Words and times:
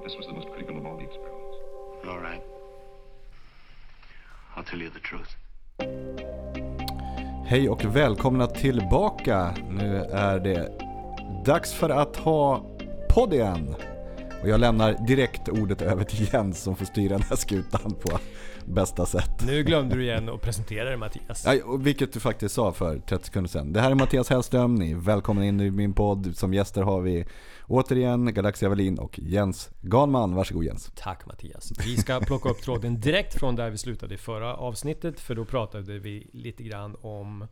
But 0.00 0.08
this 0.08 0.16
was 0.16 0.26
the 0.26 0.32
most 0.32 0.48
critical 0.48 0.78
of 0.78 0.86
all 0.86 0.96
the 0.96 1.04
experiments. 1.04 1.56
All 2.08 2.20
right. 2.20 2.42
I'll 4.56 4.64
tell 4.64 4.80
you 4.80 4.90
the 4.90 5.00
truth. 5.00 5.36
Hej 7.46 7.68
och 7.68 7.84
välkomna 7.84 8.46
tillbaka. 8.46 9.54
Nu 9.70 9.96
är 10.12 10.40
det 10.40 10.72
dags 11.44 11.72
för 11.72 11.90
att 11.90 12.16
ha 12.16 12.64
podd 13.08 13.34
igen. 13.34 13.74
Och 14.42 14.48
jag 14.48 14.60
lämnar 14.60 15.06
direkt 15.06 15.48
ordet 15.48 15.82
över 15.82 16.04
till 16.04 16.28
Jens 16.32 16.62
som 16.62 16.76
får 16.76 16.84
styra 16.84 17.08
den 17.08 17.26
här 17.28 17.36
skutan 17.36 17.94
på 18.00 18.18
bästa 18.64 19.06
sätt. 19.06 19.46
Nu 19.46 19.62
glömde 19.62 19.96
du 19.96 20.02
igen 20.02 20.28
att 20.28 20.40
presentera 20.40 20.84
dig 20.84 20.96
Mattias. 20.96 21.44
Ja, 21.46 21.76
vilket 21.76 22.12
du 22.12 22.20
faktiskt 22.20 22.54
sa 22.54 22.72
för 22.72 22.98
30 22.98 23.24
sekunder 23.24 23.50
sedan. 23.50 23.72
Det 23.72 23.80
här 23.80 23.90
är 23.90 23.94
Mattias 23.94 24.30
Hellström, 24.30 24.74
ni 24.74 24.90
är 24.90 24.96
välkomna 24.96 25.44
in 25.44 25.60
i 25.60 25.70
min 25.70 25.92
podd. 25.92 26.36
Som 26.36 26.54
gäster 26.54 26.82
har 26.82 27.00
vi 27.00 27.26
återigen 27.66 28.34
Galaxia 28.34 28.68
Wallin 28.68 28.98
och 28.98 29.18
Jens 29.18 29.70
Ganman. 29.80 30.34
Varsågod 30.34 30.64
Jens. 30.64 30.92
Tack 30.96 31.26
Mattias. 31.26 31.72
Vi 31.84 31.96
ska 31.96 32.20
plocka 32.20 32.48
upp 32.48 32.62
tråden 32.62 33.00
direkt 33.00 33.38
från 33.38 33.56
där 33.56 33.70
vi 33.70 33.78
slutade 33.78 34.14
i 34.14 34.18
förra 34.18 34.56
avsnittet. 34.56 35.20
För 35.20 35.34
då 35.34 35.44
pratade 35.44 35.98
vi 35.98 36.30
lite 36.32 36.62
grann 36.62 36.96
om 37.00 37.46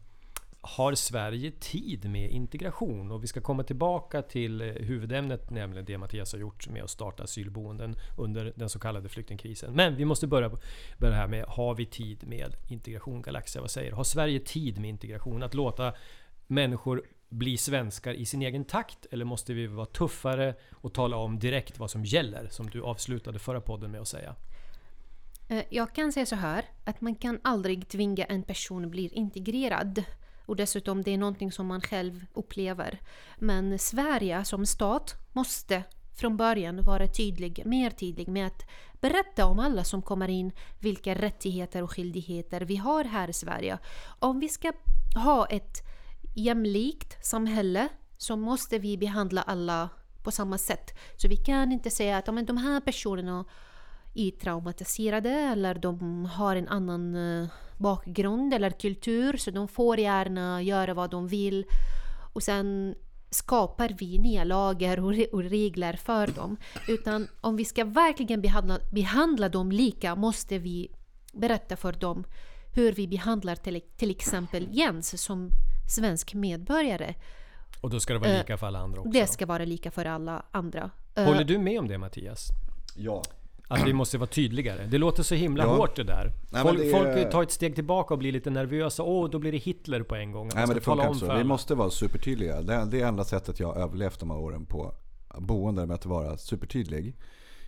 har 0.61 0.95
Sverige 0.95 1.51
tid 1.51 2.11
med 2.11 2.31
integration? 2.31 3.11
Och 3.11 3.23
vi 3.23 3.27
ska 3.27 3.41
komma 3.41 3.63
tillbaka 3.63 4.23
till 4.23 4.61
eh, 4.61 4.67
huvudämnet, 4.67 5.51
nämligen 5.51 5.85
det 5.85 5.99
Mattias 5.99 6.33
har 6.33 6.39
gjort 6.41 6.69
med 6.69 6.83
att 6.83 6.91
starta 6.91 7.23
asylboenden 7.23 7.95
under 8.17 8.53
den 8.57 8.69
så 8.69 8.79
kallade 8.79 9.09
flyktingkrisen. 9.09 9.75
Men 9.75 9.97
vi 9.97 10.05
måste 10.05 10.27
börja, 10.27 10.51
börja 10.99 11.15
här 11.15 11.29
med, 11.29 11.45
har 11.45 11.75
vi 11.75 11.87
tid 11.87 12.29
med 12.29 12.57
integration? 12.69 13.23
Galaxia, 13.23 13.61
vad 13.61 13.71
säger 13.71 13.91
du? 13.91 13.97
Har 13.97 14.05
Sverige 14.05 14.41
tid 14.41 14.81
med 14.81 14.91
integration? 14.91 15.43
Att 15.43 15.55
låta 15.55 15.95
människor 16.47 17.03
bli 17.29 17.57
svenskar 17.57 18.15
i 18.15 18.27
sin 18.27 18.43
egen 18.43 18.65
takt? 18.65 19.07
Eller 19.11 19.25
måste 19.25 19.55
vi 19.55 19.67
vara 19.67 19.87
tuffare 19.87 20.55
och 20.75 20.95
tala 20.95 21.17
om 21.17 21.39
direkt 21.39 21.79
vad 21.79 21.91
som 21.91 22.05
gäller? 22.05 22.49
Som 22.49 22.71
du 22.71 22.83
avslutade 22.83 23.39
förra 23.39 23.61
podden 23.61 23.91
med 23.91 24.01
att 24.01 24.09
säga. 24.09 24.35
Eh, 25.49 25.65
jag 25.71 25.95
kan 25.95 26.13
säga 26.13 26.27
så 26.27 26.37
här, 26.37 26.65
att 26.85 27.01
man 27.01 27.15
kan 27.15 27.41
aldrig 27.45 27.89
tvinga 27.89 28.25
en 28.25 28.43
person 28.43 28.85
att 28.85 28.91
bli 28.91 29.09
integrerad. 29.09 30.05
Och 30.49 30.57
dessutom, 30.57 31.03
det 31.03 31.11
är 31.11 31.19
någonting 31.19 31.53
som 31.53 31.67
man 31.67 31.81
själv 31.81 32.25
upplever. 32.35 33.01
Men 33.39 33.79
Sverige 33.79 34.45
som 34.45 34.67
stat 34.67 35.15
måste 35.33 35.83
från 36.15 36.37
början 36.37 36.83
vara 36.83 37.07
tydlig, 37.07 37.63
mer 37.67 37.91
tydlig 37.91 38.29
med 38.29 38.47
att 38.47 38.63
berätta 39.01 39.47
om 39.47 39.59
alla 39.59 39.85
som 39.85 40.03
kommer 40.03 40.29
in, 40.29 40.53
vilka 40.79 41.15
rättigheter 41.15 41.83
och 41.83 41.93
skyldigheter 41.93 42.61
vi 42.61 42.77
har 42.77 43.05
här 43.05 43.29
i 43.29 43.33
Sverige. 43.33 43.79
Om 44.19 44.41
vi 44.41 44.49
ska 44.49 44.73
ha 45.15 45.47
ett 45.47 45.83
jämlikt 46.35 47.27
samhälle 47.27 47.89
så 48.17 48.37
måste 48.37 48.79
vi 48.79 48.99
behandla 48.99 49.43
alla 49.43 49.89
på 50.23 50.31
samma 50.31 50.59
sätt. 50.59 50.99
Så 51.17 51.29
vi 51.29 51.37
kan 51.37 51.73
inte 51.73 51.91
säga 51.91 52.19
att 52.19 52.27
de 52.27 52.57
här 52.57 52.81
personerna 52.81 53.45
är 54.21 54.31
traumatiserade 54.31 55.31
eller 55.31 55.75
de 55.75 56.25
har 56.27 56.57
en 56.57 56.69
annan 56.69 57.15
eh, 57.43 57.49
bakgrund 57.77 58.55
eller 58.55 58.71
kultur 58.71 59.37
så 59.37 59.51
de 59.51 59.69
får 59.69 59.99
gärna 59.99 60.63
göra 60.63 60.95
vad 60.95 61.11
de 61.11 61.29
vill. 61.29 61.65
Och 62.33 62.43
sen 62.43 62.95
skapar 63.31 63.97
vi 63.99 64.19
nya 64.19 64.45
lagar 64.45 65.01
och, 65.01 65.13
re- 65.13 65.31
och 65.33 65.43
regler 65.43 65.93
för 65.93 66.27
dem. 66.27 66.57
Utan 66.89 67.29
om 67.41 67.57
vi 67.57 67.65
ska 67.65 67.85
verkligen 67.85 68.41
behandla, 68.41 68.79
behandla 68.93 69.49
dem 69.49 69.73
lika 69.73 70.15
måste 70.15 70.59
vi 70.59 70.89
berätta 71.33 71.77
för 71.77 71.93
dem 71.93 72.25
hur 72.75 72.93
vi 72.93 73.09
behandlar 73.09 73.55
till, 73.57 73.81
till 73.97 74.11
exempel 74.11 74.69
Jens 74.71 75.23
som 75.23 75.51
svensk 75.97 76.35
medborgare. 76.35 77.15
Och 77.81 77.91
då 77.91 78.01
ska 78.01 78.13
det 78.13 78.19
vara 78.19 78.31
Eh, 78.31 78.39
lika 78.39 78.57
för 78.57 78.67
alla 78.67 78.79
andra 78.79 79.01
också. 79.01 79.11
Det 79.11 79.27
ska 79.27 79.47
vara 79.47 79.65
lika 79.65 79.91
för 79.91 80.05
alla 80.05 80.43
andra. 80.51 80.91
Eh, 81.15 81.25
Håller 81.25 81.45
du 81.45 81.59
med 81.59 81.79
om 81.81 81.89
det 81.89 81.99
Mattias? 81.99 82.49
Ja. 82.97 83.23
Att 83.69 83.87
vi 83.87 83.93
måste 83.93 84.19
vara 84.19 84.27
tydligare. 84.27 84.87
Det 84.87 84.99
låter 84.99 85.23
så 85.23 85.35
himla 85.35 85.65
Ja. 85.65 85.77
hårt 85.77 85.97
det 85.97 86.05
där. 86.05 86.33
Nej, 86.51 86.63
folk, 86.63 86.79
det 86.79 86.91
folk 86.91 87.31
tar 87.31 87.43
ett 87.43 87.51
steg 87.51 87.75
tillbaka 87.75 88.15
och 88.15 88.19
blir 88.19 88.33
lite 88.33 88.51
nervösa. 88.51 89.03
Åh, 89.03 89.31
då 89.31 89.39
blir 89.39 89.53
det 89.53 89.59
Hitler 89.59 90.03
på 90.03 90.15
en 90.15 90.33
gång. 90.33 90.51
Nej 90.55 90.67
men 90.67 90.75
det 90.77 90.81
funkar 90.81 91.07
inte 91.07 91.27
så. 91.27 91.37
Vi 91.37 91.45
måste 91.45 91.75
vara 91.75 91.91
supertydliga. 91.91 92.63
Det 92.63 92.75
är 92.75 92.87
det 92.87 93.01
enda 93.01 93.25
sättet 93.25 93.61
jag 93.61 93.73
har 93.73 93.83
överlevt 93.83 94.21
de 94.21 94.31
här 94.31 94.39
åren 94.39 94.67
på 94.67 94.95
boende 95.39 95.87
med 95.87 95.95
att 95.95 96.07
vara 96.07 96.37
supertydlig. 96.37 97.17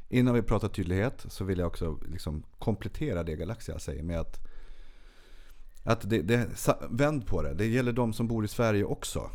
Innan 0.09 0.35
vi 0.35 0.43
pratar 0.43 0.69
tydlighet 0.69 1.27
så 1.29 1.45
vill 1.45 1.59
jag 1.59 1.67
också 1.67 1.99
liksom 2.09 2.43
komplettera 2.59 3.23
det 3.23 3.37
Galaxia 3.37 3.79
säger 3.79 4.03
med 4.03 4.21
att 4.21 4.47
att 5.85 6.11
det, 6.11 6.23
det, 6.23 6.49
vänd 6.91 7.27
på 7.27 7.43
det. 7.43 7.55
Det 7.55 7.67
gäller 7.67 7.93
de 7.93 8.13
som 8.13 8.29
bor 8.29 8.45
i 8.45 8.49
Sverige 8.49 8.85
också. 8.85 9.31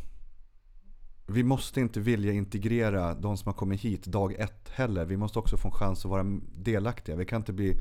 Vi 1.27 1.43
måste 1.43 1.81
inte 1.81 1.99
vilja 1.99 2.31
integrera 2.33 3.13
de 3.13 3.37
som 3.37 3.47
har 3.49 3.53
kommit 3.53 3.81
hit 3.81 4.05
dag 4.05 4.33
ett 4.33 4.69
heller. 4.69 5.05
Vi 5.05 5.17
måste 5.17 5.39
också 5.39 5.57
få 5.57 5.67
en 5.67 5.71
chans 5.71 6.05
att 6.05 6.11
vara 6.11 6.23
delaktiga. 6.57 7.15
Vi 7.15 7.25
kan 7.25 7.41
inte 7.41 7.53
bli 7.53 7.77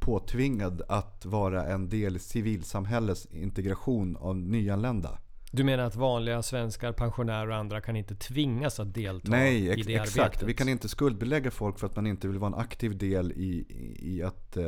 påtvingad 0.00 0.82
att 0.88 1.26
vara 1.26 1.66
en 1.66 1.88
del 1.88 2.16
i 2.16 2.18
civilsamhällets 2.18 3.26
integration 3.26 4.16
av 4.16 4.36
nyanlända. 4.36 5.18
Du 5.50 5.64
menar 5.64 5.84
att 5.84 5.96
vanliga 5.96 6.42
svenskar, 6.42 6.92
pensionärer 6.92 7.48
och 7.48 7.56
andra 7.56 7.80
kan 7.80 7.96
inte 7.96 8.14
tvingas 8.14 8.80
att 8.80 8.94
delta 8.94 9.30
Nej, 9.30 9.56
i 9.56 9.70
ex- 9.70 9.86
det 9.86 9.94
exakt. 9.94 10.18
arbetet? 10.18 10.48
Vi 10.48 10.54
kan 10.54 10.68
inte 10.68 10.88
skuldbelägga 10.88 11.50
folk 11.50 11.78
för 11.78 11.86
att 11.86 11.96
man 11.96 12.06
inte 12.06 12.28
vill 12.28 12.38
vara 12.38 12.52
en 12.54 12.60
aktiv 12.60 12.98
del 12.98 13.32
i, 13.32 13.44
i, 13.68 14.16
i 14.16 14.22
att 14.22 14.56
eh, 14.56 14.64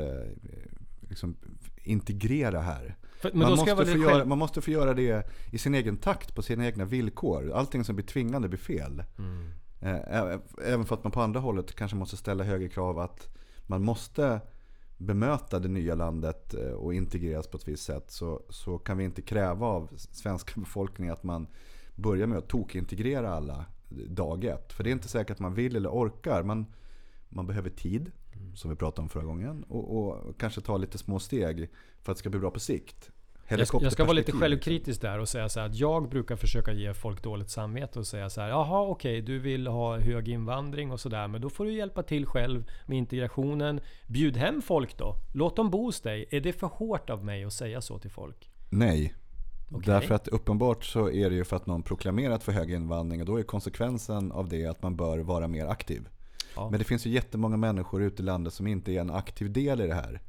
liksom 1.09 1.36
integrera 1.84 2.60
här. 2.60 2.97
För, 3.19 3.32
Man 3.32 3.50
måste, 3.50 3.87
få 3.87 3.99
göra, 3.99 4.25
man 4.25 4.38
måste 4.38 4.60
få 4.60 4.71
göra 4.71 4.94
det 4.94 5.27
i 5.53 5.59
sin 5.59 5.75
egen 5.75 5.97
takt, 5.97 6.34
på 6.34 6.43
sina 6.43 6.66
egna 6.66 6.84
villkor. 6.84 7.53
Allting 7.53 7.84
som 7.84 7.97
blir 7.97 8.06
tvingande 8.06 8.49
blir 8.49 8.59
fel. 8.59 9.03
Mm. 9.19 9.50
Eh, 9.81 10.38
Även 10.65 10.84
för 10.84 10.94
att 10.94 11.04
man 11.04 11.12
på 11.12 11.21
andra 11.21 11.41
hållet 11.41 11.75
kanske 11.75 11.97
måste 11.97 12.16
ställa 12.16 12.44
högre 12.44 12.69
krav 12.69 12.99
att 12.99 13.28
man 13.66 13.84
måste 13.84 14.41
bemöta 14.99 15.59
det 15.59 15.69
nya 15.69 15.94
landet 15.94 16.54
eh, 16.54 16.71
och 16.71 16.94
integreras 16.94 17.47
på 17.47 17.56
ett 17.56 17.69
visst 17.69 17.84
sätt 17.84 18.10
så, 18.10 18.43
så 18.49 18.78
kan 18.78 18.99
vi 18.99 19.04
inte 19.04 19.22
kräva 19.22 19.66
av 19.66 19.88
svenska 19.97 20.53
befolkningen 20.60 21.12
att 21.12 21.22
man 21.22 21.47
börjar 21.94 22.27
med 22.27 22.38
att 22.38 22.48
tokintegrera 22.48 23.34
alla 23.34 23.65
dag 24.09 24.44
ett. 24.44 24.72
För 24.72 24.84
det 24.84 24.91
är 24.91 24.93
inte 24.93 25.09
säkert 25.09 25.31
att 25.31 25.38
man 25.38 25.54
vill 25.54 25.77
eller 25.77 25.88
orkar. 25.91 26.43
Man, 26.43 26.66
man 27.28 27.47
behöver 27.47 27.70
tid, 27.70 28.12
som 28.54 28.70
vi 28.70 28.76
pratade 28.76 29.03
om 29.03 29.09
förra 29.09 29.25
gången. 29.25 29.64
Och, 29.69 29.98
och 29.98 30.38
kanske 30.38 30.60
ta 30.60 30.76
lite 30.76 30.98
små 30.98 31.19
steg 31.19 31.69
för 32.03 32.12
att 32.12 32.16
det 32.16 32.19
ska 32.19 32.31
bli 32.31 32.41
bra 32.41 32.50
på 32.50 32.60
sikt. 32.60 33.10
Jag 33.48 33.69
ska, 33.69 33.78
jag 33.82 33.92
ska 33.92 34.04
vara 34.04 34.12
lite 34.12 34.32
Helikopterperspektiv, 34.32 34.41
självkritisk 34.41 35.00
där 35.00 35.19
och 35.19 35.28
säga 35.28 35.48
så 35.48 35.60
här 35.60 35.66
att 35.66 35.75
jag 35.75 36.09
brukar 36.09 36.36
försöka 36.36 36.72
ge 36.72 36.94
folk 36.94 37.22
dåligt 37.22 37.50
samvete 37.50 37.98
och 37.98 38.06
säga 38.06 38.31
så 38.31 38.41
här. 38.41 38.48
Jaha 38.48 38.88
okej, 38.88 39.22
du 39.22 39.38
vill 39.38 39.66
ha 39.66 39.98
hög 39.98 40.28
invandring 40.28 40.92
och 40.92 41.00
sådär. 41.00 41.28
Men 41.28 41.41
då 41.41 41.50
får 41.50 41.65
du 41.65 41.72
hjälpa 41.72 42.03
till 42.03 42.26
själv 42.26 42.65
med 42.86 42.98
integrationen. 42.98 43.81
Bjud 44.06 44.36
hem 44.36 44.62
folk 44.62 44.98
då. 44.98 45.15
Låt 45.34 45.56
dem 45.56 45.70
bo 45.70 45.84
hos 45.84 46.00
dig. 46.00 46.26
Är 46.31 46.41
det 46.41 46.53
för 46.53 46.66
hårt 46.66 47.10
av 47.10 47.25
mig 47.25 47.44
att 47.44 47.53
säga 47.53 47.81
så 47.81 47.98
till 47.98 48.10
folk? 48.10 48.50
Nej. 48.70 49.15
Okej. 49.70 49.94
Därför 49.94 50.15
att 50.15 50.28
uppenbart 50.28 50.84
så 50.84 51.10
är 51.10 51.31
det 51.31 51.36
ju 51.36 51.44
för 51.44 51.56
att 51.56 51.66
någon 51.66 51.82
proklamerat 51.82 52.42
för 52.42 52.53
hög 52.53 52.70
invandring 52.70 53.20
och 53.20 53.26
då 53.26 53.36
är 53.36 53.42
konsekvensen 53.42 54.32
av 54.32 54.48
det 54.48 54.66
att 54.66 54.82
man 54.82 54.97
bör 54.97 55.19
vara 55.19 55.48
mer 55.48 55.66
aktiv. 55.66 56.09
Ja. 56.56 56.71
Men 56.71 56.78
det 56.78 56.84
finns 56.84 57.06
ju 57.06 57.11
jättemånga 57.11 57.56
människor 57.56 58.03
ute 58.03 58.22
i 58.22 58.25
landet 58.25 58.55
som 58.55 58.67
inte 58.67 58.93
är 58.93 59.00
en 59.00 59.11
aktiv 59.11 59.53
del 59.53 59.81
i 59.81 59.87
det 59.87 59.94
här. 59.94 60.21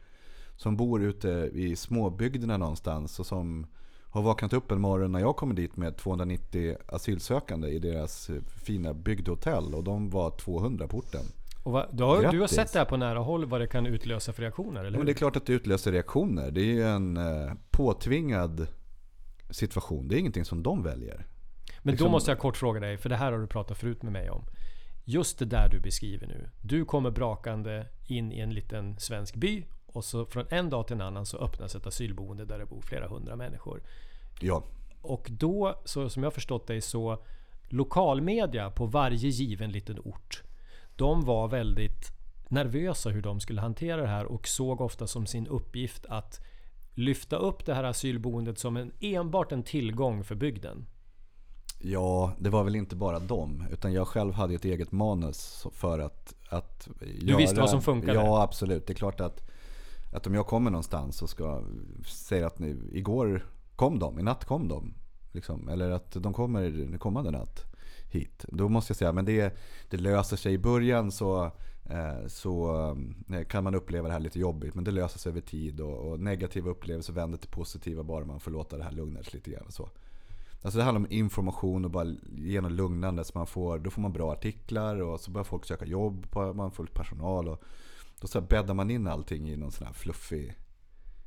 Som 0.56 0.78
bor 0.78 1.04
ute 1.04 1.30
i 1.54 1.76
småbygderna 1.76 2.58
någonstans 2.58 3.20
och 3.20 3.26
som 3.26 3.68
har 4.10 4.22
vaknat 4.22 4.54
upp 4.54 4.72
en 4.72 4.82
morgon 4.82 5.12
när 5.12 5.20
jag 5.20 5.36
kom 5.36 5.56
dit 5.56 5.78
med 5.78 5.98
290 5.98 6.78
asylsökande 6.88 7.68
i 7.68 7.80
deras 7.80 8.30
fina 8.66 8.94
bygdehotell 8.94 9.76
och 9.76 9.84
de 9.84 10.10
var 10.10 10.32
200 10.32 10.88
på 10.88 10.98
orten. 10.98 11.26
Och 11.64 11.72
vad, 11.72 11.88
du, 11.92 12.04
har, 12.04 12.32
du 12.32 12.40
har 12.40 12.48
sett 12.48 12.74
det 12.74 12.80
här 12.80 12.86
på 12.86 12.98
nära 12.98 13.20
håll 13.20 13.46
vad 13.46 13.62
det 13.62 13.68
kan 13.68 13.86
utlösa 13.86 14.34
för 14.34 14.42
reaktioner, 14.42 14.80
eller 14.80 14.86
Ja, 14.86 14.92
men 14.92 15.00
hur? 15.00 15.06
det 15.06 15.12
är 15.12 15.14
klart 15.14 15.36
att 15.36 15.46
det 15.46 15.54
utlöser 15.54 15.92
reaktioner. 15.92 16.52
Det 16.52 16.62
är 16.62 16.66
ju 16.66 16.84
en 16.84 17.18
eh, 17.18 17.54
påtvingad 17.72 18.68
situation. 19.50 20.08
Det 20.08 20.16
är 20.16 20.20
ingenting 20.20 20.46
som 20.46 20.64
de 20.64 20.84
väljer. 20.84 21.26
Men 21.82 21.92
liksom- 21.92 22.06
då 22.06 22.12
måste 22.12 22.32
jag 22.32 22.40
kort 22.40 22.58
fråga 22.58 22.80
dig, 22.80 22.98
för 22.98 23.10
det 23.10 23.16
här 23.16 23.32
har 23.32 23.40
du 23.40 23.48
pratat 23.48 23.78
förut 23.78 24.04
med 24.04 24.14
mig 24.14 24.30
om. 24.30 24.44
Just 25.10 25.40
det 25.40 25.46
där 25.46 25.70
du 25.70 25.80
beskriver 25.80 26.28
nu. 26.28 26.50
Du 26.62 26.86
kommer 26.86 27.12
brakande 27.12 27.86
in 28.08 28.32
i 28.32 28.40
en 28.40 28.54
liten 28.54 29.00
svensk 29.00 29.36
by 29.36 29.66
och 29.86 30.06
så 30.06 30.26
från 30.26 30.46
en 30.50 30.70
dag 30.70 30.88
till 30.88 30.96
en 30.96 31.02
annan 31.02 31.26
så 31.26 31.38
öppnas 31.38 31.76
ett 31.76 31.88
asylboende 31.88 32.46
där 32.46 32.60
det 32.60 32.66
bor 32.66 32.82
flera 32.82 33.08
hundra 33.08 33.36
människor. 33.36 33.82
Ja, 34.42 34.64
Och 35.02 35.28
då, 35.32 35.82
så 35.86 36.10
som 36.10 36.24
jag 36.24 36.34
förstått 36.34 36.68
dig, 36.68 36.82
så 36.82 37.24
lokalmedia 37.70 38.72
på 38.72 38.86
varje 38.86 39.30
given 39.30 39.72
liten 39.72 40.00
ort. 40.00 40.44
De 40.96 41.26
var 41.26 41.48
väldigt 41.48 42.12
nervösa 42.50 43.10
hur 43.10 43.22
de 43.22 43.40
skulle 43.40 43.62
hantera 43.62 44.02
det 44.02 44.08
här 44.08 44.26
och 44.26 44.48
såg 44.48 44.82
ofta 44.82 45.08
som 45.08 45.26
sin 45.26 45.48
uppgift 45.48 46.06
att 46.06 46.40
lyfta 46.94 47.36
upp 47.36 47.66
det 47.66 47.74
här 47.74 47.84
asylboendet 47.84 48.60
som 48.60 48.78
en, 48.78 48.92
enbart 49.00 49.52
en 49.52 49.64
tillgång 49.64 50.24
för 50.24 50.36
bygden. 50.36 50.86
Ja, 51.80 52.34
det 52.40 52.50
var 52.50 52.64
väl 52.64 52.76
inte 52.76 52.96
bara 52.96 53.20
dem. 53.20 53.64
Utan 53.72 53.94
jag 53.94 54.08
själv 54.08 54.34
hade 54.34 54.54
ett 54.54 54.66
eget 54.66 54.92
manus 54.92 55.66
för 55.72 56.00
att, 56.00 56.34
att 56.50 56.88
Du 57.22 57.36
visste 57.36 57.60
vad 57.60 57.70
som 57.70 57.82
funkade? 57.82 58.14
Ja, 58.14 58.44
absolut. 58.44 58.88
Det 58.88 58.94
är 58.94 58.96
klart 58.96 59.20
att, 59.20 59.50
att 60.14 60.28
om 60.28 60.34
jag 60.34 60.48
kommer 60.48 60.72
någonstans 60.72 61.22
och 61.22 61.30
ska 61.30 61.64
säga 62.06 62.48
att 62.48 62.60
nu, 62.60 62.90
igår 62.94 63.46
kom 63.76 64.00
de, 64.00 64.20
i 64.20 64.24
natt 64.24 64.46
kom 64.46 64.68
de. 64.68 64.94
Liksom, 65.32 65.70
eller 65.70 65.90
att 65.90 66.12
de 66.12 66.34
kommer 66.34 66.98
kommande 66.98 67.32
natt. 67.32 67.66
hit. 68.10 68.46
Då 68.48 68.70
måste 68.70 68.92
jag 68.92 68.98
säga, 68.98 69.12
men 69.12 69.26
det, 69.26 69.58
det 69.90 69.98
löser 69.98 70.38
sig 70.38 70.54
i 70.54 70.58
början 70.58 71.12
så, 71.12 71.52
eh, 71.86 72.28
så 72.28 72.76
eh, 73.30 73.44
kan 73.44 73.64
man 73.64 73.76
uppleva 73.76 74.08
det 74.08 74.14
här 74.14 74.20
lite 74.20 74.40
jobbigt. 74.40 74.76
Men 74.76 74.84
det 74.84 74.92
löser 74.92 75.20
sig 75.20 75.30
över 75.30 75.42
tid 75.42 75.82
och, 75.82 76.12
och 76.12 76.20
negativa 76.20 76.70
upplevelser 76.70 77.14
vänder 77.14 77.38
till 77.38 77.50
positiva 77.50 78.04
bara 78.04 78.26
man 78.26 78.40
får 78.40 78.52
låta 78.52 78.78
det 78.78 78.84
här 78.84 78.92
lugna 78.92 79.24
sig 79.24 79.34
lite 79.34 79.52
grann. 79.52 79.66
Och 79.68 79.74
så. 79.74 79.90
Alltså 80.62 80.78
det 80.78 80.84
handlar 80.84 81.00
om 81.00 81.12
information 81.12 81.86
och 81.86 81.92
bara 81.92 82.16
ge 82.38 82.62
något 82.62 82.72
lugnande. 82.72 83.24
Så 83.24 83.38
man 83.38 83.48
får, 83.48 83.80
då 83.80 83.90
får 83.90 84.02
man 84.02 84.14
bra 84.14 84.32
artiklar 84.32 85.02
och 85.02 85.20
så 85.20 85.32
börjar 85.32 85.44
folk 85.46 85.66
söka 85.66 85.86
jobb, 85.86 86.32
på, 86.32 86.54
man 86.54 86.72
får 86.72 86.86
personal. 86.86 87.48
Och 87.48 87.64
då 88.22 88.28
så 88.28 88.40
här 88.40 88.48
bäddar 88.48 88.74
man 88.74 88.92
in 88.92 89.08
allting 89.08 89.50
i 89.50 89.58
någon 89.58 89.72
sån 89.72 89.88
här 89.88 89.94
fluffig... 89.94 90.56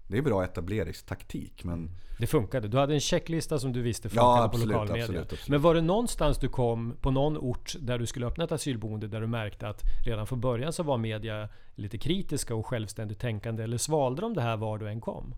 Det 0.09 0.19
är 0.19 0.23
bra 0.23 0.45
etableringstaktik 0.45 1.65
men... 1.65 1.91
Det 2.19 2.27
funkade. 2.27 2.69
Du 2.69 2.79
hade 2.79 2.95
en 2.95 3.01
checklista 3.01 3.59
som 3.59 3.73
du 3.73 3.83
visste 3.83 4.09
funkade 4.09 4.27
Ja, 4.27 4.37
på 4.37 4.43
absolut, 4.43 4.69
lokalmedia. 4.69 5.03
absolut, 5.05 5.23
absolut. 5.23 5.49
Men 5.49 5.63
var 5.63 5.75
det 5.75 5.81
någonstans 5.81 6.39
du 6.39 6.49
kom 6.49 6.97
på 7.01 7.11
någon 7.11 7.39
ort 7.39 7.75
där 7.81 7.99
du 7.99 8.07
skulle 8.07 8.27
öppna 8.27 8.45
ett 8.45 8.53
asylboende 8.53 9.09
där 9.09 9.21
du 9.21 9.27
märkte 9.27 9.69
att 9.69 9.83
redan 10.07 10.27
från 10.27 10.41
början 10.41 10.73
så 10.73 10.83
var 10.83 10.99
media 10.99 11.49
lite 11.75 11.99
kritiska 11.99 12.55
och 12.55 12.67
självständigt 12.67 13.19
tänkande? 13.19 13.63
Eller 13.63 13.79
svalde 13.79 14.23
de 14.23 14.35
det 14.35 14.43
här 14.43 14.57
var 14.57 14.79
du 14.79 14.89
än 14.89 15.01
kom? 15.01 15.35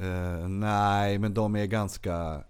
Eh, 0.00 0.48
nej, 0.48 1.18
men 1.18 1.34
de 1.34 1.56
är 1.56 1.66
ganska... 1.66 2.44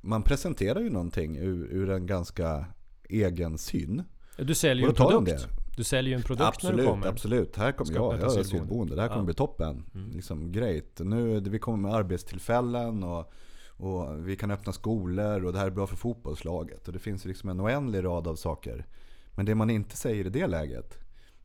Man 0.00 0.22
presenterar 0.22 0.80
ju 0.80 0.90
någonting 0.90 1.36
ur, 1.36 1.68
ur 1.70 1.90
en 1.90 2.06
ganska 2.06 2.64
egen 3.08 3.58
syn. 3.58 4.02
Du 4.38 4.54
säljer 4.54 4.84
ju 4.84 4.88
en 4.88 4.94
produkt. 4.94 5.46
Du 5.76 5.84
säljer 5.84 6.10
ju 6.10 6.16
en 6.16 6.22
produkt 6.22 6.62
när 6.62 6.72
du 6.72 6.76
Absolut, 6.76 6.86
kommer. 6.88 7.06
absolut. 7.06 7.56
Här 7.56 7.72
kommer 7.72 7.92
jag, 7.92 8.14
jag 8.14 8.36
är 8.36 8.40
asylboende. 8.40 8.94
Det 8.94 9.00
här 9.00 9.08
kommer 9.08 9.20
Ja. 9.20 9.24
bli 9.24 9.34
toppen. 9.34 9.84
Mm. 9.94 10.10
Liksom, 10.10 10.52
great. 10.52 10.98
Nu, 10.98 11.40
vi 11.40 11.58
kommer 11.58 11.78
med 11.78 11.94
arbetstillfällen 11.94 13.02
och, 13.04 13.32
och 13.68 14.28
vi 14.28 14.36
kan 14.36 14.50
öppna 14.50 14.72
skolor 14.72 15.44
och 15.44 15.52
det 15.52 15.58
här 15.58 15.66
är 15.66 15.70
bra 15.70 15.86
för 15.86 15.96
fotbollslaget. 15.96 16.86
Och 16.86 16.92
det 16.92 16.98
finns 16.98 17.24
liksom 17.24 17.48
en 17.50 17.60
oändlig 17.60 18.04
rad 18.04 18.28
av 18.28 18.36
saker. 18.36 18.86
Men 19.34 19.46
det 19.46 19.54
man 19.54 19.70
inte 19.70 19.96
säger 19.96 20.26
i 20.26 20.30
det 20.30 20.46
läget, 20.46 20.98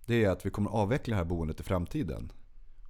det 0.05 0.23
är 0.25 0.29
att 0.29 0.45
vi 0.45 0.49
kommer 0.49 0.69
avveckla 0.69 1.11
det 1.11 1.17
här 1.17 1.25
boendet 1.25 1.59
i 1.59 1.63
framtiden. 1.63 2.31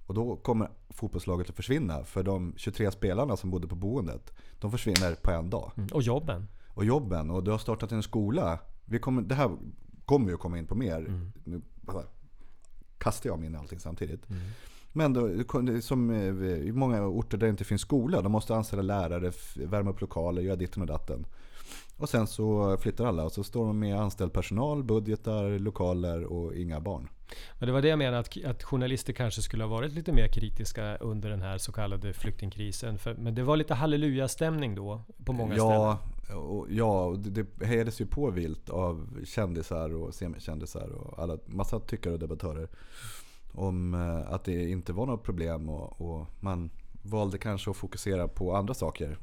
Och 0.06 0.14
då 0.14 0.36
kommer 0.36 0.70
fotbollslaget 0.90 1.50
att 1.50 1.56
försvinna. 1.56 2.04
För 2.04 2.22
de 2.22 2.54
23 2.56 2.90
spelarna 2.90 3.36
som 3.36 3.50
bodde 3.50 3.68
på 3.68 3.74
boendet, 3.74 4.32
de 4.60 4.70
försvinner 4.70 5.14
på 5.14 5.30
en 5.30 5.50
dag. 5.50 5.72
Mm. 5.76 5.88
Och 5.92 6.02
jobben. 6.02 6.46
Och 6.68 6.84
jobben, 6.84 7.30
och 7.30 7.44
du 7.44 7.50
har 7.50 7.58
startat 7.58 7.92
en 7.92 8.02
skola. 8.02 8.58
Vi 8.84 8.98
kommer, 8.98 9.22
det 9.22 9.34
här 9.34 9.56
kommer 10.04 10.26
vi 10.26 10.32
att 10.32 10.40
komma 10.40 10.58
in 10.58 10.66
på 10.66 10.74
mer. 10.74 10.98
Mm. 10.98 11.32
Nu 11.44 11.62
kastar 12.98 13.30
jag 13.30 13.38
mig 13.38 13.46
in 13.46 13.54
i 13.54 13.58
allting 13.58 13.80
samtidigt. 13.80 14.26
Men 14.92 15.12
då, 15.12 15.28
som 15.80 16.10
eh, 16.10 16.44
i 16.44 16.72
många 16.72 17.06
orter 17.06 17.38
där 17.38 17.46
det 17.46 17.50
inte 17.50 17.64
finns 17.64 17.80
skola. 17.80 18.22
De 18.22 18.32
måste 18.32 18.56
anställa 18.56 18.82
lärare, 18.82 19.32
värma 19.66 19.90
upp 19.90 20.00
lokaler, 20.00 20.42
göra 20.42 20.56
ditten 20.56 20.82
och 20.82 20.88
datten. 20.88 21.26
Och 21.96 22.08
sen 22.08 22.26
så 22.26 22.76
flyttar 22.76 23.06
alla 23.06 23.24
och 23.24 23.32
så 23.32 23.44
står 23.44 23.66
de 23.66 23.78
med 23.78 24.00
anställd 24.00 24.32
personal, 24.32 24.84
budgetar, 24.84 25.58
lokaler 25.58 26.24
och 26.24 26.54
inga 26.54 26.80
barn. 26.80 27.08
Men 27.58 27.66
det 27.66 27.72
var 27.72 27.82
det 27.82 27.88
jag 27.88 27.98
menade, 27.98 28.18
att, 28.18 28.44
att 28.44 28.62
journalister 28.62 29.12
kanske 29.12 29.42
skulle 29.42 29.64
ha 29.64 29.68
varit 29.68 29.92
lite 29.92 30.12
mer 30.12 30.28
kritiska 30.28 30.96
under 30.96 31.30
den 31.30 31.42
här 31.42 31.58
så 31.58 31.72
kallade 31.72 32.12
flyktingkrisen. 32.12 32.98
För, 32.98 33.14
men 33.14 33.34
det 33.34 33.42
var 33.42 33.56
lite 33.56 33.74
halleluja-stämning 33.74 34.74
då 34.74 35.02
på 35.24 35.32
många 35.32 35.56
ja, 35.56 35.98
ställen. 36.22 36.42
och, 36.42 36.66
ja, 36.70 37.04
och 37.04 37.18
det, 37.18 37.46
det 37.58 37.66
hejades 37.66 38.00
ju 38.00 38.06
på 38.06 38.30
vilt 38.30 38.70
av 38.70 39.24
kändisar 39.24 39.94
och 39.94 40.14
semikändisar 40.14 40.88
och 40.88 41.18
alla, 41.18 41.38
massa 41.46 41.80
tyckare 41.80 42.12
och 42.12 42.18
debattörer. 42.20 42.68
Om 43.52 43.94
eh, 43.94 44.32
att 44.32 44.44
det 44.44 44.68
inte 44.68 44.92
var 44.92 45.06
något 45.06 45.22
problem 45.22 45.68
och, 45.68 46.00
och 46.00 46.26
man 46.40 46.70
valde 47.02 47.38
kanske 47.38 47.70
att 47.70 47.76
fokusera 47.76 48.28
på 48.28 48.56
andra 48.56 48.74
saker. 48.74 49.18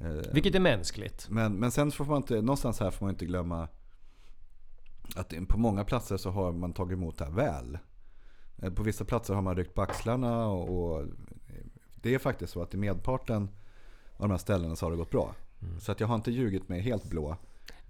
Eh, 0.00 0.32
Vilket 0.32 0.54
är 0.54 0.60
mänskligt. 0.60 1.26
Men, 1.30 1.54
men 1.54 1.70
sen 1.70 1.90
får 1.90 2.04
man 2.04 2.16
inte, 2.16 2.34
någonstans 2.34 2.80
här 2.80 2.90
får 2.90 3.06
man 3.06 3.14
inte 3.14 3.24
glömma 3.24 3.68
att 5.16 5.34
på 5.48 5.58
många 5.58 5.84
platser 5.84 6.16
så 6.16 6.30
har 6.30 6.52
man 6.52 6.72
tagit 6.72 6.92
emot 6.96 7.18
det 7.18 7.24
här 7.24 7.32
väl. 7.32 7.78
Eh, 8.62 8.72
På 8.72 8.82
vissa 8.82 9.04
platser 9.04 9.34
har 9.34 9.42
man 9.42 9.56
ryckt 9.56 9.74
på 9.74 9.82
axlarna 9.82 10.46
och, 10.48 10.94
och 10.94 11.06
det 11.94 12.14
är 12.14 12.18
faktiskt 12.18 12.52
så 12.52 12.62
att 12.62 12.74
i 12.74 12.76
medparten 12.76 13.42
av 14.16 14.28
de 14.28 14.30
här 14.30 14.38
ställena 14.38 14.76
så 14.76 14.86
har 14.86 14.90
det 14.90 14.96
gått 14.96 15.10
bra. 15.10 15.34
Så 15.80 15.92
att 15.92 16.00
jag 16.00 16.08
har 16.08 16.14
inte 16.14 16.30
ljugit 16.30 16.68
mig 16.68 16.80
helt 16.80 17.04
blå. 17.04 17.36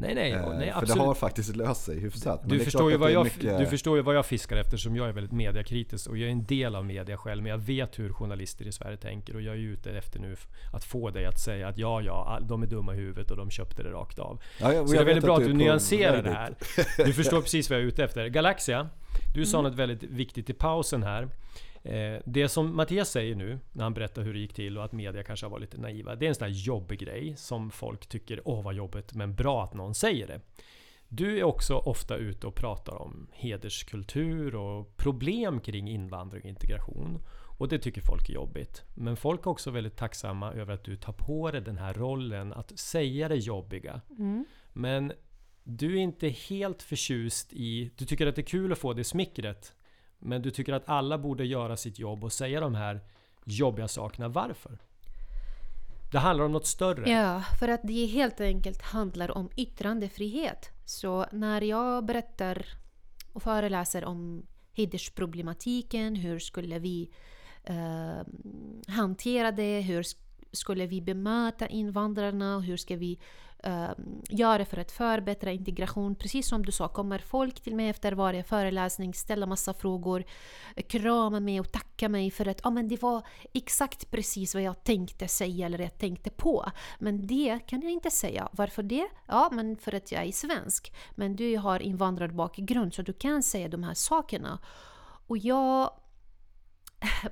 Nej, 0.00 0.14
nej, 0.14 0.32
Eh, 0.32 0.48
nej 0.58 0.70
för 0.72 0.78
absolut. 0.78 0.94
det 0.96 1.02
har 1.06 1.14
faktiskt 1.14 1.56
löst 1.56 1.84
sig 1.84 2.00
hyfsat. 2.00 2.40
Du 2.44 2.60
förstår, 2.60 2.90
ju 2.90 2.94
att 2.94 3.00
vad 3.00 3.10
jag, 3.12 3.24
mycket- 3.24 3.58
du 3.58 3.66
förstår 3.66 3.96
ju 3.96 4.02
vad 4.02 4.14
jag 4.16 4.26
fiskar 4.26 4.56
efter 4.56 4.76
som 4.76 4.96
jag 4.96 5.08
är 5.08 5.12
väldigt 5.12 5.32
mediakritisk 5.32 6.10
och 6.10 6.18
jag 6.18 6.28
är 6.28 6.32
en 6.32 6.44
del 6.44 6.74
av 6.76 6.84
media 6.86 7.16
själv. 7.16 7.42
Men 7.42 7.50
jag 7.50 7.58
vet 7.58 7.98
hur 7.98 8.12
journalister 8.12 8.64
i 8.66 8.72
Sverige 8.72 8.96
tänker 8.96 9.34
och 9.34 9.42
jag 9.42 9.54
är 9.54 9.58
ute 9.58 9.90
efter 9.90 10.20
nu 10.20 10.36
att 10.72 10.84
få 10.84 11.10
dig 11.10 11.26
att 11.26 11.40
säga 11.40 11.68
att 11.68 11.78
ja, 11.78 12.00
ja, 12.02 12.38
de 12.42 12.62
är 12.62 12.66
dumma 12.66 12.94
i 12.94 12.96
huvudet 12.96 13.30
och 13.30 13.36
de 13.36 13.50
köpte 13.50 13.82
det 13.82 13.90
rakt 13.90 14.18
av. 14.18 14.40
Ja, 14.60 14.72
jag- 14.72 14.86
Så 14.86 14.92
det 14.92 14.96
är 14.98 15.00
jag 15.00 15.06
väldigt 15.06 15.24
bra 15.24 15.34
att 15.36 15.40
du 15.40 15.46
är 15.46 15.50
på 15.50 15.56
nyanserar 15.56 16.22
det 16.22 16.30
här. 16.30 16.54
Du 17.04 17.12
förstår 17.12 17.40
precis 17.42 17.70
vad 17.70 17.78
jag 17.78 17.82
är 17.84 17.88
ute 17.88 18.04
efter. 18.04 18.26
Galaxia, 18.26 18.88
du 19.34 19.46
sa 19.46 19.58
Mm. 19.58 19.70
något 19.70 19.78
väldigt 19.78 20.02
viktigt 20.02 20.50
i 20.50 20.52
pausen 20.52 21.02
här. 21.02 21.28
Eh, 21.82 22.20
Det 22.24 22.48
som 22.48 22.76
Mattias 22.76 23.10
säger 23.10 23.34
nu, 23.34 23.58
när 23.72 23.82
han 23.82 23.94
berättar 23.94 24.22
hur 24.22 24.34
det 24.34 24.40
gick 24.40 24.54
till 24.54 24.78
och 24.78 24.84
att 24.84 24.92
media 24.92 25.22
kanske 25.22 25.46
har 25.46 25.50
varit 25.50 25.60
lite 25.60 25.80
naiva. 25.80 26.14
Det 26.14 26.26
är 26.26 26.28
en 26.28 26.34
sån 26.34 26.46
här 26.46 26.54
jobbig 26.54 26.98
grej 26.98 27.34
som 27.36 27.70
folk 27.70 28.06
tycker, 28.06 28.48
åh 28.48 28.62
vad 28.62 28.74
jobbigt, 28.74 29.14
men 29.14 29.34
bra 29.34 29.64
att 29.64 29.74
någon 29.74 29.94
säger 29.94 30.26
det. 30.26 30.40
Du 31.08 31.38
är 31.38 31.42
också 31.42 31.74
ofta 31.74 32.16
ute 32.16 32.46
och 32.46 32.54
pratar 32.54 33.02
om 33.02 33.28
hederskultur 33.32 34.54
och 34.54 34.96
problem 34.96 35.60
kring 35.60 35.88
invandring 35.88 36.42
och 36.42 36.48
integration. 36.48 37.22
Och 37.58 37.68
det 37.68 37.78
tycker 37.78 38.00
folk 38.00 38.28
är 38.28 38.32
jobbigt. 38.32 38.84
Men 38.94 39.16
folk 39.16 39.46
är 39.46 39.50
också 39.50 39.70
väldigt 39.70 39.96
tacksamma 39.96 40.52
över 40.52 40.74
att 40.74 40.84
du 40.84 40.96
tar 40.96 41.12
på 41.12 41.50
dig 41.50 41.60
den 41.60 41.78
här 41.78 41.94
rollen 41.94 42.52
att 42.52 42.78
säga 42.78 43.28
det 43.28 43.36
jobbiga. 43.36 44.00
Mm. 44.18 44.44
Men 44.72 45.12
du 45.64 45.96
är 45.96 46.00
inte 46.00 46.28
helt 46.28 46.82
förtjust 46.82 47.52
i... 47.52 47.90
Du 47.96 48.04
tycker 48.04 48.26
att 48.26 48.36
det 48.36 48.42
är 48.42 48.46
kul 48.46 48.72
att 48.72 48.78
få 48.78 48.92
det 48.92 49.04
smickret. 49.04 49.74
Men 50.20 50.42
du 50.42 50.50
tycker 50.50 50.72
att 50.72 50.88
alla 50.88 51.18
borde 51.18 51.44
göra 51.44 51.76
sitt 51.76 51.98
jobb 51.98 52.24
och 52.24 52.32
säga 52.32 52.60
de 52.60 52.74
här 52.74 53.00
jobbiga 53.44 53.88
sakerna. 53.88 54.28
Varför? 54.28 54.78
Det 56.12 56.18
handlar 56.18 56.44
om 56.44 56.52
något 56.52 56.66
större. 56.66 57.10
Ja, 57.10 57.42
för 57.58 57.68
att 57.68 57.80
det 57.82 58.06
helt 58.06 58.40
enkelt 58.40 58.82
handlar 58.82 59.30
om 59.30 59.50
yttrandefrihet. 59.56 60.70
Så 60.84 61.26
när 61.32 61.60
jag 61.60 62.04
berättar 62.04 62.66
och 63.32 63.42
föreläser 63.42 64.04
om 64.04 64.46
hedersproblematiken, 64.72 66.16
hur 66.16 66.38
skulle 66.38 66.78
vi 66.78 67.10
eh, 67.64 68.20
hantera 68.88 69.52
det, 69.52 69.80
hur 69.80 70.04
skulle 70.52 70.86
vi 70.86 71.00
bemöta 71.00 71.66
invandrarna, 71.66 72.60
hur 72.60 72.76
ska 72.76 72.96
vi 72.96 73.20
Ehm, 73.62 74.22
göra 74.28 74.64
för 74.64 74.76
att 74.76 74.92
förbättra 74.92 75.52
integration. 75.52 76.14
Precis 76.14 76.48
som 76.48 76.66
du 76.66 76.72
sa 76.72 76.88
kommer 76.88 77.18
folk 77.18 77.60
till 77.60 77.76
mig 77.76 77.88
efter 77.88 78.12
varje 78.12 78.42
föreläsning, 78.42 79.14
ställa 79.14 79.46
massa 79.46 79.74
frågor, 79.74 80.24
krama 80.88 81.40
mig 81.40 81.60
och 81.60 81.72
tacka 81.72 82.08
mig 82.08 82.30
för 82.30 82.48
att 82.48 82.66
ah, 82.66 82.70
men 82.70 82.88
det 82.88 83.02
var 83.02 83.26
exakt 83.52 84.10
precis 84.10 84.54
vad 84.54 84.62
jag 84.62 84.84
tänkte 84.84 85.28
säga 85.28 85.66
eller 85.66 85.78
jag 85.78 85.98
tänkte 85.98 86.30
på. 86.30 86.70
Men 86.98 87.26
det 87.26 87.58
kan 87.66 87.82
jag 87.82 87.92
inte 87.92 88.10
säga. 88.10 88.48
Varför 88.52 88.82
det? 88.82 89.08
Ja, 89.26 89.48
men 89.52 89.76
för 89.76 89.94
att 89.94 90.12
jag 90.12 90.24
är 90.24 90.32
svensk. 90.32 90.94
Men 91.14 91.36
du 91.36 91.56
har 91.56 91.80
invandrarbakgrund 91.80 92.94
så 92.94 93.02
du 93.02 93.12
kan 93.12 93.42
säga 93.42 93.68
de 93.68 93.82
här 93.82 93.94
sakerna. 93.94 94.58
Och 95.26 95.38
jag 95.38 95.90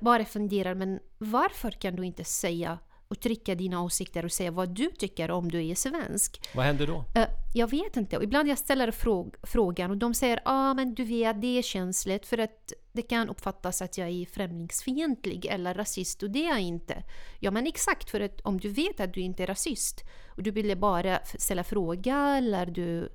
bara 0.01 0.25
funderar, 0.25 0.75
men 0.75 0.99
varför 1.17 1.71
kan 1.71 1.95
du 1.95 2.05
inte 2.05 2.23
säga 2.23 2.79
och 3.09 3.19
trycka 3.19 3.55
dina 3.55 3.81
åsikter 3.81 4.25
och 4.25 4.31
säga 4.31 4.51
vad 4.51 4.69
du 4.69 4.91
tycker 4.91 5.31
om 5.31 5.51
du 5.51 5.67
är 5.67 5.75
svensk? 5.75 6.49
Vad 6.55 6.65
händer 6.65 6.87
då? 6.87 7.03
Eh, 7.15 7.27
jag 7.53 7.69
vet 7.69 7.97
inte. 7.97 8.17
Och 8.17 8.23
ibland 8.23 8.49
jag 8.49 8.57
ställer 8.57 8.91
fråg 8.91 9.35
frågan 9.43 9.91
och 9.91 9.97
de 9.97 10.13
säger 10.13 10.37
ja 10.45 10.51
ah, 10.51 10.73
men 10.73 10.93
du 10.93 11.03
vet 11.03 11.41
det 11.41 11.57
är 11.57 11.61
känsligt 11.61 12.25
för 12.25 12.37
att 12.37 12.73
det 12.91 13.01
kan 13.01 13.29
uppfattas 13.29 13.81
att 13.81 13.97
jag 13.97 14.09
är 14.09 14.25
främlingsfientlig 14.25 15.45
eller 15.45 15.73
rasist 15.73 16.23
och 16.23 16.29
det 16.29 16.45
är 16.45 16.49
jag 16.49 16.61
inte. 16.61 17.03
Ja 17.39 17.51
men 17.51 17.67
exakt 17.67 18.09
för 18.09 18.21
att 18.21 18.41
om 18.41 18.59
du 18.59 18.69
vet 18.69 18.99
att 18.99 19.13
du 19.13 19.21
inte 19.21 19.43
är 19.43 19.47
rasist 19.47 20.03
och 20.27 20.43
du 20.43 20.51
ville 20.51 20.75
bara 20.75 21.19
ställa 21.25 21.63
fråga 21.63 22.37
eller 22.37 22.65
du 22.65 23.11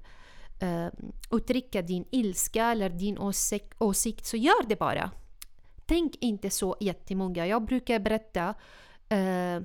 uh, 0.62 0.88
uttrycka 1.30 1.82
din 1.82 2.04
ilska 2.10 2.64
eller 2.64 2.90
din 2.90 3.18
åsik 3.18 3.72
åsikt 3.78 4.26
så 4.26 4.36
gör 4.36 4.68
det 4.68 4.76
bara. 4.76 5.10
Tänk 5.86 6.16
inte 6.20 6.50
så 6.50 6.76
jättemånga. 6.80 7.46
Jag 7.46 7.64
brukar 7.64 7.98
berätta 7.98 8.54
eh, 9.08 9.60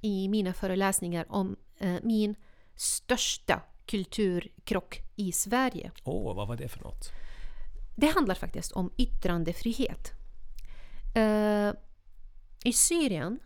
i 0.00 0.28
mina 0.28 0.52
föreläsningar 0.52 1.26
om 1.28 1.56
eh, 1.78 1.96
min 2.02 2.34
största 2.74 3.60
kulturkrock 3.86 5.00
i 5.16 5.32
Sverige. 5.32 5.90
Åh, 6.04 6.36
vad 6.36 6.48
var 6.48 6.56
det 6.56 6.68
för 6.68 6.80
något? 6.80 7.10
Det 7.96 8.06
handlar 8.06 8.34
faktiskt 8.34 8.72
om 8.72 8.92
yttrandefrihet. 8.96 10.12
Eh, 11.14 11.72
I 12.64 12.72
Syrien, 12.72 13.38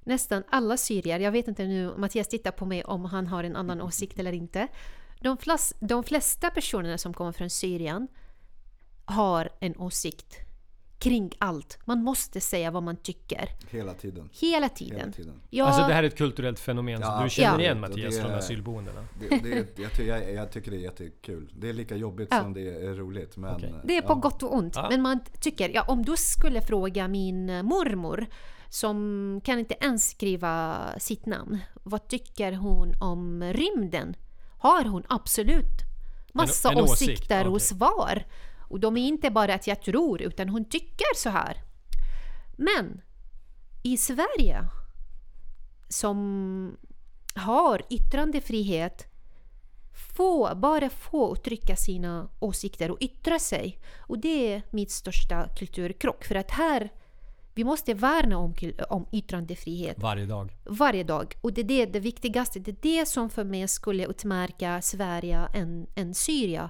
nästan 0.00 0.44
alla 0.50 0.76
syrier, 0.76 1.20
jag 1.20 1.32
vet 1.32 1.48
inte 1.48 1.64
nu, 1.64 1.94
Mattias 1.96 2.28
tittar 2.28 2.50
på 2.50 2.66
mig 2.66 2.84
om 2.84 3.04
han 3.04 3.26
har 3.26 3.44
en 3.44 3.56
annan 3.56 3.80
åsikt 3.80 4.18
eller 4.18 4.32
inte. 4.32 4.68
De, 5.20 5.36
flas, 5.36 5.74
de 5.80 6.04
flesta 6.04 6.50
personerna 6.50 6.98
som 6.98 7.14
kommer 7.14 7.32
från 7.32 7.50
Syrien 7.50 8.08
har 9.04 9.50
en 9.60 9.76
åsikt 9.76 10.45
kring 11.06 11.30
allt. 11.38 11.78
Man 11.84 12.02
måste 12.02 12.40
säga 12.40 12.70
vad 12.70 12.82
man 12.82 12.96
tycker. 12.96 13.48
Hela 13.70 13.94
tiden. 13.94 14.28
Hela 14.40 14.68
tiden. 14.68 14.98
Hela 15.00 15.12
tiden. 15.12 15.40
Ja, 15.50 15.64
Alltså 15.66 15.86
det 15.86 15.94
här 15.94 16.02
är 16.02 16.06
ett 16.06 16.18
kulturellt 16.18 16.58
fenomen 16.60 17.02
som 17.02 17.14
Ja, 17.14 17.24
du 17.24 17.30
känner 17.30 17.54
ja. 17.54 17.60
igen 17.60 17.84
Och 17.84 17.90
Mattias 17.90 18.16
det- 18.16 18.22
från 18.22 18.32
asylboendena. 18.34 19.04
Det, 19.20 19.36
det, 19.76 19.78
jag, 19.98 20.06
jag, 20.06 20.32
jag 20.34 20.52
tycker 20.52 20.70
det 20.70 20.76
är 20.76 20.80
jättekul. 20.80 21.52
Det 21.58 21.68
är 21.68 21.72
lika 21.72 21.96
jobbigt 21.96 22.28
Ja. 22.30 22.40
som 22.42 22.52
det 22.54 22.60
är 22.86 22.94
roligt. 22.94 23.36
Men, 23.36 23.54
Okej. 23.54 23.74
Det 23.84 23.96
är 23.96 24.02
på 24.02 24.12
ja. 24.12 24.14
gott 24.14 24.42
och 24.42 24.54
ont. 24.54 24.76
Ja. 24.76 24.86
Men 24.90 25.02
man 25.02 25.20
tycker, 25.40 25.68
ja, 25.74 25.84
om 25.88 26.04
du 26.04 26.16
skulle 26.16 26.60
fråga 26.62 27.08
min 27.08 27.46
mormor 27.46 28.26
som 28.68 29.40
kan 29.44 29.58
inte 29.58 29.74
ens 29.80 30.10
skriva 30.10 30.76
sitt 30.98 31.26
namn. 31.26 31.58
Vad 31.82 32.08
tycker 32.08 32.52
hon 32.52 32.92
om 33.00 33.42
rymden? 33.44 34.16
Har 34.58 34.84
hon 34.84 35.02
absolut 35.08 35.82
massa 36.32 36.70
En- 36.70 36.78
en 36.78 36.84
åsikt, 36.84 37.10
åsikter 37.10 37.46
och 37.46 37.52
okej. 37.52 37.60
svar. 37.66 38.22
Och 38.68 38.80
de 38.80 38.96
är 38.96 39.06
inte 39.06 39.30
bara 39.30 39.54
att 39.54 39.66
jag 39.66 39.82
tror, 39.82 40.22
utan 40.22 40.48
hon 40.48 40.64
tycker 40.64 41.14
så 41.16 41.30
här. 41.30 41.56
Men 42.56 43.00
i 43.82 43.96
Sverige 43.96 44.64
som 45.88 46.76
har 47.34 47.82
yttrandefrihet 47.90 49.06
få, 50.16 50.54
bara 50.56 50.88
få 50.90 51.32
uttrycka 51.32 51.76
sina 51.76 52.28
åsikter 52.40 52.90
och 52.90 52.98
yttra 53.00 53.38
sig. 53.38 53.78
Och 53.98 54.18
det 54.18 54.52
är 54.52 54.62
mitt 54.70 54.90
största 54.90 55.48
kulturkrock. 55.48 56.24
För 56.24 56.34
att 56.34 56.50
här, 56.50 56.90
vi 57.54 57.64
måste 57.64 57.94
värna 57.94 58.38
om, 58.38 58.54
om 58.90 59.06
yttrandefrihet 59.12 59.98
Varje 59.98 60.26
dag. 60.26 60.56
varje 60.64 61.04
dag. 61.04 61.34
Och 61.40 61.52
det 61.52 61.60
är 61.60 61.64
det, 61.64 61.86
det 61.86 62.00
viktigaste. 62.00 62.60
Det 62.60 62.70
är 62.70 62.98
det 62.98 63.06
som 63.06 63.30
för 63.30 63.44
mig 63.44 63.68
skulle 63.68 64.06
utmärka 64.06 64.82
Sverige 64.82 65.48
än, 65.52 65.86
än 65.94 66.14
Syrien. 66.14 66.68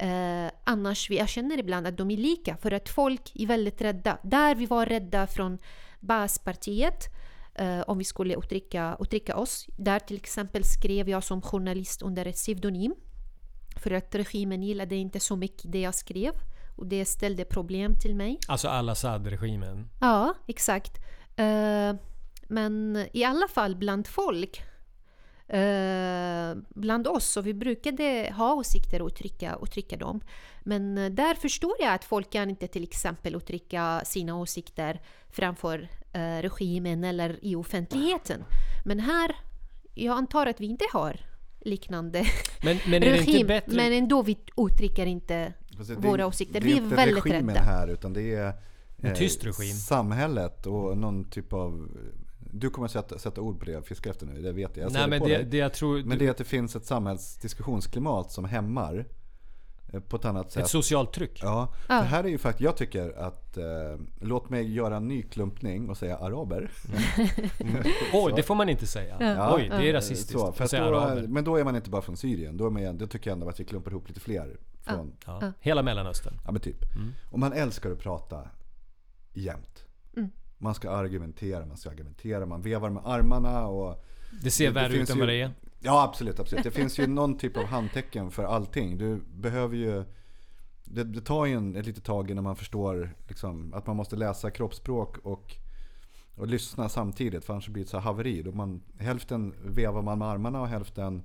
Eh, 0.00 0.50
annars, 0.64 1.10
vi- 1.10 1.18
jag 1.18 1.28
känner 1.28 1.58
ibland 1.58 1.86
att 1.86 1.96
de 1.96 2.10
är 2.10 2.16
lika. 2.16 2.56
För 2.56 2.70
att 2.72 2.88
folk 2.88 3.32
är 3.34 3.46
väldigt 3.46 3.80
rädda. 3.82 4.18
Där 4.22 4.54
vi 4.54 4.66
var 4.66 4.86
rädda 4.86 5.26
från 5.26 5.58
Baaspartiet. 6.00 7.04
Eh, 7.54 7.80
om 7.86 7.98
vi 7.98 8.04
skulle 8.04 8.34
uttrycka, 8.34 8.96
uttrycka 9.00 9.36
oss. 9.36 9.66
Där 9.76 9.98
till 9.98 10.16
exempel 10.16 10.64
skrev 10.64 11.08
jag 11.08 11.24
som 11.24 11.42
journalist 11.42 12.02
under 12.02 12.26
ett 12.26 12.34
pseudonym. 12.36 12.94
För 13.76 13.90
att 13.90 14.14
regimen 14.14 14.62
gillade 14.62 14.96
inte 14.96 15.20
så 15.20 15.36
mycket 15.36 15.72
det 15.72 15.80
jag 15.80 15.94
skrev. 15.94 16.32
Och 16.76 16.86
det 16.86 17.04
ställde 17.04 17.44
problem 17.44 17.94
till 18.02 18.14
mig. 18.14 18.38
Alltså 18.48 18.68
al-Assad-regimen. 18.68 19.88
Ja, 20.00 20.34
exakt. 20.46 20.92
Eh, 21.36 21.94
men 22.48 23.04
i 23.12 23.24
alla 23.24 23.48
fall 23.48 23.76
bland 23.76 24.06
folk, 24.06 24.62
eh, 25.58 26.56
bland 26.68 27.06
oss, 27.08 27.24
så 27.26 27.40
vi 27.40 27.54
brukade 27.54 28.32
ha 28.36 28.54
åsikter 28.54 29.02
och 29.02 29.06
uttrycka, 29.06 29.58
uttrycka 29.62 29.96
dem. 29.96 30.20
Men 30.62 30.98
eh, 30.98 31.10
där 31.10 31.34
förstår 31.34 31.74
jag 31.80 31.94
att 31.94 32.04
folk 32.04 32.30
kan 32.30 32.50
inte 32.50 32.66
till 32.68 32.82
exempel 32.82 33.34
uttrycka 33.34 34.02
sina 34.04 34.36
åsikter 34.36 35.00
framför 35.30 35.88
eh, 36.12 36.42
regimen 36.42 37.04
eller 37.04 37.38
i 37.44 37.56
offentligheten. 37.56 38.44
Men 38.84 39.00
här, 39.00 39.36
jag 39.94 40.16
antar 40.18 40.46
att 40.46 40.60
vi 40.60 40.66
inte 40.66 40.84
har 40.92 41.20
liknande 41.60 42.24
Men, 42.64 42.78
men 42.86 42.94
är 42.94 43.00
det 43.10 43.18
inte 43.18 43.30
regim, 43.32 43.46
bättre... 43.46 43.76
men 43.76 43.92
ändå 43.92 44.22
vi 44.22 44.38
uttrycker 44.56 45.06
inte 45.06 45.52
det- 45.88 45.94
våra 45.94 46.26
åsikter. 46.26 46.60
Det 46.60 46.66
Vi 46.66 46.72
är 46.72 46.76
är 46.76 46.82
inte 46.82 46.96
väldigt 46.96 47.26
regimen 47.26 47.54
rädda. 47.54 47.60
här 47.66 47.88
utan 47.88 48.12
det 48.12 48.34
är 48.34 48.52
En 49.02 49.14
tyst 49.14 49.44
regim. 49.44 49.74
samhället 49.76 50.66
och 50.66 50.98
någon 50.98 51.24
typ 51.30 51.52
av... 51.52 51.88
Du 52.52 52.70
kommer 52.70 52.86
att 52.86 52.92
sätta, 52.92 53.18
sätta 53.18 53.40
ord 53.40 53.58
på 53.58 53.64
det 53.64 53.72
jag 53.72 53.86
fiskar 53.86 54.10
efter 54.10 54.26
nu, 54.26 54.42
det 54.42 54.52
vet 54.52 54.76
jag. 54.76 54.84
jag 54.86 54.92
Nej 54.92 55.08
men 55.08 55.22
det, 55.22 55.42
det 55.42 55.56
jag 55.56 55.74
tror... 55.74 56.02
Men 56.02 56.18
det 56.18 56.26
är 56.26 56.30
att 56.30 56.36
det 56.36 56.44
finns 56.44 56.76
ett 56.76 56.86
samhällsdiskussionsklimat 56.86 58.32
som 58.32 58.44
hämmar 58.44 59.06
eh, 59.92 60.00
på 60.00 60.16
ett 60.16 60.24
annat 60.24 60.52
sätt. 60.52 60.62
ett 60.64 60.70
socialt 60.70 61.12
tryck. 61.12 61.40
Ja, 61.42 61.74
Ja. 61.88 62.00
för 62.00 62.08
här 62.08 62.24
är 62.24 62.28
ju 62.28 62.38
faktiskt, 62.38 62.64
jag 62.64 62.76
tycker 62.76 63.18
att, 63.18 63.56
eh, 63.56 63.64
låt 64.20 64.50
mig 64.50 64.72
göra 64.72 64.96
en 64.96 65.08
ny 65.08 65.22
klumpning 65.22 65.90
och 65.90 65.96
säga 65.96 66.16
araber. 66.18 66.70
Oj, 68.12 68.32
det 68.36 68.42
får 68.42 68.54
man 68.54 68.68
inte 68.68 68.86
säga. 68.86 69.16
Ja. 69.20 69.54
Oj, 69.56 69.68
det 69.78 69.88
är 69.88 69.92
rasistiskt. 69.92 70.32
Så, 70.32 70.52
för 70.52 70.64
att 70.64 70.70
säga 70.70 70.96
att 70.98 71.22
då, 71.22 71.28
men 71.28 71.44
då 71.44 71.56
är 71.56 71.64
man 71.64 71.76
inte 71.76 71.90
bara 71.90 72.02
från 72.02 72.16
Syrien, 72.16 72.56
då, 72.56 72.66
är 72.66 72.70
man, 72.70 72.98
då 72.98 73.06
tycker 73.06 73.30
jag 73.30 73.34
ändå 73.34 73.48
att 73.48 73.60
vi 73.60 73.64
klumpar 73.64 73.90
ihop 73.90 74.08
lite 74.08 74.20
fler 74.20 74.56
från, 74.82 75.12
ja, 75.26 75.38
Ja. 75.40 75.52
Hela 75.60 75.82
Mellanöstern. 75.82 76.40
men 76.44 76.60
typ. 76.60 76.84
Och 77.30 77.38
man 77.38 77.52
älskar 77.52 77.90
att 77.90 77.98
prata 77.98 78.48
jämt. 79.32 79.84
Mm. 80.16 80.30
Man 80.62 80.74
ska 80.74 80.90
argumentera, 80.90 81.66
man 81.66 81.76
ska 81.76 81.90
argumentera, 81.90 82.46
man 82.46 82.62
vevar 82.62 82.90
med 82.90 83.02
armarna 83.06 83.66
och 83.66 84.04
Det 84.42 84.50
ser 84.50 84.70
värre 84.70 84.96
ut 84.96 85.10
än 85.10 85.18
vad 85.18 85.28
det 85.28 85.40
är. 85.40 85.50
Ja 85.80 86.02
absolut, 86.02 86.40
absolut. 86.40 86.64
Det 86.64 86.70
finns 86.70 86.98
ju 86.98 87.06
någon 87.06 87.38
typ 87.38 87.56
av 87.56 87.64
handtecken 87.64 88.30
för 88.30 88.44
allting. 88.44 88.98
Du 88.98 89.20
behöver 89.34 89.76
ju 89.76 90.04
Det, 90.84 91.04
det 91.04 91.20
tar 91.20 91.46
ju 91.46 91.54
en, 91.54 91.76
ett 91.76 91.86
litet 91.86 92.04
tag 92.04 92.30
innan 92.30 92.44
man 92.44 92.56
förstår 92.56 93.14
liksom, 93.28 93.74
att 93.74 93.86
man 93.86 93.96
måste 93.96 94.16
läsa 94.16 94.50
kroppsspråk 94.50 95.18
och, 95.18 95.54
och 96.34 96.46
lyssna 96.46 96.88
samtidigt. 96.88 97.44
För 97.44 97.52
annars 97.52 97.68
blir 97.68 97.84
det 97.84 97.90
så 97.90 97.96
här 97.98 98.04
haveri. 98.04 98.42
Då 98.42 98.52
man, 98.52 98.82
hälften 98.98 99.54
vevar 99.64 100.02
man 100.02 100.18
med 100.18 100.28
armarna 100.28 100.60
och 100.60 100.68
hälften 100.68 101.22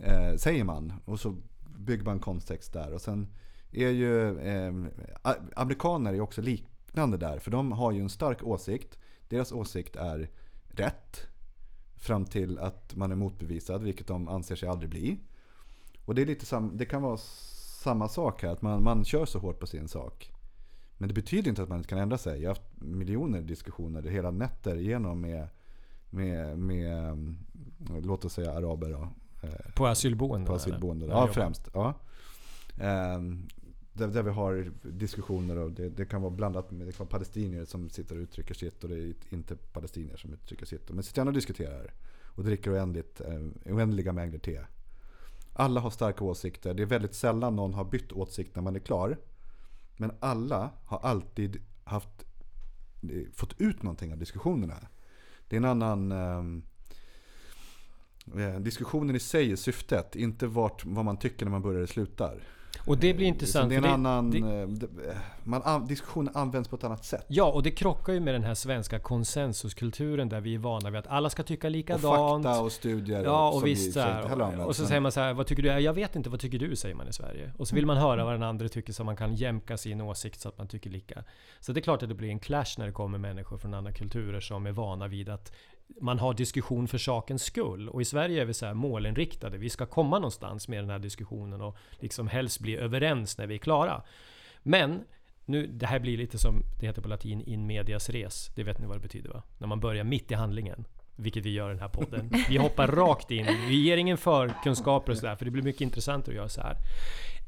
eh, 0.00 0.36
säger 0.36 0.64
man. 0.64 0.92
Och 1.04 1.20
så 1.20 1.36
bygger 1.78 2.04
man 2.04 2.20
kontext 2.20 2.72
där. 2.72 2.92
Och 2.92 3.00
sen 3.00 3.28
är 3.72 3.88
ju 3.88 4.38
eh, 4.38 4.72
amerikaner 5.56 6.14
är 6.14 6.20
också 6.20 6.40
liknande 6.92 7.16
där. 7.16 7.38
För 7.38 7.50
de 7.50 7.72
har 7.72 7.92
ju 7.92 8.00
en 8.00 8.08
stark 8.08 8.42
åsikt. 8.42 8.98
Deras 9.28 9.52
åsikt 9.52 9.96
är 9.96 10.28
rätt. 10.68 11.26
Fram 11.96 12.24
till 12.24 12.58
att 12.58 12.96
man 12.96 13.12
är 13.12 13.16
motbevisad, 13.16 13.82
vilket 13.82 14.06
de 14.06 14.28
anser 14.28 14.56
sig 14.56 14.68
aldrig 14.68 14.90
bli. 14.90 15.18
Och 16.06 16.14
det, 16.14 16.22
är 16.22 16.26
lite 16.26 16.46
sam, 16.46 16.76
det 16.76 16.86
kan 16.86 17.02
vara 17.02 17.16
samma 17.82 18.08
sak 18.08 18.42
här, 18.42 18.50
att 18.50 18.62
man, 18.62 18.82
man 18.82 19.04
kör 19.04 19.26
så 19.26 19.38
hårt 19.38 19.60
på 19.60 19.66
sin 19.66 19.88
sak. 19.88 20.32
Men 20.98 21.08
det 21.08 21.14
betyder 21.14 21.48
inte 21.48 21.62
att 21.62 21.68
man 21.68 21.78
inte 21.78 21.88
kan 21.88 21.98
ändra 21.98 22.18
sig. 22.18 22.42
Jag 22.42 22.50
har 22.50 22.54
haft 22.54 22.80
miljoner 22.80 23.42
diskussioner 23.42 24.02
hela 24.02 24.30
nätter 24.30 24.76
igenom 24.76 25.20
med, 25.20 25.48
med, 26.10 26.58
med 26.58 27.08
mm, 27.08 27.36
låt 28.02 28.24
oss 28.24 28.32
säga 28.32 28.52
araber 28.52 28.90
då, 28.90 29.08
eh, 29.48 29.72
På 29.74 29.86
asylboenden? 29.86 30.46
på 30.46 30.54
eller? 30.54 31.14
Där 31.14 31.14
Ja, 31.14 31.26
främst. 31.26 31.70
Ja. 31.74 31.94
Där, 33.92 34.08
där 34.08 34.22
vi 34.22 34.30
har 34.30 34.72
diskussioner 34.82 35.58
och 35.58 35.72
det, 35.72 35.88
det 35.88 36.04
kan 36.04 36.22
vara 36.22 36.30
blandat 36.30 36.70
med 36.70 36.86
det 36.86 36.92
kan 36.92 37.06
vara 37.06 37.10
palestinier 37.10 37.64
som 37.64 37.90
sitter 37.90 38.16
och 38.16 38.22
uttrycker 38.22 38.54
sitt 38.54 38.84
och 38.84 38.90
det 38.90 38.98
är 38.98 39.14
inte 39.28 39.56
palestinier 39.56 40.16
som 40.16 40.32
uttrycker 40.32 40.66
sitt. 40.66 40.90
Men 40.90 41.02
sitter 41.02 41.20
gärna 41.20 41.28
och 41.28 41.34
diskuterar 41.34 41.92
och 42.34 42.44
dricker 42.44 42.72
oändligt, 42.72 43.20
eh, 43.20 43.72
oändliga 43.74 44.12
mängder 44.12 44.38
te. 44.38 44.60
Alla 45.52 45.80
har 45.80 45.90
starka 45.90 46.24
åsikter. 46.24 46.74
Det 46.74 46.82
är 46.82 46.86
väldigt 46.86 47.14
sällan 47.14 47.56
någon 47.56 47.74
har 47.74 47.84
bytt 47.84 48.12
åsikt 48.12 48.56
när 48.56 48.62
man 48.62 48.76
är 48.76 48.80
klar. 48.80 49.18
Men 49.96 50.12
alla 50.20 50.70
har 50.84 50.98
alltid 50.98 51.62
haft, 51.84 52.26
eh, 53.02 53.32
fått 53.32 53.60
ut 53.60 53.82
någonting 53.82 54.12
av 54.12 54.18
diskussionerna. 54.18 54.76
Det 55.48 55.56
är 55.56 55.58
en 55.58 55.82
annan... 55.82 56.12
Eh, 56.12 56.44
eh 58.40 58.60
Diskussionen 58.60 59.16
i 59.16 59.20
sig 59.20 59.52
är 59.52 59.56
syftet, 59.56 60.16
inte 60.16 60.46
vart, 60.46 60.84
vad 60.84 61.04
man 61.04 61.16
tycker 61.16 61.46
när 61.46 61.52
man 61.52 61.62
börjar 61.62 61.82
och 61.82 61.88
slutar. 61.88 62.42
Och 62.86 62.98
det 62.98 63.14
blir 63.14 63.26
Så 63.26 63.28
intressant. 63.28 63.68
det 63.70 63.74
är 63.74 63.78
en 63.78 63.84
annan... 63.84 64.30
det- 64.30 64.38
eh, 64.38 64.68
det- 64.68 64.86
eh, 65.10 65.16
man, 65.44 65.62
an- 65.64 65.86
diskussionen 65.86 66.36
används 66.36 66.68
på 66.68 66.76
ett 66.76 66.84
annat 66.84 67.04
sätt. 67.04 67.24
Ja, 67.28 67.44
och 67.52 67.62
det 67.62 67.70
krockar 67.70 68.12
ju 68.12 68.20
med 68.20 68.34
den 68.34 68.42
här 68.44 68.54
svenska 68.54 68.98
konsensuskulturen 68.98 70.28
där 70.28 70.40
vi 70.40 70.54
är 70.54 70.58
vana 70.58 70.90
vid 70.90 70.98
att 70.98 71.06
alla 71.06 71.30
ska 71.30 71.42
tycka 71.42 71.66
Och 71.66 71.70
likadant. 71.70 72.44
fakta 72.44 72.60
och 72.62 72.72
studier. 72.72 73.24
Ja, 73.24 73.50
och 73.50 73.66
vi 73.66 73.70
visst 73.70 73.88
i 73.88 73.92
så 73.92 74.00
och. 74.60 74.66
Och 74.66 74.76
så 74.76 74.86
säger 74.86 75.00
man 75.00 75.12
så 75.12 75.20
här, 75.20 75.32
vad 75.34 75.46
tycker 75.46 75.62
du? 75.62 75.68
Jag 75.68 75.92
vet 75.94 76.16
inte, 76.16 76.30
vad 76.30 76.40
tycker 76.40 76.58
du? 76.58 76.76
Säger 76.76 76.94
man 76.94 77.08
i 77.08 77.12
Sverige. 77.12 77.52
Och 77.58 77.68
så 77.68 77.74
vill 77.74 77.86
man 77.86 77.96
höra 77.96 78.24
vad 78.24 78.34
den 78.34 78.42
andra 78.42 78.68
tycker 78.68 78.92
så 78.92 79.04
man 79.04 79.16
kan 79.16 79.34
jämka 79.34 79.76
sin 79.76 80.00
åsikt 80.00 80.40
så 80.40 80.48
att 80.48 80.58
man 80.58 80.68
tycker 80.68 80.90
lika. 80.90 81.24
Så 81.60 81.72
det 81.72 81.80
är 81.80 81.82
klart 81.82 82.02
att 82.02 82.08
det 82.08 82.14
blir 82.14 82.28
en 82.30 82.38
clash 82.38 82.74
när 82.78 82.86
det 82.86 82.92
kommer 82.92 83.18
människor 83.18 83.58
från 83.58 83.74
andra 83.74 83.92
kulturer 83.92 84.40
som 84.40 84.66
är 84.66 84.72
vana 84.72 85.08
vid 85.08 85.28
att 85.28 85.52
man 86.00 86.18
har 86.18 86.34
diskussion 86.34 86.88
för 86.88 86.98
sakens 86.98 87.42
skull. 87.42 87.88
Och 87.88 88.02
i 88.02 88.04
Sverige 88.04 88.42
är 88.42 88.44
vi 88.44 88.54
så 88.54 88.66
här 88.66 88.74
målinriktade. 88.74 89.58
Vi 89.58 89.70
ska 89.70 89.86
komma 89.86 90.18
någonstans 90.18 90.68
med 90.68 90.82
den 90.82 90.90
här 90.90 90.98
diskussionen 90.98 91.60
och 91.60 91.76
liksom 91.90 92.28
helst 92.28 92.60
bli 92.60 92.76
överens 92.76 93.38
när 93.38 93.46
vi 93.46 93.54
är 93.54 93.58
klara. 93.58 94.02
Men 94.62 95.04
nu, 95.44 95.66
det 95.66 95.86
här 95.86 95.98
blir 95.98 96.18
lite 96.18 96.38
som 96.38 96.62
det 96.80 96.86
heter 96.86 97.02
på 97.02 97.08
latin, 97.08 97.40
in 97.40 97.66
medias 97.66 98.10
res. 98.10 98.50
Det 98.54 98.62
vet 98.62 98.78
ni 98.78 98.86
vad 98.86 98.96
det 98.96 99.00
betyder 99.02 99.30
va? 99.30 99.42
När 99.58 99.66
man 99.66 99.80
börjar 99.80 100.04
mitt 100.04 100.30
i 100.30 100.34
handlingen. 100.34 100.84
Vilket 101.16 101.46
vi 101.46 101.50
gör 101.50 101.70
i 101.70 101.72
den 101.72 101.80
här 101.80 101.88
podden. 101.88 102.32
Vi 102.48 102.56
hoppar 102.56 102.86
rakt 102.86 103.30
in. 103.30 103.46
Vi 103.68 103.82
ger 103.82 103.96
ingen 103.96 104.18
förkunskaper 104.18 105.12
och 105.12 105.18
sådär, 105.18 105.36
för 105.36 105.44
det 105.44 105.50
blir 105.50 105.62
mycket 105.62 105.80
intressant 105.80 106.28
att 106.28 106.34
göra 106.34 106.48
så 106.48 106.60
här. 106.60 106.76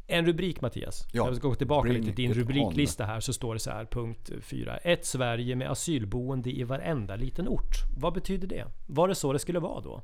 En 0.06 0.26
rubrik 0.26 0.61
Mattias. 0.61 1.06
Ja, 1.12 1.26
Jag 1.26 1.37
ska 1.37 1.49
gå 1.49 1.54
tillbaka 1.54 1.82
bring 1.82 1.94
lite 1.94 2.06
till 2.06 2.14
din 2.14 2.30
it 2.30 2.37
on. 2.37 2.42
rubriklista 2.42 3.04
här, 3.04 3.20
så 3.20 3.32
står 3.32 3.54
det 3.54 3.61
så 3.61 3.70
här, 3.70 3.84
punkt 3.84 4.30
4. 4.42 4.76
Ett 4.76 5.06
Sverige 5.06 5.56
med 5.56 5.70
asylboende 5.70 6.50
i 6.50 6.62
varenda 6.64 7.16
liten 7.16 7.49
ort. 7.49 7.75
Vad 7.96 8.12
betyder 8.12 8.49
det? 8.49 8.64
Var 8.87 9.08
det 9.08 9.14
så 9.14 9.32
det 9.32 9.38
skulle 9.38 9.58
vara 9.58 9.80
då? 9.80 10.02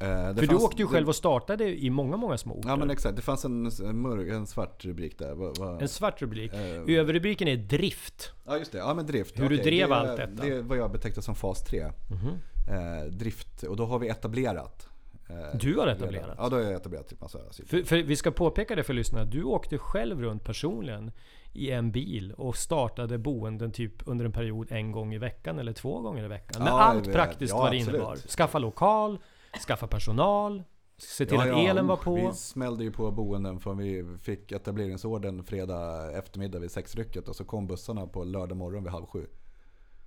Eh, 0.00 0.34
För 0.34 0.46
du 0.46 0.54
åkte 0.54 0.82
ju 0.82 0.84
det- 0.88 0.92
själv 0.92 1.08
och 1.08 1.16
startade 1.16 1.84
i 1.84 1.90
många, 1.90 2.16
många 2.16 2.38
små 2.38 2.54
orter. 2.54 2.68
Ja 2.68 2.76
men 2.76 2.90
exakt, 2.90 3.16
det 3.16 3.22
fanns 3.22 3.44
en, 3.44 3.62
mörk, 4.02 4.28
en 4.28 4.46
svart 4.46 4.84
rubrik 4.84 5.18
där. 5.18 5.34
Vad- 5.34 5.58
vad- 5.58 5.82
En 5.82 5.88
svart 5.88 6.22
rubrik. 6.22 6.52
Eh, 6.52 6.96
Överrubriken 6.98 7.48
är 7.48 7.56
drift. 7.56 8.32
Ja 8.46 8.58
just 8.58 8.72
det, 8.72 8.78
ja 8.78 8.94
men 8.94 9.06
drift. 9.06 9.38
Hur 9.38 9.48
du 9.48 9.54
Okej, 9.54 9.64
drev 9.70 9.88
det, 9.88 9.94
allt 9.96 10.16
detta. 10.16 10.42
Det 10.44 10.54
är 10.56 10.62
vad 10.62 10.78
jag 10.78 10.92
betecknar 10.92 11.22
som 11.22 11.34
fas 11.34 11.64
3. 11.64 11.84
Mhm. 12.10 12.28
Eh, 12.68 13.04
drift, 13.10 13.62
och 13.62 13.76
då 13.76 13.86
har 13.86 13.98
vi 13.98 14.08
etablerat. 14.08 14.88
Eh, 15.32 15.58
Du 15.58 15.76
har 15.78 15.86
redan. 15.86 15.96
etablerat? 16.02 16.34
Ja, 16.38 16.48
då 16.48 16.56
har 16.56 16.62
jag 16.62 16.72
etablerat 16.72 17.12
asyl. 17.22 17.66
För, 17.66 17.82
för 17.82 17.96
vi 18.02 18.16
ska 18.16 18.30
påpeka 18.30 18.76
det 18.76 18.82
för 18.82 18.94
lyssnarna. 18.94 19.24
Du 19.24 19.42
åkte 19.42 19.78
själv 19.78 20.20
runt 20.20 20.44
personligen 20.44 21.12
i 21.52 21.70
en 21.70 21.92
bil 21.92 22.32
och 22.32 22.56
startade 22.56 23.18
boenden 23.18 23.72
typ 23.72 23.92
under 24.08 24.24
en 24.24 24.32
period 24.32 24.72
en 24.72 24.92
gång 24.92 25.14
i 25.14 25.18
veckan 25.18 25.58
eller 25.58 25.72
två 25.72 26.00
gånger 26.00 26.24
i 26.24 26.28
veckan. 26.28 26.62
Med 26.62 26.72
Ja, 26.72 26.80
allt 26.80 27.12
praktiskt 27.12 27.50
ja, 27.54 27.58
vad 27.58 27.70
det 27.72 27.76
innebar. 27.76 28.16
Skaffa 28.16 28.58
lokal, 28.58 29.18
skaffa 29.66 29.86
personal, 29.86 30.62
se 30.98 31.26
till 31.26 31.34
Ja, 31.36 31.42
att 31.42 31.70
elen 31.70 31.86
var 31.86 31.96
på. 31.96 32.14
Vi 32.14 32.32
smällde 32.32 32.84
ju 32.84 32.92
på 32.92 33.10
boenden 33.10 33.60
från 33.60 33.78
vi 33.78 34.16
fick 34.22 34.52
etableringsorden 34.52 35.44
fredag 35.44 36.10
eftermiddag 36.18 36.58
vid 36.58 36.70
sexrycket 36.70 37.28
och 37.28 37.36
så 37.36 37.44
kom 37.44 37.66
bussarna 37.66 38.06
på 38.06 38.24
lördag 38.24 38.56
morgon 38.56 38.84
vid 38.84 38.92
halv 38.92 39.06
sju. 39.06 39.26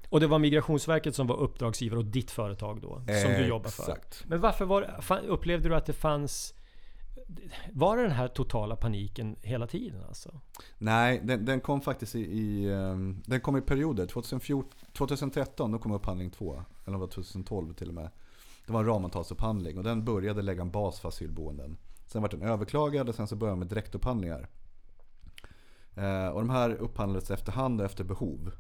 Och 0.09 0.19
det 0.19 0.27
var 0.27 0.39
Migrationsverket 0.39 1.15
som 1.15 1.27
var 1.27 1.35
uppdragsgivare 1.35 1.99
åt 1.99 2.11
ditt 2.11 2.31
företag 2.31 2.81
då, 2.81 3.01
som 3.23 3.31
du 3.31 3.47
jobbar 3.47 3.69
för. 3.69 3.83
Exakt. 3.83 4.23
Men 4.27 4.41
varför 4.41 4.65
var 4.65 5.01
upplevde 5.27 5.69
du 5.69 5.75
att 5.75 5.85
det 5.85 5.93
fanns... 5.93 6.53
Var 7.71 7.97
det 7.97 8.03
den 8.03 8.11
här 8.11 8.27
totala 8.27 8.75
paniken 8.75 9.35
hela 9.41 9.67
tiden 9.67 10.03
alltså? 10.07 10.41
Nej, 10.77 11.21
den, 11.23 11.45
den 11.45 11.59
kom 11.59 11.81
faktiskt 11.81 12.15
i, 12.15 12.19
i, 12.19 12.73
ehm, 12.73 13.21
den 13.25 13.41
kom 13.41 13.57
i 13.57 13.61
perioder. 13.61 14.05
2014, 14.05 14.71
2013 14.93 15.71
då 15.71 15.79
kom 15.79 15.91
upphandling 15.91 16.31
2. 16.31 16.63
Eller 16.85 16.97
var 16.97 17.07
2012 17.07 17.73
till 17.73 17.87
och 17.87 17.93
med. 17.93 18.09
Det 18.65 18.73
var 18.73 18.79
en 18.79 18.85
ramavtalsupphandling 18.85 19.77
och 19.77 19.83
den 19.83 20.05
började 20.05 20.41
lägga 20.41 20.61
en 20.61 20.71
bas 20.71 20.99
för 20.99 21.09
asylboenden. 21.09 21.77
Sen 22.05 22.21
var 22.21 22.29
den 22.29 22.41
överklagad 22.41 23.09
och 23.09 23.15
sen 23.15 23.27
så 23.27 23.35
började 23.35 23.55
man 23.55 23.59
med 23.59 23.67
direktupphandlingar. 23.67 24.47
Eh, 25.95 26.27
och 26.27 26.39
de 26.39 26.49
här 26.49 26.69
upphandlades 26.69 27.31
efterhand 27.31 27.81
och 27.81 27.85
efter 27.85 28.03
behov. 28.03 28.51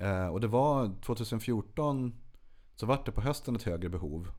Eh, 0.00 0.26
och 0.26 0.40
det 0.40 0.46
var 0.46 1.00
2014 1.02 2.14
så 2.76 2.86
var 2.86 3.02
det 3.04 3.12
på 3.12 3.20
hösten 3.20 3.56
ett 3.56 3.62
högre 3.62 3.88
behov. 3.88 4.30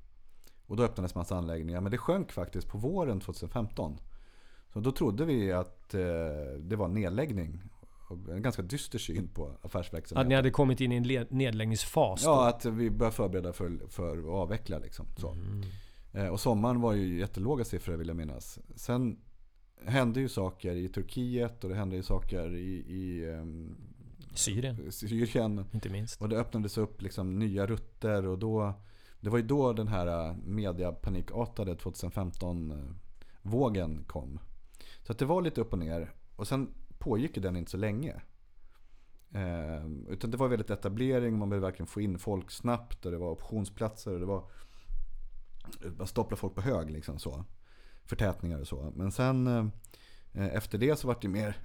Och 0.66 0.76
då 0.76 0.84
öppnades 0.84 1.16
massa 1.16 1.36
anläggningar. 1.36 1.82
Men 1.82 1.92
det 1.92 1.98
sjönk 1.98 2.32
faktiskt 2.32 2.68
på 2.68 2.78
våren 2.78 3.20
2015. 3.20 3.98
Så 4.74 4.80
då 4.80 4.92
trodde 4.92 5.26
vi 5.26 5.52
att 5.52 5.94
eh, 5.94 6.02
det 6.60 6.76
var 6.76 6.88
nedläggning. 6.88 7.62
En 8.32 8.42
ganska 8.42 8.62
dyster 8.62 9.00
syn 9.00 9.28
på 9.28 9.48
Att 9.48 9.66
affärsverksamheten. 9.66 10.30
ni 10.30 10.36
hade 10.36 10.52
kommit 10.52 10.82
in 10.82 10.92
i 10.92 10.96
en 10.96 11.28
nedläggningsfas 11.30 12.24
då? 12.24 12.30
Ja, 12.30 12.50
att 12.50 12.66
vi 12.66 12.90
började 12.90 13.16
förbereda 13.16 13.54
för, 13.54 13.88
för 13.90 14.18
att 14.18 14.26
avveckla. 14.26 14.80
Liksom. 14.80 15.06
Så. 15.18 15.32
Mm. 15.32 15.64
Eh, 16.14 16.28
och 16.28 16.40
sommaren 16.40 16.82
var 16.82 16.94
ju 16.94 17.20
jättelåga 17.20 17.66
siffror 17.66 17.96
vill 17.96 18.08
jag 18.08 18.18
minnas. 18.18 18.60
Sen 18.76 19.20
hände 19.86 20.20
ju 20.20 20.30
saker 20.30 20.76
i 20.76 20.90
Turkiet 20.90 21.64
och 21.64 21.70
det 21.70 21.76
hände 21.76 21.96
ju 21.96 22.04
saker 22.04 22.56
i, 22.56 22.86
i 22.88 23.30
ehm, 23.30 23.76
Syrien, 24.40 24.92
Syrien. 24.92 25.66
inte 25.72 25.90
minst. 25.90 26.22
Och 26.22 26.30
det 26.30 26.38
öppnades 26.38 26.78
upp 26.78 27.02
liksom 27.02 27.40
nya 27.40 27.66
rutter 27.66 28.26
och 28.26 28.40
då 28.40 28.74
Det 29.20 29.30
var 29.30 29.38
ju 29.38 29.44
då 29.44 29.74
den 29.74 29.88
här 29.88 30.30
eh, 30.30 30.36
mediapanikartade 30.36 31.76
2015-vågen 31.76 34.04
kom. 34.08 34.40
Så 35.04 35.12
att 35.12 35.18
det 35.18 35.26
var 35.26 35.42
lite 35.42 35.62
upp 35.62 35.74
och 35.74 35.80
ner. 35.80 36.14
Och 36.36 36.48
sen 36.48 36.74
pågick 36.98 37.36
den 37.36 37.56
inte 37.56 37.72
så 37.72 37.78
länge. 37.78 38.22
Eh, 39.32 39.86
utan 40.10 40.32
det 40.32 40.38
var 40.38 40.48
väldigt 40.48 40.70
etablering, 40.70 41.38
man 41.38 41.50
behövde 41.50 41.68
verkligen 41.68 41.88
få 41.88 42.02
in 42.02 42.20
folk 42.20 42.52
snabbt 42.52 43.06
och 43.06 43.12
det 43.12 43.18
var 43.18 43.32
optionsplatser 43.32 44.14
och 44.14 44.20
det 44.20 44.26
var 44.26 44.44
man 45.98 46.08
staplar 46.08 46.38
folk 46.38 46.56
på 46.56 46.62
hög 46.62 46.92
liksom 46.92 47.20
så. 47.20 47.46
Förtätningar 48.06 48.60
och 48.60 48.68
så. 48.68 48.92
Men 48.96 49.12
sen 49.12 49.48
eh, 49.48 49.66
efter 50.34 50.78
det 50.78 51.00
så 51.00 51.08
var 51.08 51.18
det 51.22 51.28
mer 51.28 51.58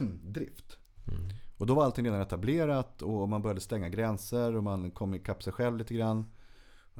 drift. 0.22 0.78
Mm. 1.08 1.28
Och 1.62 1.66
då 1.68 1.74
var 1.74 1.84
allting 1.84 2.04
redan 2.04 2.20
etablerat 2.20 3.02
och 3.02 3.28
man 3.28 3.42
började 3.42 3.60
stänga 3.60 3.88
gränser 3.88 4.56
och 4.56 4.62
man 4.62 4.90
kom 4.90 5.14
ikapp 5.14 5.42
sig 5.42 5.52
själv 5.52 5.76
lite 5.78 5.94
grann. 5.94 6.24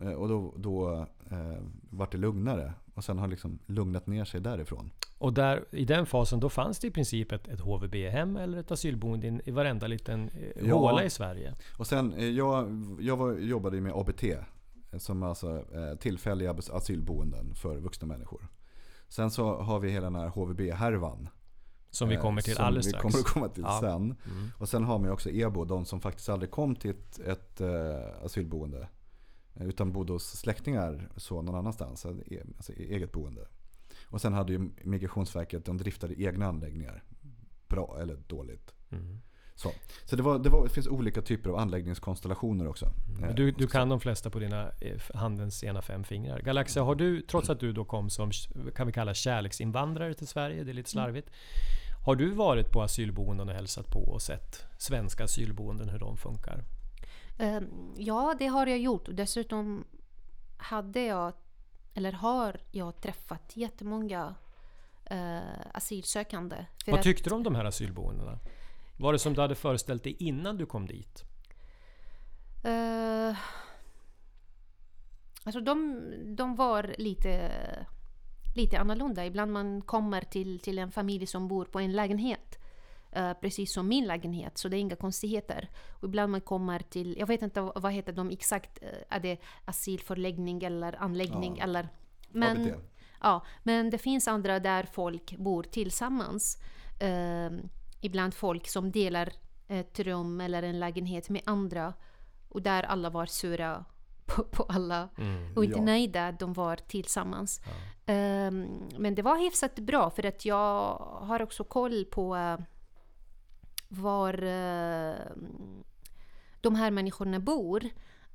Eh, 0.02 0.12
Och 0.12 0.28
då, 0.28 0.54
då 0.56 0.92
eh, 1.30 1.62
var 1.90 2.08
det 2.10 2.18
lugnare. 2.18 2.72
Och 2.94 3.04
sen 3.04 3.18
har 3.18 3.26
det 3.26 3.30
liksom 3.30 3.58
lugnat 3.66 4.06
ner 4.06 4.24
sig 4.24 4.40
därifrån. 4.40 4.90
Och 5.18 5.32
där, 5.32 5.64
i 5.70 5.84
den 5.84 6.06
fasen 6.06 6.40
då 6.40 6.48
fanns 6.48 6.78
det 6.78 6.86
i 6.86 6.90
princip 6.90 7.32
ett, 7.32 7.48
ett 7.48 7.60
HVB-hem 7.60 8.36
eller 8.36 8.58
ett 8.58 8.70
asylboende 8.70 9.26
i- 9.26 9.40
i 9.44 9.50
varenda 9.50 9.86
liten 9.86 10.28
eh, 10.28 10.68
Ja. 10.68 10.74
håla 10.74 11.04
i 11.04 11.10
Sverige. 11.10 11.54
Och 11.78 11.86
sen, 11.86 12.12
eh, 12.12 12.24
jag, 12.28 12.84
jag 13.00 13.16
var, 13.16 13.32
jobbade 13.32 13.80
med 13.80 13.92
ABT. 13.92 14.24
Som 14.96 15.22
alltså 15.22 15.64
eh, 15.74 15.94
tillfälliga 15.98 16.54
asylboenden 16.72 17.54
för 17.54 17.76
vuxna 17.76 18.06
människor. 18.06 18.48
Sen 19.08 19.30
så 19.30 19.54
har 19.56 19.78
vi 19.80 19.90
hela 19.90 20.04
den 20.06 20.14
här 20.14 20.28
HVB-härvan. 20.28 21.28
Som 21.92 22.08
vi 22.08 22.14
eh, 22.14 22.20
kommer 22.20 22.42
till 22.42 22.54
som 22.54 22.64
alldeles 22.64 22.86
vi 22.86 22.90
strax. 22.90 23.02
kommer 23.02 23.18
att 23.18 23.26
komma 23.32 23.48
till 23.48 23.62
Ja. 23.66 23.78
sen. 23.80 24.02
Mm. 24.02 24.50
Och 24.58 24.68
sen 24.68 24.84
har 24.84 24.98
man 24.98 25.08
ju 25.08 25.12
också 25.12 25.30
EBO, 25.30 25.64
de 25.64 25.84
som 25.84 26.00
faktiskt 26.00 26.28
aldrig 26.28 26.50
kom 26.50 26.76
till 26.76 26.90
ett, 26.90 27.18
ett 27.18 27.60
eh, 27.60 28.24
asylboende. 28.24 28.88
eh, 29.54 29.66
Utan 29.66 29.92
bodde 29.92 30.12
hos 30.12 30.24
släktingar 30.24 31.08
så 31.16 31.42
någon 31.42 31.54
annanstans, 31.54 32.06
alltså 32.06 32.22
e- 32.26 32.42
alltså 32.56 32.72
e- 32.72 32.94
eget 32.94 33.12
boende. 33.12 33.48
Och 34.06 34.20
sen 34.20 34.32
hade 34.32 34.52
ju 34.52 34.70
Migrationsverket, 34.84 35.64
de 35.64 35.76
driftade 35.78 36.22
egna 36.22 36.46
anläggningar. 36.46 37.02
Bra 37.68 37.98
eller 38.00 38.16
dåligt. 38.26 38.74
Mm. 38.92 39.20
Så, 39.54 39.70
så 40.04 40.16
det, 40.16 40.22
var, 40.22 40.38
det, 40.38 40.48
var, 40.50 40.64
det 40.64 40.70
finns 40.70 40.86
olika 40.86 41.22
typer 41.22 41.50
av 41.50 41.56
anläggningskonstellationer 41.56 42.68
också. 42.68 42.86
Eh, 43.22 43.34
Du, 43.34 43.50
du 43.50 43.66
kan 43.66 43.88
de 43.88 44.00
flesta 44.00 44.30
på 44.30 44.38
dina 44.38 44.70
handens 45.14 45.64
ena 45.64 45.82
fem 45.82 46.04
fingrar. 46.04 46.40
Galaxia, 46.40 46.82
har 46.82 46.94
du, 46.94 47.20
trots 47.20 47.50
att 47.50 47.60
du 47.60 47.72
då 47.72 47.84
kom 47.84 48.10
som, 48.10 48.30
kan 48.76 48.86
vi 48.86 48.92
kalla 48.92 49.14
kärleksinvandrare 49.14 50.14
till 50.14 50.26
Sverige, 50.26 50.64
det 50.64 50.70
är 50.70 50.74
lite 50.74 50.90
slarvigt. 50.90 51.30
Har 52.04 52.16
du 52.16 52.30
varit 52.30 52.70
på 52.72 52.82
asylboenden 52.82 53.48
och 53.48 53.54
hälsat 53.54 53.90
på 53.90 54.00
och 54.00 54.22
sett 54.22 54.66
svenska 54.78 55.24
asylboenden, 55.24 55.88
hur 55.88 55.98
de 55.98 56.16
funkar? 56.16 56.64
Ehm, 57.38 57.94
Ja, 57.96 58.34
det 58.38 58.46
har 58.46 58.66
jag 58.66 58.78
gjort. 58.78 59.08
Dessutom 59.10 59.84
hade 60.56 61.00
jag, 61.04 61.32
eller 61.94 62.12
har 62.12 62.60
jag 62.70 63.00
träffat 63.00 63.56
jättemånga 63.56 64.34
eh, 65.04 65.40
asylsökande. 65.74 66.56
Vad 66.86 67.02
tyckte 67.02 67.30
du 67.30 67.34
om 67.34 67.42
de 67.42 67.54
här 67.54 67.64
asylboendena? 67.64 68.38
Var 68.98 69.12
det 69.12 69.18
som 69.18 69.34
du 69.34 69.40
hade 69.40 69.54
föreställt 69.54 70.04
dig 70.04 70.16
innan 70.18 70.56
du 70.56 70.66
kom 70.66 70.86
dit? 70.86 71.24
Eh, 72.64 73.36
alltså 75.44 75.60
de, 75.60 76.00
de 76.36 76.56
var 76.56 76.94
lite, 76.98 77.50
lite 78.54 78.78
annorlunda. 78.78 79.26
Ibland 79.26 79.52
man 79.52 79.82
kommer 79.82 80.20
till, 80.20 80.60
till 80.60 80.78
en 80.78 80.90
familj 80.92 81.26
som 81.26 81.48
bor 81.48 81.64
på 81.64 81.80
en 81.80 81.92
lägenhet. 81.92 82.58
eh, 83.12 83.32
precis 83.40 83.72
som 83.72 83.88
min 83.88 84.06
lägenhet, 84.06 84.58
så 84.58 84.68
det 84.68 84.76
är 84.76 84.80
inga 84.80 84.96
konstigheter. 84.96 85.68
Och 86.00 86.08
ibland 86.08 86.32
man 86.32 86.40
kommer 86.40 86.78
till, 86.78 87.16
jag 87.18 87.26
vet 87.26 87.42
inte 87.42 87.60
vad 87.60 87.92
heter 87.92 88.12
de 88.12 88.30
exakt, 88.30 88.78
eh, 88.82 88.88
är 89.16 89.20
det 89.20 89.38
asylförläggning 89.64 90.62
eller 90.64 91.02
anläggning 91.02 91.56
Ja. 91.58 91.64
eller... 91.64 91.88
Men, 92.30 92.62
ABT. 92.66 92.74
Ja, 93.20 93.44
men 93.62 93.90
det 93.90 93.98
finns 93.98 94.28
andra 94.28 94.60
där 94.60 94.88
folk 94.92 95.36
bor 95.36 95.62
tillsammans. 95.62 96.58
Eh, 97.00 97.50
ibland 98.00 98.34
folk 98.34 98.68
som 98.68 98.90
delar 98.92 99.32
ett 99.68 100.00
rum 100.00 100.40
eller 100.40 100.62
en 100.62 100.80
lägenhet 100.80 101.28
med 101.30 101.42
andra. 101.46 101.94
Och 102.48 102.62
där 102.62 102.82
alla 102.82 103.10
var 103.10 103.26
sura 103.26 103.84
på, 104.36 104.42
på 104.44 104.62
alla. 104.62 105.08
Och 105.56 105.64
inte 105.64 105.78
Ja. 105.78 105.84
nöjda 105.84 106.28
att 106.28 106.38
de 106.38 106.52
var 106.52 106.76
tillsammans. 106.76 107.60
Eh, 108.06 108.50
men 108.98 109.14
det 109.14 109.22
var 109.22 109.38
hyfsat 109.38 109.74
bra 109.78 110.10
för 110.10 110.26
att 110.26 110.44
jag 110.44 110.94
har 111.20 111.42
också 111.42 111.64
koll 111.64 112.04
på 112.04 112.36
eh, 112.36 112.56
var 113.88 114.34
eh, 114.42 115.14
de 116.60 116.74
här 116.74 116.90
människorna 116.90 117.38
bor. 117.40 117.84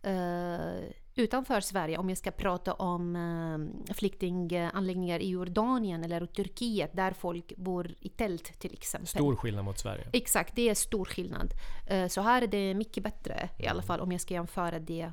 eh, 0.01 0.83
utanför 1.15 1.61
Sverige, 1.61 1.97
om 1.97 2.09
jag 2.09 2.17
ska 2.17 2.31
prata 2.31 2.73
om 2.73 3.15
eh, 3.15 3.93
flyktinganläggningar 3.93 5.19
i 5.19 5.29
Jordanien 5.29 6.03
eller 6.03 6.25
Turkiet 6.25 6.91
där 6.93 7.11
folk 7.11 7.53
bor 7.57 7.91
i 7.99 8.09
tält 8.09 8.59
till 8.59 8.73
exempel. 8.73 9.07
Stor 9.07 9.35
skillnad 9.35 9.65
mot 9.65 9.79
Sverige. 9.79 10.07
Exakt, 10.13 10.55
det 10.55 10.69
är 10.69 10.75
stor 10.75 11.05
skillnad. 11.05 11.53
Eh, 11.87 12.07
Så 12.07 12.21
här 12.21 12.41
är 12.41 12.47
det 12.47 12.73
mycket 12.73 13.03
bättre 13.03 13.49
i 13.59 13.67
alla 13.67 13.81
fall 13.81 13.99
om 13.99 14.11
jag 14.11 14.21
ska 14.21 14.33
jämföra 14.33 14.79
det. 14.79 15.11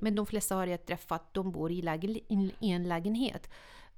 Men 0.00 0.14
de 0.14 0.26
flesta 0.26 0.54
har 0.54 0.66
jag 0.66 0.86
träffat, 0.86 1.34
de 1.34 1.52
bor 1.52 1.72
i, 1.72 1.82
lägen, 1.82 2.10
i 2.60 2.70
en 2.70 2.88
lägenhet. 2.88 3.50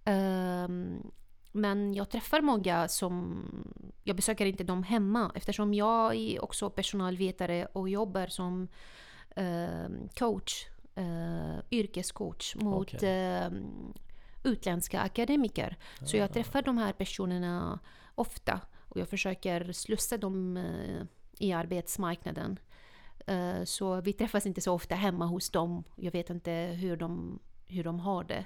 Ehm, 0.05 1.11
Men 1.53 1.95
jag 1.95 2.11
träffar 2.11 2.41
många 2.41 2.89
som... 2.89 3.45
Jag 4.05 4.17
besöker 4.17 4.47
inte 4.47 4.65
dem 4.65 4.83
hemma 4.83 5.33
eftersom 5.35 5.75
jag 5.75 6.15
är 6.15 6.45
också 6.45 6.71
personalvetare 6.71 7.67
och 7.73 7.89
jobbar 7.89 8.27
som 8.27 8.69
ehm, 9.37 10.09
coach, 10.19 10.67
eh, 10.95 11.59
yrkescoach 11.71 12.55
mot 12.57 12.95
Okej. 12.95 13.09
ehm, 13.11 13.93
utländska 14.45 15.01
akademiker. 15.01 15.77
Så 16.05 16.17
jag 16.17 16.33
träffar 16.33 16.63
de 16.63 16.79
här 16.79 16.93
personerna 16.93 17.79
ofta 18.15 18.61
och 18.89 18.97
jag 19.01 19.09
försöker 19.09 19.73
slussa 19.73 20.17
dem 20.17 20.57
eh, 20.57 21.03
i 21.39 21.53
arbetsmarknaden. 21.53 22.59
Eh, 23.27 23.65
Så 23.65 24.01
vi 24.01 24.13
träffas 24.13 24.47
inte 24.47 24.61
så 24.61 24.73
ofta 24.73 24.95
hemma 24.95 25.27
hos 25.27 25.51
dem. 25.51 25.85
Jag 25.97 26.13
vet 26.13 26.31
inte 26.31 26.51
hur 26.53 26.97
de, 26.97 27.39
hur 27.67 27.85
de 27.85 28.01
har 28.01 28.25
det. 28.25 28.45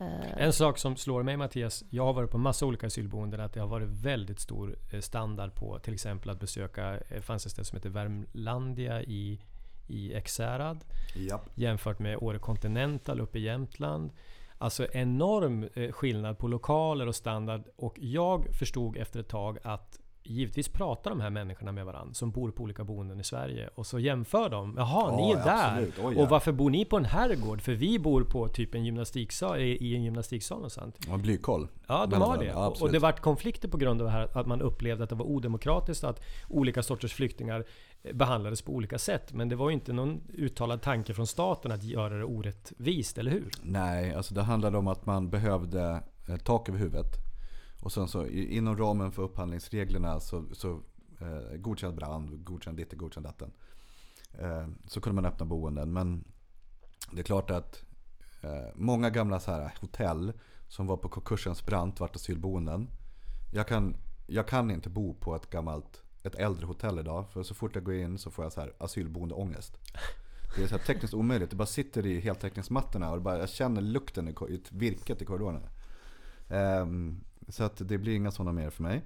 Eh, 0.00 0.42
En 0.42 0.52
sak 0.52 0.78
som 0.78 0.96
slår 0.96 1.22
mig 1.22 1.36
Mattias, 1.36 1.84
jag 1.90 2.04
har 2.04 2.12
varit 2.12 2.30
på 2.30 2.38
massa 2.38 2.66
olika 2.66 2.86
asylboenden, 2.86 3.40
att 3.40 3.52
det 3.52 3.60
har 3.60 3.66
varit 3.68 3.88
väldigt 3.88 4.40
stor 4.40 4.76
eh, 4.92 5.00
standard 5.00 5.54
på 5.54 5.78
till 5.78 5.94
exempel 5.94 6.30
att 6.30 6.40
besöka, 6.40 6.98
det 7.08 7.22
fanns 7.22 7.46
ett 7.46 7.52
ställe 7.52 7.64
som 7.64 7.76
heter 7.76 7.90
Värmlandia 7.90 9.02
i, 9.02 9.40
i 9.88 10.12
Ekshärad 10.12 10.84
Japp. 11.16 11.50
jämfört 11.54 11.98
med 11.98 12.16
Åre 12.16 12.38
Continental 12.38 13.20
uppe 13.20 13.38
i 13.38 13.42
Jämtland. 13.42 14.10
Alltså 14.58 14.86
enorm 14.92 15.68
skillnad 15.92 16.38
på 16.38 16.48
lokaler 16.48 17.06
och 17.06 17.14
standard. 17.14 17.62
Och 17.76 17.96
jag 18.00 18.54
förstod 18.54 18.96
efter 18.96 19.20
ett 19.20 19.28
tag 19.28 19.58
att 19.62 19.98
Givetvis 20.22 20.68
pratar 20.68 21.10
de 21.10 21.20
här 21.20 21.30
människorna 21.30 21.72
med 21.72 21.86
varandra 21.86 22.14
som 22.14 22.30
bor 22.30 22.50
på 22.50 22.62
olika 22.62 22.84
boenden 22.84 23.20
i 23.20 23.24
Sverige 23.24 23.70
och 23.74 23.86
så 23.86 23.98
jämför 23.98 24.48
de. 24.48 24.74
Jaha, 24.76 25.16
ni 25.16 25.32
Ja, 25.32 25.38
är 25.38 25.44
där! 25.44 25.92
Oj, 26.02 26.14
ja. 26.16 26.22
Och 26.22 26.28
varför 26.28 26.52
bor 26.52 26.70
ni 26.70 26.84
på 26.84 26.96
en 26.96 27.04
herrgård? 27.04 27.60
För 27.60 27.72
vi 27.72 27.98
bor 27.98 28.24
på 28.24 28.48
typ 28.48 28.74
en 28.74 28.84
gymnastiksal, 28.84 29.60
i 29.60 29.94
en 29.96 30.02
gymnastiksal 30.02 30.64
och 30.64 30.72
sånt. 30.72 30.98
Och 31.12 31.18
blykoll. 31.18 31.68
Ja, 31.86 32.06
de 32.06 32.22
har 32.22 32.38
det. 32.38 32.44
Ja, 32.44 32.74
och, 32.80 32.92
det 32.92 32.98
vart 32.98 33.20
konflikter 33.20 33.68
på 33.68 33.76
grund 33.76 34.00
av 34.00 34.06
det 34.06 34.12
här 34.12 34.38
att 34.38 34.46
man 34.46 34.62
upplevde 34.62 35.04
att 35.04 35.10
det 35.10 35.16
var 35.16 35.26
odemokratiskt 35.26 36.04
att 36.04 36.22
olika 36.48 36.82
sorters 36.82 37.12
flyktingar 37.12 37.64
eh, 38.02 38.16
behandlades 38.16 38.62
på 38.62 38.72
olika 38.72 38.98
sätt. 38.98 39.32
Men 39.32 39.48
det 39.48 39.56
var 39.56 39.70
ju 39.70 39.74
inte 39.74 39.92
någon 39.92 40.20
uttalad 40.34 40.82
tanke 40.82 41.14
från 41.14 41.26
staten 41.26 41.72
att 41.72 41.82
göra 41.82 42.18
det 42.18 42.24
orättvist, 42.24 43.18
eller 43.18 43.30
hur? 43.30 43.50
Nej, 43.62 44.14
alltså 44.14 44.34
det 44.34 44.42
handlade 44.42 44.78
om 44.78 44.88
att 44.88 45.06
man 45.06 45.30
behövde 45.30 46.02
eh, 46.28 46.36
tak 46.36 46.68
över 46.68 46.78
huvudet. 46.78 47.29
Och 47.80 47.92
sen 47.92 48.08
så 48.08 48.26
inom 48.26 48.76
ramen 48.76 49.12
för 49.12 49.22
upphandlingsreglerna 49.22 50.20
så, 50.20 50.44
så 50.52 50.80
eh, 51.20 51.56
godkänd 51.56 51.96
brand, 51.96 52.44
godkänd 52.44 52.76
ditt, 52.76 52.92
godkänd 52.92 53.26
datten. 53.26 53.52
Eh, 54.38 54.68
så 54.86 55.00
kunde 55.00 55.14
man 55.14 55.32
öppna 55.32 55.46
boenden. 55.46 55.92
Men 55.92 56.24
det 57.12 57.20
är 57.20 57.24
klart 57.24 57.50
att 57.50 57.84
eh, 58.42 58.68
många 58.74 59.10
gamla 59.10 59.40
så 59.40 59.50
här 59.50 59.74
hotell 59.80 60.32
som 60.68 60.86
var 60.86 60.96
på 60.96 61.08
konkursens 61.08 61.66
brant 61.66 62.00
vart 62.00 62.16
asylboenden. 62.16 62.88
Jag 63.52 63.68
kan, 63.68 63.96
jag 64.26 64.48
kan 64.48 64.70
inte 64.70 64.90
bo 64.90 65.14
på 65.14 65.36
ett 65.36 65.50
gammalt, 65.50 66.02
ett 66.22 66.34
äldre 66.34 66.66
hotell 66.66 66.98
idag. 66.98 67.30
För 67.32 67.42
så 67.42 67.54
fort 67.54 67.74
jag 67.74 67.84
går 67.84 67.94
in 67.94 68.18
så 68.18 68.30
får 68.30 68.44
jag 68.44 68.52
så 68.52 68.60
här 68.60 68.72
asylboendeångest. 68.78 69.78
Det 70.56 70.62
är 70.62 70.66
så 70.66 70.76
här 70.76 70.84
tekniskt 70.84 71.14
omöjligt. 71.14 71.50
Det 71.50 71.56
bara 71.56 71.66
sitter 71.66 72.06
i 72.06 72.20
heltäckningsmattorna 72.20 73.12
och 73.12 73.22
bara, 73.22 73.38
jag 73.38 73.48
känner 73.48 73.80
lukten 73.80 74.28
i, 74.28 74.30
i 74.48 74.62
virket 74.70 75.22
i 75.22 75.24
korridorerna. 75.24 75.68
Ehm, 76.48 77.20
så 77.50 77.64
att 77.64 77.88
det 77.88 77.98
blir 77.98 78.14
inga 78.14 78.30
sådana 78.30 78.52
mer 78.52 78.70
för 78.70 78.82
mig. 78.82 79.02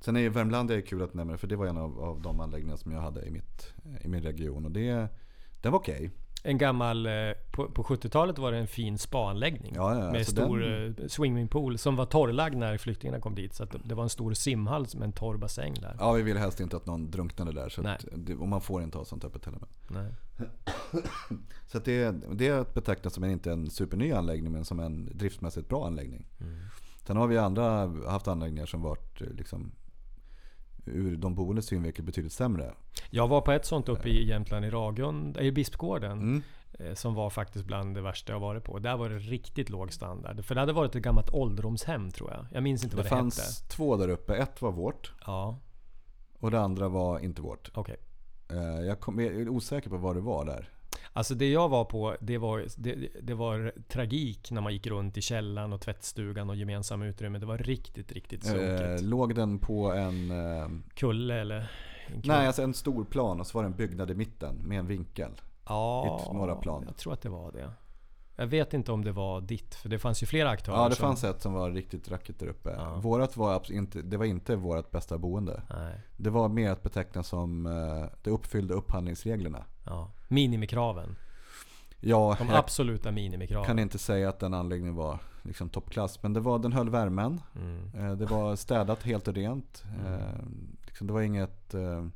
Sen 0.00 0.16
är 0.16 0.28
Värmlandia 0.30 0.76
är 0.76 0.80
kul 0.80 1.02
att 1.02 1.14
nämna 1.14 1.36
för 1.38 1.46
det 1.46 1.56
var 1.56 1.66
en 1.66 1.76
av, 1.78 2.00
av 2.00 2.20
de 2.22 2.40
anläggningar 2.40 2.76
som 2.76 2.92
jag 2.92 3.00
hade 3.00 3.22
i, 3.26 3.30
mitt, 3.30 3.74
i 4.04 4.08
min 4.08 4.22
region. 4.22 4.64
Och 4.64 4.70
det, 4.70 5.08
den 5.62 5.72
var 5.72 5.78
okej. 5.78 6.10
En 6.46 6.58
gammal... 6.58 7.06
eh, 7.06 7.12
På, 7.52 7.66
på 7.70 7.82
70-talet 7.82 8.38
var 8.38 8.52
det 8.52 8.58
en 8.58 8.66
fin 8.66 8.98
spaanläggning. 8.98 9.72
Ja, 9.76 9.94
ja, 9.94 9.98
med 10.10 10.16
alltså 10.16 10.32
stor 10.32 10.58
den- 10.58 10.96
eh, 10.98 11.06
swimmingpool 11.08 11.78
som 11.78 11.96
var 11.96 12.06
torrlagd 12.06 12.56
när 12.56 12.78
flyktingarna 12.78 13.20
kom 13.20 13.34
dit. 13.34 13.54
Så 13.54 13.66
det- 13.84 13.94
var 13.94 14.02
en 14.02 14.08
stor 14.08 14.32
simhall 14.34 14.86
med 14.94 15.02
en 15.02 15.12
torr 15.12 15.36
bassäng 15.36 15.74
där. 15.74 15.96
Ja, 15.98 16.12
vi 16.12 16.22
vill 16.22 16.36
helst 16.36 16.60
inte 16.60 16.76
att 16.76 16.86
någon 16.86 17.10
drunknade 17.10 17.52
där. 17.52 17.68
Så 17.68 17.82
det, 18.16 18.34
och 18.34 18.48
man 18.48 18.60
får 18.60 18.82
inte 18.82 18.98
ha 18.98 19.04
sånt 19.04 19.24
öppet 19.24 19.44
heller. 19.44 19.60
Så 21.66 21.78
det, 21.78 22.14
det 22.32 22.74
betrakta 22.74 23.10
som 23.10 23.24
en, 23.24 23.30
inte 23.30 23.52
en 23.52 23.70
superny 23.70 24.12
anläggning 24.12 24.52
men 24.52 24.64
som 24.64 24.80
en 24.80 25.08
driftsmässigt 25.18 25.68
bra 25.68 25.86
anläggning. 25.86 26.26
Mm. 26.40 26.54
Sen 27.06 27.16
har 27.16 27.26
vi 27.26 27.38
andra 27.38 27.86
haft 28.08 28.28
anläggningar 28.28 28.66
som 28.66 28.82
varit 28.82 29.20
eh, 29.20 29.28
liksom, 29.28 29.72
ur 30.86 31.16
de 31.16 31.34
boendes 31.34 31.66
synvinkel 31.66 32.04
betydligt 32.04 32.32
sämre. 32.32 32.72
Jag 33.10 33.28
var 33.28 33.40
på 33.40 33.52
ett 33.52 33.66
sånt 33.66 33.88
uppe 33.88 34.08
i 34.08 34.28
Jämtland 34.28 34.64
i 34.64 34.70
Ragund, 34.70 35.36
i 35.36 35.52
Bispgården. 35.52 36.12
Mm. 36.12 36.42
eh, 36.78 36.94
Som 36.94 37.14
var 37.14 37.30
faktiskt 37.30 37.64
bland 37.64 37.94
det 37.94 38.00
värsta 38.02 38.32
jag 38.32 38.40
varit 38.40 38.64
på. 38.64 38.78
Där 38.78 38.96
var 38.96 39.08
det 39.08 39.18
riktigt 39.18 39.70
låg 39.70 39.92
standard. 39.92 40.44
För 40.44 40.54
det 40.54 40.60
hade 40.60 40.72
varit 40.72 40.94
ett 40.94 41.02
gammalt 41.02 41.30
ålderdomshem 41.30 42.10
tror 42.10 42.30
jag. 42.30 42.46
Jag 42.52 42.62
minns 42.62 42.84
inte 42.84 42.96
Det 42.96 43.02
vad 43.02 43.04
det 43.06 43.08
fanns 43.10 43.38
hette. 43.38 43.74
två 43.76 43.96
där 43.96 44.08
uppe. 44.08 44.36
Ett 44.36 44.62
var 44.62 44.72
vårt 44.72 45.12
Ja, 45.26 45.58
och 46.38 46.50
det 46.50 46.60
andra 46.60 46.88
var 46.88 47.18
inte 47.18 47.42
vårt. 47.42 47.70
okej. 47.74 47.96
Eh, 48.50 48.58
Jag, 48.86 49.00
kom, 49.00 49.18
jag 49.20 49.34
är 49.34 49.48
osäker 49.48 49.90
på 49.90 49.96
vad 49.96 50.16
det 50.16 50.20
var 50.20 50.44
där. 50.44 50.68
Alltså 51.16 51.34
det 51.34 51.50
jag 51.50 51.68
var 51.68 51.84
på, 51.84 52.16
det 52.20 52.38
var, 52.38 52.64
det, 52.76 53.08
det 53.22 53.34
var 53.34 53.72
tragik 53.88 54.50
när 54.50 54.60
man 54.60 54.72
gick 54.72 54.86
runt 54.86 55.16
i 55.16 55.22
källaren 55.22 55.72
och 55.72 55.80
tvättstugan 55.80 56.50
och 56.50 56.56
gemensamma 56.56 57.06
utrymmen. 57.06 57.40
Det 57.40 57.46
var 57.46 57.58
riktigt, 57.58 58.12
riktigt 58.12 58.44
Eh, 58.46 58.50
sunkigt. 58.52 59.02
låg 59.02 59.34
den 59.34 59.58
på 59.58 59.92
en... 59.92 60.30
Eh, 60.30 60.68
Kulle 60.94 61.34
eller? 61.40 61.56
En 62.06 62.22
nej, 62.24 62.46
alltså 62.46 62.62
en 62.62 62.74
stor 62.74 63.04
plan 63.04 63.40
och 63.40 63.46
så 63.46 63.58
var 63.58 63.62
det 63.62 63.68
en 63.70 63.76
byggnad 63.76 64.10
i 64.10 64.14
mitten 64.14 64.56
med 64.64 64.78
en 64.78 64.86
vinkel. 64.86 65.30
ja, 65.66 66.30
några 66.34 66.56
plan. 66.56 66.82
Jag 66.86 66.96
tror 66.96 67.12
att 67.12 67.22
det 67.22 67.28
var 67.28 67.52
det. 67.52 67.70
Jag 68.36 68.46
vet 68.46 68.74
inte 68.74 68.92
om 68.92 69.04
det 69.04 69.12
var 69.12 69.40
ditt, 69.40 69.74
för 69.74 69.88
det 69.88 69.98
fanns 69.98 70.22
ju 70.22 70.26
flera 70.26 70.50
aktörer. 70.50 70.76
Ja, 70.76 70.88
det 70.88 70.94
som- 70.94 71.02
fanns 71.08 71.24
ett 71.24 71.42
som 71.42 71.52
var 71.52 71.70
riktigt 71.70 72.10
rackigt 72.10 72.38
där 72.40 72.46
uppe. 72.46 72.70
Ja. 72.78 72.94
Vårat 72.96 73.36
var 73.36 73.72
inte, 73.72 74.02
det 74.02 74.16
var 74.16 74.24
inte 74.24 74.56
vårt 74.56 74.90
bästa 74.90 75.18
boende. 75.18 75.62
Nej, 75.70 75.94
Det 76.16 76.30
var 76.30 76.48
mer 76.48 76.70
att 76.70 76.82
beteckna 76.82 77.22
som 77.22 77.66
eh, 77.66 78.04
det 78.22 78.30
uppfyllde 78.30 78.74
upphandlingsreglerna. 78.74 79.64
ja. 79.86 80.10
Minimikraven. 80.34 81.16
Ja, 82.00 82.36
De 82.38 82.48
jag 82.48 82.56
absoluta 82.56 83.10
minimikraven. 83.10 83.66
kan 83.66 83.78
inte 83.78 83.98
säga 83.98 84.28
att 84.28 84.38
den 84.40 84.54
anläggningen 84.54 84.94
var 84.94 85.18
liksom 85.42 85.68
toppklass. 85.68 86.22
Men 86.22 86.32
det 86.32 86.40
var, 86.40 86.58
den 86.58 86.72
höll 86.72 86.90
värmen. 86.90 87.40
Mm. 87.56 87.90
Eh, 88.10 88.16
Det 88.16 88.26
var 88.26 88.56
städat 88.56 89.02
helt 89.02 89.28
och 89.28 89.34
rent. 89.34 89.84
Liksom, 90.86 91.06
det 91.06 91.12
var 91.12 91.20
inget... 91.22 91.74
eh, 91.74 92.06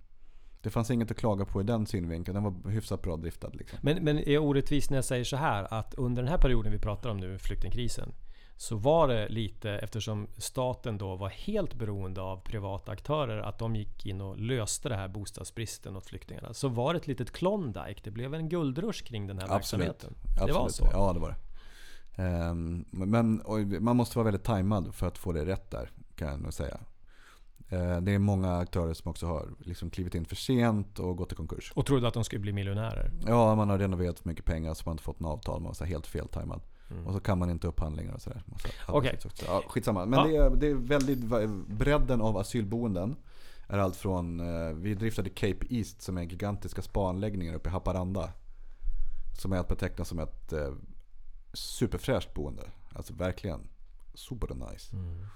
Det 0.62 0.70
fanns 0.70 0.90
inget 0.90 1.10
att 1.10 1.16
klaga 1.16 1.44
på 1.44 1.60
i 1.60 1.64
den 1.64 1.86
synvinkeln. 1.86 2.34
Den 2.34 2.44
var 2.44 2.70
hyfsat 2.70 3.02
bra 3.02 3.16
driftad. 3.16 3.50
Liksom. 3.52 3.78
Men, 3.82 4.04
men 4.04 4.18
är 4.18 4.32
jag 4.32 4.44
orättvis 4.44 4.90
när 4.90 4.96
jag 4.96 5.04
säger 5.04 5.24
så 5.24 5.36
här 5.36 5.74
att 5.74 5.94
under 5.94 6.22
den 6.22 6.30
här 6.30 6.38
perioden 6.38 6.72
vi 6.72 6.78
pratar 6.78 7.10
om 7.10 7.16
nu, 7.16 7.38
flyktingkrisen, 7.38 8.12
så 8.60 8.76
var 8.76 9.08
det 9.08 9.28
lite, 9.28 9.70
eftersom 9.70 10.26
staten 10.36 10.98
då 10.98 11.16
var 11.16 11.28
helt 11.28 11.74
beroende 11.74 12.20
av 12.20 12.36
privata 12.36 12.92
aktörer, 12.92 13.38
att 13.38 13.58
de 13.58 13.76
gick 13.76 14.06
in 14.06 14.20
och 14.20 14.38
löste 14.38 14.88
det 14.88 14.96
här 14.96 15.08
bostadsbristen 15.08 15.96
åt 15.96 16.06
flyktingarna. 16.06 16.54
Så 16.54 16.68
var 16.68 16.92
det 16.94 16.98
ett 16.98 17.06
litet 17.06 17.32
Klondike. 17.32 18.00
Det 18.04 18.10
blev 18.10 18.34
en 18.34 18.48
guldrush 18.48 19.04
kring 19.04 19.26
den 19.26 19.38
här 19.38 19.54
Absolut. 19.56 19.86
verksamheten. 19.86 20.14
Absolut. 20.32 20.46
Det 20.46 20.52
var 20.52 20.68
så. 20.68 20.88
Ja, 20.92 21.12
det 21.12 21.20
var 21.20 21.28
det. 21.28 21.36
Ehm, 22.22 22.84
Men 22.90 23.42
man 23.80 23.96
måste 23.96 24.18
vara 24.18 24.24
väldigt 24.24 24.44
tajmad 24.44 24.94
för 24.94 25.06
att 25.06 25.18
få 25.18 25.32
det 25.32 25.44
rätt 25.46 25.70
där. 25.70 25.90
Kan 26.14 26.28
jag 26.28 26.40
nog 26.40 26.52
säga. 26.52 26.80
Eh, 27.68 28.00
Det 28.00 28.12
är 28.12 28.18
många 28.18 28.56
aktörer 28.58 28.94
som 28.94 29.10
också 29.10 29.26
har 29.26 29.48
liksom 29.60 29.90
klivit 29.90 30.14
in 30.14 30.24
för 30.24 30.36
sent 30.36 30.98
och 30.98 31.16
gått 31.16 31.32
i 31.32 31.34
konkurs. 31.34 31.72
Och 31.74 31.86
trodde 31.86 32.08
att 32.08 32.14
de 32.14 32.24
skulle 32.24 32.40
bli 32.40 32.52
miljonärer. 32.52 33.10
Ja, 33.26 33.54
man 33.54 33.70
har 33.70 33.78
renoverat 33.78 34.18
för 34.18 34.28
mycket 34.28 34.44
pengar 34.44 34.74
så 34.74 34.82
man 34.84 34.90
har 34.90 34.94
inte 34.94 35.04
fått 35.04 35.20
en 35.20 35.26
avtal. 35.26 35.60
Man 35.60 35.74
var 35.80 35.86
helt 35.86 36.06
feltajmad. 36.06 36.60
Mm. 36.90 37.06
Och 37.06 37.12
så 37.12 37.20
kan 37.20 37.38
man 37.38 37.50
inte 37.50 37.66
upphandlingar 37.66 38.14
och 38.14 38.20
sådär. 38.22 38.42
Okej. 38.88 39.18
Ja, 39.46 39.62
skitsamma. 39.68 40.06
Men 40.06 40.18
Ja. 40.18 40.26
det, 40.26 40.36
är, 40.36 40.50
det 40.56 40.66
är 40.66 40.74
väldigt, 40.74 41.18
bredden 41.68 42.20
av 42.20 42.36
asylboenden 42.36 43.16
är 43.68 43.78
allt 43.78 43.96
från, 43.96 44.40
eh, 44.40 44.72
vi 44.74 44.94
driftade 44.94 45.30
Cape 45.30 45.66
East 45.70 46.02
som 46.02 46.18
är 46.18 46.22
gigantiska 46.22 46.82
spaanläggningar 46.82 47.54
uppe 47.54 47.68
i 47.68 47.72
Haparanda. 47.72 48.32
Som 49.38 49.52
är 49.52 49.56
att 49.58 49.68
beteckna 49.68 50.04
som 50.04 50.18
ett 50.18 50.52
eh, 50.52 50.72
superfräscht 51.52 52.34
boende. 52.34 52.62
Alltså 52.92 53.14
verkligen 53.14 53.60
super 54.14 54.54
nice. 54.72 54.96
Mm. 54.96 55.26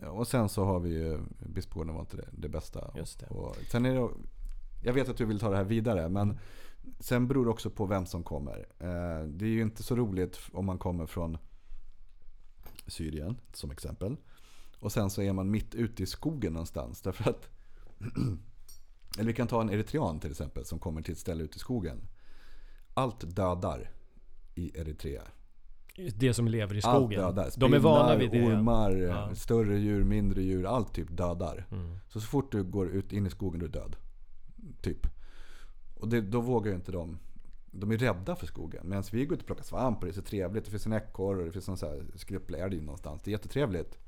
Eh, 0.00 0.08
Och 0.08 0.26
sen 0.28 0.48
så 0.48 0.64
har 0.64 0.80
vi 0.80 0.90
ju, 0.90 1.18
Bispgården 1.46 1.94
var 1.94 2.00
inte 2.00 2.16
det, 2.16 2.28
det 2.32 2.48
bästa. 2.48 2.90
Just 2.96 3.20
det. 3.20 3.26
Och 3.26 3.56
sen 3.70 3.86
är 3.86 3.94
det, 3.94 4.08
jag 4.82 4.92
vet 4.92 5.08
att 5.08 5.16
du 5.16 5.24
vill 5.24 5.40
ta 5.40 5.50
det 5.50 5.56
här 5.56 5.64
vidare 5.64 6.08
men 6.08 6.38
sen 7.00 7.28
beror 7.28 7.44
det 7.44 7.50
också 7.50 7.70
på 7.70 7.86
vem 7.86 8.06
som 8.06 8.22
kommer. 8.24 8.58
Eh, 8.78 9.26
Det 9.28 9.44
är 9.44 9.48
ju 9.50 9.62
inte 9.62 9.82
så 9.82 9.96
roligt 9.96 10.40
om 10.52 10.66
man 10.66 10.78
kommer 10.78 11.06
från 11.06 11.38
Syrien 12.86 13.36
som 13.52 13.70
exempel. 13.70 14.16
Och 14.78 14.92
sen 14.92 15.10
så 15.10 15.22
är 15.22 15.32
man 15.32 15.50
mitt 15.50 15.74
ute 15.74 16.02
i 16.02 16.06
skogen 16.06 16.52
någonstans. 16.52 17.02
Därför 17.02 17.30
att, 17.30 17.48
eller 19.18 19.26
vi 19.26 19.32
kan 19.34 19.46
ta 19.46 19.60
en 19.60 19.70
eritrean 19.70 20.20
till 20.20 20.30
exempel 20.30 20.64
som 20.64 20.78
kommer 20.78 21.02
till 21.02 21.12
ett 21.12 21.18
ställe 21.18 21.44
ute 21.44 21.56
i 21.56 21.58
skogen. 21.58 22.00
Allt 22.94 23.36
dödar 23.36 23.90
i 24.54 24.78
Eritrea. 24.80 25.22
Det 26.16 26.34
som 26.34 26.48
lever 26.48 26.74
i 26.74 26.80
Allt 26.84 26.96
skogen. 26.96 27.20
dödar. 27.20 27.50
De 27.56 27.74
är 27.74 27.78
vana 27.78 28.16
vid 28.16 28.30
det. 28.30 28.46
ormar, 28.46 28.90
Ja. 28.96 29.34
större 29.34 29.78
djur, 29.78 30.04
mindre 30.04 30.42
djur. 30.42 30.66
Allt 30.66 30.94
typ 30.94 31.08
dödar. 31.16 31.66
Mm. 31.70 31.98
Så 32.08 32.20
så 32.20 32.26
fort 32.26 32.52
du 32.52 32.62
går 32.64 32.88
ut 32.88 33.12
in 33.12 33.26
i 33.26 33.30
skogen 33.30 33.60
du 33.60 33.66
är 33.66 33.70
död. 33.70 33.96
Typ. 34.82 35.06
Och 36.02 36.08
det, 36.08 36.20
då 36.20 36.40
vågar 36.40 36.70
ju 36.70 36.76
inte 36.76 36.92
de. 36.92 37.18
De 37.70 37.90
är 37.90 37.96
rädda 37.96 38.36
för 38.36 38.46
skogen. 38.46 38.80
Medan 38.84 39.04
vi 39.12 39.24
går 39.24 39.34
ut 39.34 39.40
och 39.40 39.46
plockar 39.46 39.64
svamp 39.64 39.98
och 39.98 40.04
det 40.04 40.10
är 40.10 40.14
så 40.14 40.22
trevligt. 40.22 40.64
Det 40.64 40.70
finns 40.70 40.86
en 40.86 40.92
ekorre 40.92 41.38
och 41.38 41.46
det 41.46 41.52
finns 41.52 41.68
en 41.68 41.76
så 41.76 41.86
här 41.86 42.04
skrupplig 42.14 42.60
älg 42.60 42.80
någonstans. 42.80 43.22
Det 43.22 43.30
är 43.30 43.32
jättetrevligt. 43.32 43.98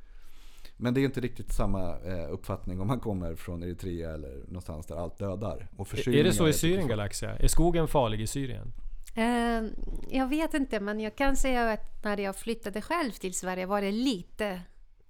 Men 0.77 0.95
det 0.95 1.01
är 1.01 1.05
inte 1.05 1.21
riktigt 1.21 1.53
samma 1.53 1.99
eh, 1.99 2.33
uppfattning 2.33 2.81
om 2.81 2.87
man 2.87 3.01
kommer 3.01 3.35
från 3.35 3.63
Eritrea 3.63 4.11
eller 4.11 4.45
någonstans 4.47 4.87
där 4.87 4.97
allt 4.97 5.19
dödar. 5.19 5.69
Och 5.77 6.09
Är 6.09 6.25
det 6.25 6.33
så 6.33 6.49
i 6.49 6.53
Syrien 6.53 6.89
Galaxia? 6.89 7.37
Är 7.37 7.49
skogen 7.49 7.89
farlig 7.89 8.21
i 8.21 8.27
Syrien? 8.27 8.73
Eh, 9.17 9.71
jag 10.11 10.29
vet 10.29 10.55
inte, 10.55 10.81
men 10.81 11.01
jag 11.01 11.17
kan 11.17 11.37
säga 11.37 11.73
att 11.73 12.05
när 12.05 12.21
jag 12.21 12.37
flyttade 12.37 12.81
själv 12.83 13.11
till 13.11 13.35
Sverige 13.35 13.67
var 13.67 13.83
det 13.83 13.93
lite 13.93 14.61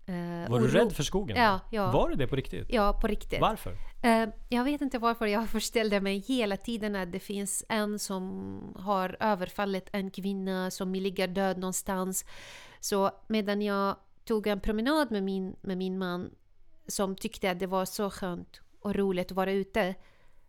eh, 0.06 0.50
Var 0.50 0.60
du 0.60 0.68
rädd 0.68 0.92
för 0.92 1.02
skogen? 1.02 1.36
Ja, 1.36 1.60
ja. 1.70 1.90
Var 1.90 2.08
du 2.08 2.14
det 2.14 2.26
på 2.26 2.36
riktigt? 2.36 2.66
Ja, 2.68 2.98
på 3.00 3.06
riktigt. 3.06 3.40
Varför? 3.40 3.76
Eh, 4.02 4.28
jag 4.48 4.64
vet 4.64 4.80
inte 4.80 4.98
varför 4.98 5.26
jag 5.26 5.48
förställde 5.56 6.00
mig 6.00 6.18
hela 6.18 6.56
tiden 6.56 6.96
att 6.96 7.12
det 7.12 7.20
finns 7.20 7.64
en 7.68 7.98
som 7.98 8.76
har 8.78 9.16
överfallit 9.20 9.88
en 9.92 10.10
kvinna 10.10 10.70
som 10.70 10.94
ligger 10.94 11.28
död 11.28 11.58
någonstans. 11.58 12.24
Så 12.80 13.10
medan 13.26 13.62
jag 13.62 13.96
tog 14.24 14.46
en 14.46 14.60
promenad 14.60 15.10
med 15.10 15.22
min, 15.22 15.56
med 15.60 15.78
min 15.78 15.98
man 15.98 16.30
som 16.86 17.16
tyckte 17.16 17.50
att 17.50 17.58
det 17.58 17.66
var 17.66 17.84
så 17.84 18.10
skönt 18.10 18.60
och 18.80 18.94
roligt 18.94 19.30
att 19.30 19.36
vara 19.36 19.52
ute 19.52 19.94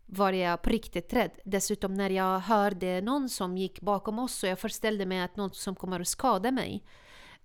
var 0.06 0.32
jag 0.32 0.62
på 0.62 0.70
riktigt 0.70 1.12
rädd. 1.12 1.30
Dessutom 1.44 1.94
när 1.94 2.10
jag 2.10 2.38
hörde 2.38 3.00
någon 3.00 3.28
som 3.28 3.56
gick 3.58 3.80
bakom 3.80 4.18
oss 4.18 4.34
så 4.34 4.46
jag 4.46 4.58
föreställde 4.58 5.06
mig 5.06 5.20
att 5.20 5.36
någon 5.36 5.50
som 5.50 5.74
kommer 5.74 6.00
att 6.00 6.08
skada 6.08 6.50
mig. 6.50 6.84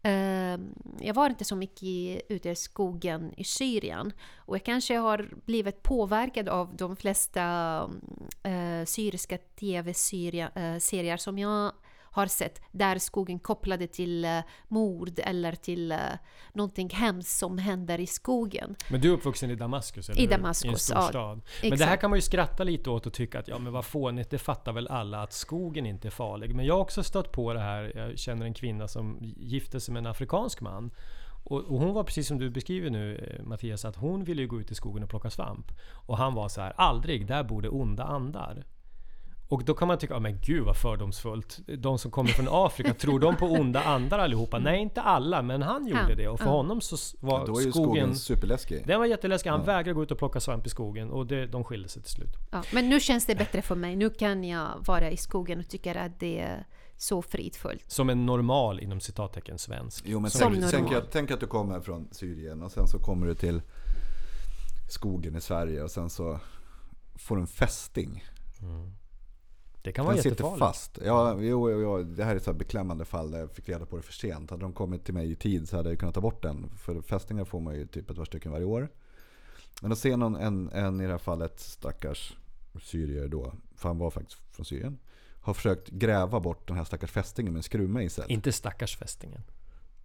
Ehm, 0.04 0.74
jag 1.00 1.14
var 1.14 1.30
inte 1.30 1.46
så 1.46 1.56
mycket 1.56 2.22
ute 2.30 2.50
i 2.50 2.56
skogen 2.56 3.34
i 3.38 3.44
Syrien. 3.44 4.14
Och 4.38 4.56
jag 4.56 4.64
kanske 4.64 4.98
har 4.98 5.30
blivit 5.46 5.84
påverkad 5.84 6.50
av 6.50 6.76
de 6.76 6.96
flesta 6.96 7.44
mm, 8.44 8.82
eh, 8.82 8.86
syriska 8.86 9.38
tv-serier 9.38 11.12
eh, 11.14 11.18
som 11.18 11.40
jag 11.40 11.72
har 12.12 12.28
sett 12.28 12.62
där 12.72 12.98
skogen 12.98 13.40
kopplade 13.40 13.88
till 13.88 14.26
eh, 14.26 14.40
mord 14.68 15.20
eller 15.24 15.52
till 15.52 15.92
eh, 15.92 15.98
någonting 16.54 16.90
hemskt 16.90 17.38
som 17.38 17.58
händer 17.58 18.00
i 18.00 18.08
skogen. 18.08 18.76
Men 18.90 19.02
du 19.02 19.10
är 19.10 19.14
uppvuxen 19.14 19.52
i 19.52 19.56
Damaskus? 19.56 20.10
Eller 20.10 20.22
I 20.22 20.24
hur? 20.24 20.32
Damaskus, 20.32 20.66
I 20.66 20.68
en 20.94 20.98
ja, 20.98 21.02
storstad. 21.02 21.42
Men 21.62 21.78
det 21.78 21.86
här 21.86 21.98
kan 21.98 22.10
man 22.10 22.18
ju 22.18 22.22
skratta 22.22 22.64
lite 22.64 22.90
åt 22.90 23.06
och 23.06 23.14
tycka 23.14 23.40
att 23.40 23.48
ja 23.48 23.60
men 23.60 23.74
vad 23.74 23.86
fånigt, 23.86 24.30
det 24.30 24.38
fattar 24.38 24.74
väl 24.74 24.88
alla 24.88 25.24
att 25.24 25.34
skogen 25.34 25.86
inte 25.86 26.08
är 26.08 26.10
farlig. 26.10 26.56
Men 26.56 26.66
jag 26.66 26.74
har 26.74 26.82
också 26.82 27.04
stött 27.04 27.32
på 27.32 27.54
det 27.54 27.60
här, 27.60 27.92
jag 27.96 28.20
känner 28.20 28.46
en 28.46 28.54
kvinna 28.54 28.88
som 28.88 29.18
gifte 29.22 29.80
sig 29.80 29.94
med 29.94 30.00
en 30.00 30.08
afrikansk 30.08 30.62
man. 30.62 30.92
Och, 31.44 31.60
och 31.60 31.80
hon 31.80 31.94
var 31.94 32.04
precis 32.04 32.28
som 32.28 32.40
du 32.40 32.50
beskriver 32.50 32.90
nu 32.90 33.16
eh, 33.16 33.46
Mattias, 33.46 33.86
att 33.86 33.96
hon 33.96 34.24
ville 34.24 34.42
ju 34.42 34.48
gå 34.48 34.62
ut 34.62 34.72
i 34.72 34.76
skogen 34.76 35.04
och 35.04 35.10
plocka 35.10 35.30
svamp. 35.30 35.72
Och 35.94 36.18
han 36.18 36.34
var 36.34 36.50
så 36.50 36.62
här, 36.62 36.74
aldrig, 36.78 37.28
där 37.28 37.44
bor 37.44 37.62
det 37.62 37.70
onda 37.70 38.04
andar. 38.04 38.66
Och 39.52 39.64
då 39.66 39.74
kan 39.74 39.88
man 39.88 39.98
tycka, 39.98 40.16
oh, 40.16 40.20
men 40.20 40.40
gud 40.42 40.64
vad 40.66 40.78
fördomsfullt. 40.78 41.60
De 41.78 42.00
som 42.00 42.12
kommer 42.12 42.30
från 42.30 42.48
Afrika, 42.50 42.94
tror 42.94 43.20
de 43.20 43.36
på 43.36 43.46
onda 43.46 43.84
andar 43.84 44.20
allihopa? 44.20 44.60
Nej, 44.60 44.82
inte 44.82 45.02
alla, 45.02 45.42
men 45.42 45.62
han 45.62 45.88
gjorde 45.88 46.06
Ja, 46.10 46.16
det. 46.16 46.28
Och 46.28 46.40
för 46.40 46.46
ja. 46.46 46.52
honom 46.52 46.82
så 46.82 46.98
var 47.20 47.40
Ja, 47.40 47.46
då 47.46 47.58
är 47.60 47.64
ju 47.64 47.72
skogen... 47.72 47.92
skogen 47.92 48.16
superläskig. 48.16 48.84
Den 48.88 49.00
var 49.00 49.06
jätteläskig. 49.06 49.50
Han 49.50 49.60
Ja. 49.60 49.66
vägrade 49.66 49.94
gå 49.94 50.04
ut 50.04 50.12
och 50.12 50.18
plocka 50.18 50.40
svamp 50.40 50.68
i 50.68 50.70
skogen 50.70 51.12
och 51.12 51.28
det, 51.28 51.46
de 51.46 51.64
skilde 51.64 51.90
sig 51.90 52.02
till 52.02 52.12
slut. 52.12 52.30
Ja, 52.52 52.64
men 52.74 52.90
nu 52.90 53.00
känns 53.00 53.26
det 53.26 53.36
bättre 53.36 53.62
för 53.62 53.76
mig. 53.76 53.96
Nu 53.96 54.10
kan 54.10 54.44
jag 54.44 54.68
vara 54.86 55.12
i 55.12 55.18
skogen 55.18 55.60
och 55.60 55.70
tycker 55.70 55.96
att 55.96 56.20
det 56.20 56.40
är 56.40 56.66
så 56.98 57.22
fridfullt. 57.22 57.92
Som 57.92 58.10
en 58.10 58.26
normal, 58.26 58.80
inom 58.80 59.00
citattecken, 59.00 59.58
svensk. 59.58 60.04
Jo 60.08 60.20
men 60.20 60.32
Som 60.32 60.54
tänk, 60.54 60.72
tänk, 60.72 60.92
att, 60.94 61.12
tänk 61.12 61.32
att 61.32 61.40
du 61.40 61.48
kommer 61.48 61.82
från 61.82 62.08
Syrien 62.12 62.64
och 62.64 62.72
sen 62.72 62.88
så 62.88 62.98
kommer 63.00 63.28
du 63.28 63.36
till 63.36 63.62
skogen 64.90 65.36
i 65.36 65.42
Sverige 65.42 65.84
och 65.84 65.92
sen 65.92 66.10
så 66.10 66.40
får 67.16 67.36
du 67.36 67.42
en 67.42 67.48
fästing. 67.48 68.24
Det 69.84 69.92
kan 69.92 70.06
vara 70.06 70.16
Den 70.16 70.24
sitter 70.24 70.30
jättefarligt. 70.36 70.60
fast. 70.60 71.00
Ja, 71.06 71.34
jo, 71.40 71.72
jo, 71.72 71.82
jo, 71.82 72.04
det 72.04 72.24
här 72.24 72.36
är 72.36 72.50
ett 72.50 72.56
beklämmande 72.58 73.06
fall 73.06 73.32
där 73.32 73.40
jag 73.40 73.52
fick 73.52 73.70
reda 73.70 73.86
på 73.86 73.98
det 73.98 74.02
för 74.04 74.14
sent. 74.14 74.50
Hade 74.52 74.62
de 74.64 74.74
kommit 74.74 75.06
till 75.06 75.14
mig 75.14 75.32
i 75.32 75.36
tid 75.36 75.70
så 75.70 75.78
hade 75.78 75.90
jag 75.90 76.00
kunnat 76.00 76.16
ta 76.16 76.22
bort 76.22 76.42
den. 76.44 76.70
För 76.78 77.02
fästingar 77.02 77.46
får 77.46 77.60
man 77.60 77.76
ju 77.76 77.88
typ 77.88 78.10
ett 78.10 78.18
par 78.18 78.26
stycken 78.26 78.52
varje 78.52 78.66
år. 78.66 78.90
Men 79.82 79.92
att 79.92 79.98
se 79.98 80.16
någon, 80.18 80.36
en, 80.36 80.70
en 80.70 81.02
i 81.02 81.04
det 81.06 81.12
här 81.12 81.18
fallet 81.18 81.60
stackars 81.60 82.34
syrier 82.82 83.28
då, 83.28 83.54
för 83.76 83.90
han 83.90 83.98
var 83.98 84.12
faktiskt 84.12 84.40
från 84.52 84.66
Syrien. 84.66 84.98
Har 85.42 85.54
försökt 85.54 85.90
gräva 85.90 86.40
bort 86.40 86.68
den 86.68 86.78
här 86.78 86.84
stackars 86.84 87.12
fästingen 87.12 87.54
med 87.54 87.60
en 87.60 87.64
skruvmejsel. 87.64 88.26
Inte 88.32 88.52
stackars 88.52 88.98
fästingen. 88.98 89.42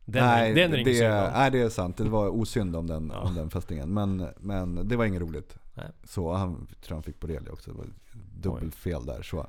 Den, 0.05 0.25
nej, 0.25 0.55
den 0.55 0.75
är 0.75 0.85
det, 0.85 1.27
om. 1.27 1.33
nej, 1.33 1.51
det 1.51 1.59
är 1.61 1.69
sant. 1.69 1.97
Det 1.97 2.05
var 2.09 2.29
osynd 2.29 2.77
om 2.77 2.87
den, 2.87 3.12
Ja. 3.15 3.21
om 3.21 3.35
den 3.35 3.51
fästingen. 3.51 3.95
Men, 3.95 4.29
men 4.39 4.89
det 4.89 4.97
var 4.97 5.05
inget 5.05 5.23
roligt. 5.23 5.57
Nej. 5.75 5.87
Så 6.05 6.33
han 6.33 6.67
tror 6.83 6.95
han 6.97 7.03
fick 7.03 7.21
borrelia 7.21 7.53
också. 7.53 7.71
Det 7.73 7.79
var 7.79 7.87
dubbelfel 8.41 9.07
där. 9.07 9.23
Så. 9.23 9.47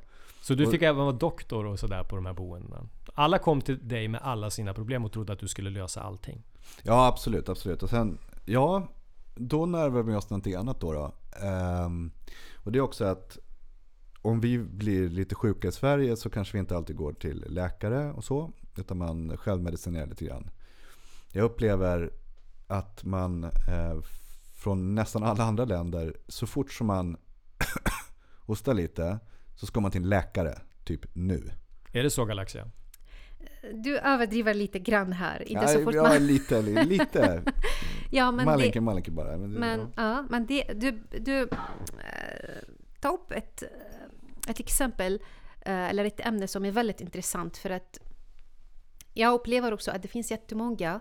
Så 0.48 0.54
du 0.54 0.72
fick 0.72 0.82
även 0.82 1.06
vara 1.06 1.12
doktor 1.12 1.66
och 1.66 1.80
sådär 1.80 2.04
på 2.04 2.16
de 2.16 2.26
här 2.26 2.34
boendena? 2.34 2.88
Alla 3.14 3.40
kom 3.40 3.62
till 3.62 3.88
dig 3.88 4.08
med 4.08 4.22
alla 4.24 4.50
sina 4.50 4.74
problem 4.74 5.06
och 5.06 5.12
trodde 5.12 5.34
att 5.34 5.40
du 5.40 5.48
skulle 5.48 5.70
lösa 5.70 6.02
allting. 6.02 6.44
Ja, 6.84 7.08
absolut, 7.08 7.50
absolut. 7.50 7.84
Och 7.84 7.90
sen, 7.90 8.18
ja, 8.46 8.88
då 9.36 9.66
närmar 9.66 10.04
vi 10.04 10.16
oss 10.16 10.30
någonting 10.30 10.54
annat 10.54 10.80
då. 10.80 10.94
då. 10.94 11.12
Ehm, 11.48 12.12
och 12.56 12.72
det 12.72 12.80
är 12.80 12.82
också 12.82 13.06
att 13.06 13.38
om 14.22 14.42
vi 14.42 14.60
blir 14.60 15.10
lite 15.10 15.36
sjuka 15.36 15.68
i 15.68 15.72
Sverige 15.72 16.18
så 16.18 16.30
kanske 16.30 16.54
vi 16.54 16.60
inte 16.60 16.78
alltid 16.78 16.96
går 16.96 17.14
till 17.14 17.46
läkare 17.48 18.12
och 18.12 18.24
så. 18.24 18.52
Utan 18.78 18.98
man 18.98 19.38
självmedicinerar 19.38 20.06
lite 20.06 20.26
grann. 20.26 20.50
Jag 21.32 21.44
upplever 21.44 22.12
att 22.68 23.04
man 23.04 23.44
eh, 23.44 24.02
från 24.56 24.96
nästan 24.96 25.24
alla 25.24 25.44
andra 25.44 25.66
länder, 25.66 26.18
så 26.28 26.48
fort 26.48 26.72
som 26.72 26.88
man 26.88 27.18
hostar 28.40 28.74
lite 28.74 29.20
så 29.58 29.66
ska 29.66 29.80
man 29.80 29.92
till 29.92 30.02
en 30.02 30.10
läkare. 30.10 30.62
Typ 30.84 31.06
nu. 31.14 31.52
Är 31.92 32.04
det 32.04 32.10
så 32.10 32.26
Galaxia? 32.26 32.72
Du 33.74 33.98
överdriver 33.98 34.54
lite 34.54 34.80
grann 34.80 35.14
här. 35.14 35.42
Inte 35.42 35.66
ja, 35.66 35.68
så 35.68 35.84
fort 35.84 35.96
ja, 35.96 36.04
man... 36.04 36.28
lite, 36.28 36.62
lite. 36.62 37.44
Ja, 38.12 38.32
men 38.32 38.46
det, 38.46 38.52
Malinke, 38.52 38.82
malinke 38.82 39.12
bara. 39.12 39.38
Men, 39.38 39.54
det- 39.54 39.60
Men, 39.60 39.80
ja. 39.80 39.88
ja, 39.96 40.26
men 40.30 40.46
det, 40.46 40.64
du, 40.76 40.92
du 41.20 41.42
eh, 41.42 41.48
ta 43.00 43.10
upp 43.10 43.32
ett, 43.32 43.64
eh, 43.64 44.50
ett 44.52 44.60
exempel 44.60 45.14
eh, 45.62 45.90
eller 45.90 46.06
ett 46.06 46.20
ämne 46.20 46.48
som 46.48 46.66
är 46.66 46.72
väldigt 46.72 47.02
intressant 47.02 47.58
för 47.58 47.70
att 47.70 48.00
jag 49.14 49.34
upplever 49.34 49.74
också 49.74 49.92
att 49.92 50.02
det 50.02 50.08
finns 50.08 50.32
jättemånga 50.32 51.00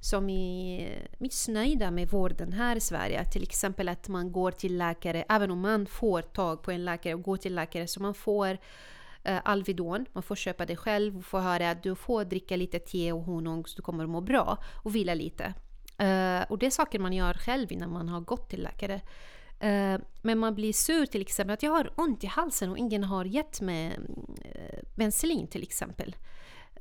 som 0.00 0.30
är 0.30 1.08
missnöjda 1.18 1.90
med 1.90 2.08
vården 2.08 2.52
här 2.52 2.76
i 2.76 2.80
Sverige. 2.80 3.24
Till 3.24 3.42
exempel 3.42 3.88
att 3.88 4.08
man 4.08 4.32
går 4.32 4.50
till 4.50 4.76
läkare, 4.76 5.24
även 5.28 5.50
om 5.50 5.60
man 5.60 5.86
får 5.86 6.22
tag 6.22 6.62
på 6.62 6.70
en 6.70 6.84
läkare 6.84 7.14
och 7.14 7.22
går 7.22 7.36
till 7.36 7.54
läkare, 7.54 7.86
så 7.86 8.02
man 8.02 8.14
får 8.14 8.58
eh, 9.22 9.38
Alvedon, 9.44 10.06
man 10.12 10.22
får 10.22 10.36
köpa 10.36 10.66
det 10.66 10.76
själv 10.76 11.16
och 11.16 11.24
får 11.24 11.40
höra 11.40 11.70
att 11.70 11.82
du 11.82 11.94
får 11.94 12.24
dricka 12.24 12.56
lite 12.56 12.78
te 12.78 13.12
och 13.12 13.22
honung 13.22 13.66
så 13.66 13.76
du 13.76 13.82
kommer 13.82 14.04
att 14.04 14.10
må 14.10 14.20
bra 14.20 14.58
och 14.82 14.94
vila 14.94 15.14
lite. 15.14 15.54
Eh, 15.98 16.42
och 16.48 16.58
det 16.58 16.66
är 16.66 16.70
saker 16.70 16.98
man 16.98 17.12
gör 17.12 17.34
själv 17.34 17.72
innan 17.72 17.92
man 17.92 18.08
har 18.08 18.20
gått 18.20 18.50
till 18.50 18.62
läkare. 18.62 19.00
Eh, 19.60 20.00
men 20.22 20.38
man 20.38 20.54
blir 20.54 20.72
sur 20.72 21.06
till 21.06 21.20
exempel 21.20 21.54
att 21.54 21.62
jag 21.62 21.70
har 21.70 21.92
ont 21.96 22.24
i 22.24 22.26
halsen 22.26 22.70
och 22.70 22.78
ingen 22.78 23.04
har 23.04 23.24
gett 23.24 23.60
mig 23.60 23.86
eh, 23.86 24.60
uh, 24.60 24.82
penicillin 24.96 25.46
till 25.46 25.62
exempel. 25.62 26.16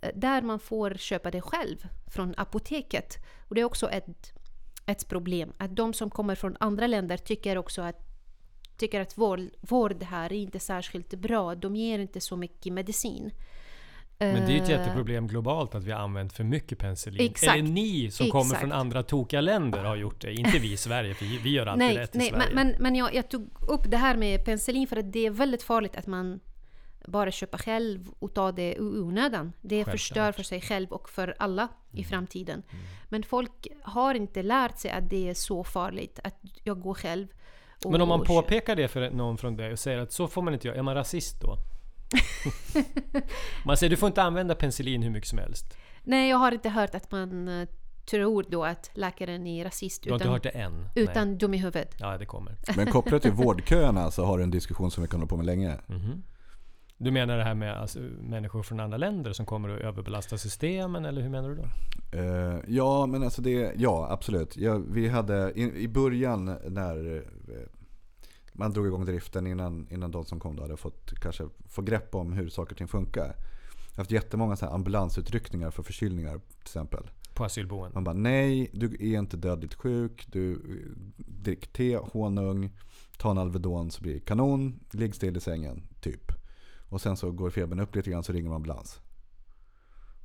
Eh, 0.02 0.10
där 0.16 0.42
man 0.42 0.60
får 0.60 0.94
köpa 0.94 1.32
det 1.32 1.42
själv 1.42 1.88
från 2.08 2.34
apoteket. 2.38 3.18
Och 3.48 3.56
det 3.56 3.62
är 3.62 3.66
också 3.66 3.90
ett, 3.90 4.34
ett 4.86 5.08
problem. 5.10 5.54
Att 5.58 5.76
de 5.76 5.94
som 5.94 6.10
kommer 6.10 6.36
från 6.36 6.58
andra 6.60 6.88
länder 6.88 7.18
tycker 7.18 7.58
också 7.58 7.82
att 7.82 8.06
tycker 8.78 9.02
att 9.02 9.18
vård, 9.18 9.42
vård 9.62 10.04
här 10.04 10.34
är 10.34 10.38
inte 10.38 10.60
särskilt 10.60 11.14
bra. 11.14 11.56
De 11.56 11.76
ger 11.76 12.00
inte 12.00 12.22
så 12.22 12.38
mycket 12.38 12.74
medicin. 12.74 13.32
Men 14.20 14.48
det 14.48 14.58
är 14.58 14.62
ett 14.62 14.70
Eh, 14.70 14.70
jätteproblem 14.70 15.28
globalt 15.28 15.76
att 15.76 15.84
vi 15.84 15.92
har 15.92 16.00
använt 16.00 16.34
för 16.34 16.44
mycket 16.44 16.80
penicillin. 16.80 17.32
Exakt. 17.32 17.58
Eller 17.58 17.70
ni 17.70 18.12
som 18.12 18.30
kommer 18.30 18.46
Exakt. 18.46 18.62
från 18.62 18.72
andra 18.72 19.04
tokiga 19.04 19.42
länder 19.42 19.84
har 19.84 19.96
gjort 19.96 20.22
det. 20.22 20.34
Inte 20.34 20.60
vi 20.60 20.74
i 20.74 20.78
Sverige, 20.78 21.14
för 21.14 21.26
vi 21.44 21.50
gör 21.50 21.66
alltid 21.66 21.88
nej, 21.88 21.98
rätt 21.98 22.16
i 22.16 22.18
nej, 22.18 22.30
Sverige. 22.30 22.46
men, 22.54 22.68
men, 22.68 22.76
men 22.80 22.96
jag, 22.96 23.16
jag 23.16 23.30
tog 23.30 23.50
upp 23.68 23.92
det 23.92 23.98
här 23.98 24.16
med 24.16 24.46
penicillin 24.46 24.88
för 24.88 24.96
att 24.96 25.14
det 25.14 25.26
är 25.26 25.32
väldigt 25.32 25.64
farligt 25.64 25.96
att 25.96 26.08
man 26.08 26.40
bara 27.10 27.32
köper 27.32 27.58
själv 27.58 28.10
och 28.20 28.34
tar 28.34 28.52
det 28.52 28.74
i 28.74 28.80
onödan. 28.80 29.54
Det 29.62 29.76
Självklart. 29.76 29.92
förstör 30.00 30.32
för 30.32 30.44
sig 30.44 30.62
själv 30.62 30.90
och 30.92 31.10
för 31.10 31.36
alla 31.40 31.68
i 31.92 31.98
Mm. 31.98 32.10
framtiden. 32.10 32.64
Men 33.10 33.24
folk 33.24 33.68
har 33.84 34.16
inte 34.16 34.44
lärt 34.44 34.78
sig 34.78 34.92
att 34.92 35.10
det 35.10 35.30
är 35.30 35.34
så 35.34 35.64
farligt 35.64 36.20
att 36.24 36.36
jag 36.64 36.82
går 36.82 36.94
själv. 36.94 37.28
och- 37.86 37.92
Men 37.92 38.02
om 38.02 38.10
man 38.10 38.24
påpekar 38.24 38.76
det 38.76 38.88
för 38.88 39.10
någon 39.12 39.38
från 39.38 39.56
dig 39.56 39.72
och 39.72 39.80
säger 39.80 39.98
att 39.98 40.12
så 40.12 40.28
får 40.28 40.42
man 40.42 40.54
inte 40.54 40.68
göra. 40.68 40.78
Är 40.78 40.82
man 40.84 40.96
rasist 40.96 41.42
då? 41.42 41.56
man 43.66 43.78
säger 43.78 43.90
du 43.90 43.96
får 43.98 44.08
inte 44.08 44.24
använda 44.24 44.56
penicillin 44.56 45.04
hur 45.04 45.10
mycket 45.10 45.30
som 45.30 45.40
helst. 45.40 45.78
Nej, 46.04 46.30
jag 46.30 46.38
har 46.38 46.52
inte 46.52 46.70
hört 46.70 46.96
att 46.96 47.12
man 47.12 47.48
eh, 47.48 47.68
tror 48.10 48.46
då 48.50 48.64
att 48.66 48.90
läkaren 48.94 49.48
är 49.48 49.64
rasist. 49.64 50.04
Du 50.04 50.10
har 50.10 50.16
inte 50.16 50.24
Utan, 50.24 50.34
hört 50.34 50.44
det 50.44 50.50
än? 50.50 50.90
utan 50.96 51.28
Nej. 51.28 51.38
dum 51.38 51.54
i 51.54 51.58
huvudet. 51.58 51.96
Ja, 52.00 52.18
det 52.18 52.26
kommer. 52.26 52.56
Men 52.76 52.88
kopplat 52.88 53.22
till 53.22 53.32
vårdköerna 53.32 54.12
så 54.12 54.26
har 54.26 54.38
du 54.38 54.44
en 54.44 54.52
diskussion 54.52 54.92
som 54.92 55.04
vi 55.04 55.10
kan 55.10 55.20
hålla 55.20 55.28
på 55.30 55.38
med 55.38 55.46
länge. 55.46 55.78
Mhm. 55.88 56.24
Du 57.02 57.12
menar 57.12 57.38
det 57.38 57.44
här 57.44 57.56
med 57.56 57.78
alltså, 57.78 58.00
människor 58.22 58.64
från 58.64 58.80
andra 58.80 58.98
länder 58.98 59.34
som 59.34 59.46
kommer 59.46 59.70
att 59.70 59.82
överbelasta 59.82 60.38
systemen, 60.38 61.06
eller 61.06 61.22
hur 61.22 61.30
menar 61.30 61.50
du 61.50 61.56
då? 61.56 61.66
Eh, 62.18 62.60
ja, 62.68 63.06
men 63.06 63.24
alltså 63.24 63.42
det, 63.42 63.74
ja 63.78 64.08
absolut. 64.12 64.58
Ja, 64.58 64.82
vi 64.92 65.08
hade 65.08 65.52
i, 65.56 65.84
i 65.84 65.88
början 65.88 66.46
när 66.66 67.16
eh, 67.16 67.22
man 68.54 68.74
drog 68.74 68.88
igång 68.88 69.06
driften 69.06 69.48
innan, 69.48 69.88
innan 69.90 70.12
de 70.12 70.26
som 70.26 70.40
kom 70.40 70.56
då 70.56 70.62
hade 70.62 70.78
fått 70.78 71.20
kanske 71.20 71.44
få 71.70 71.82
grepp 71.82 72.16
om 72.16 72.34
hur 72.34 72.50
saker 72.50 72.74
och 72.74 72.78
ting 72.78 72.88
funkar. 72.88 73.26
Jag 73.26 73.96
har 73.96 73.98
haft 73.98 74.12
jättemånga 74.12 74.56
så 74.56 74.66
här 74.66 74.74
ambulansutryckningar 74.74 75.72
för 75.72 75.84
förkylningar 75.84 76.34
till 76.34 76.62
exempel. 76.62 77.10
På 77.34 77.46
asylboenden? 77.46 77.92
Man 77.94 78.04
bara 78.04 78.16
nej, 78.16 78.70
du 78.74 78.86
är 78.86 79.20
inte 79.20 79.38
dödligt 79.38 79.74
sjuk. 79.74 80.28
Du 80.32 80.62
drick 81.18 81.74
te, 81.74 81.98
honung, 81.98 82.70
ta 83.18 83.32
en 83.32 83.38
Alvedon 83.38 83.92
så 83.92 84.02
blir 84.02 84.14
det 84.14 84.20
kanon. 84.20 84.80
Ligg 84.92 85.16
still 85.16 85.38
i 85.38 85.40
sängen, 85.40 85.84
typ. 86.02 86.29
Och 86.90 87.02
sen 87.02 87.18
så 87.18 87.32
går 87.32 87.50
febern 87.50 87.80
upp 87.80 87.96
lite 87.96 88.10
grann 88.12 88.24
så 88.24 88.34
ringer 88.34 88.50
man 88.50 88.56
ambulans. 88.56 89.00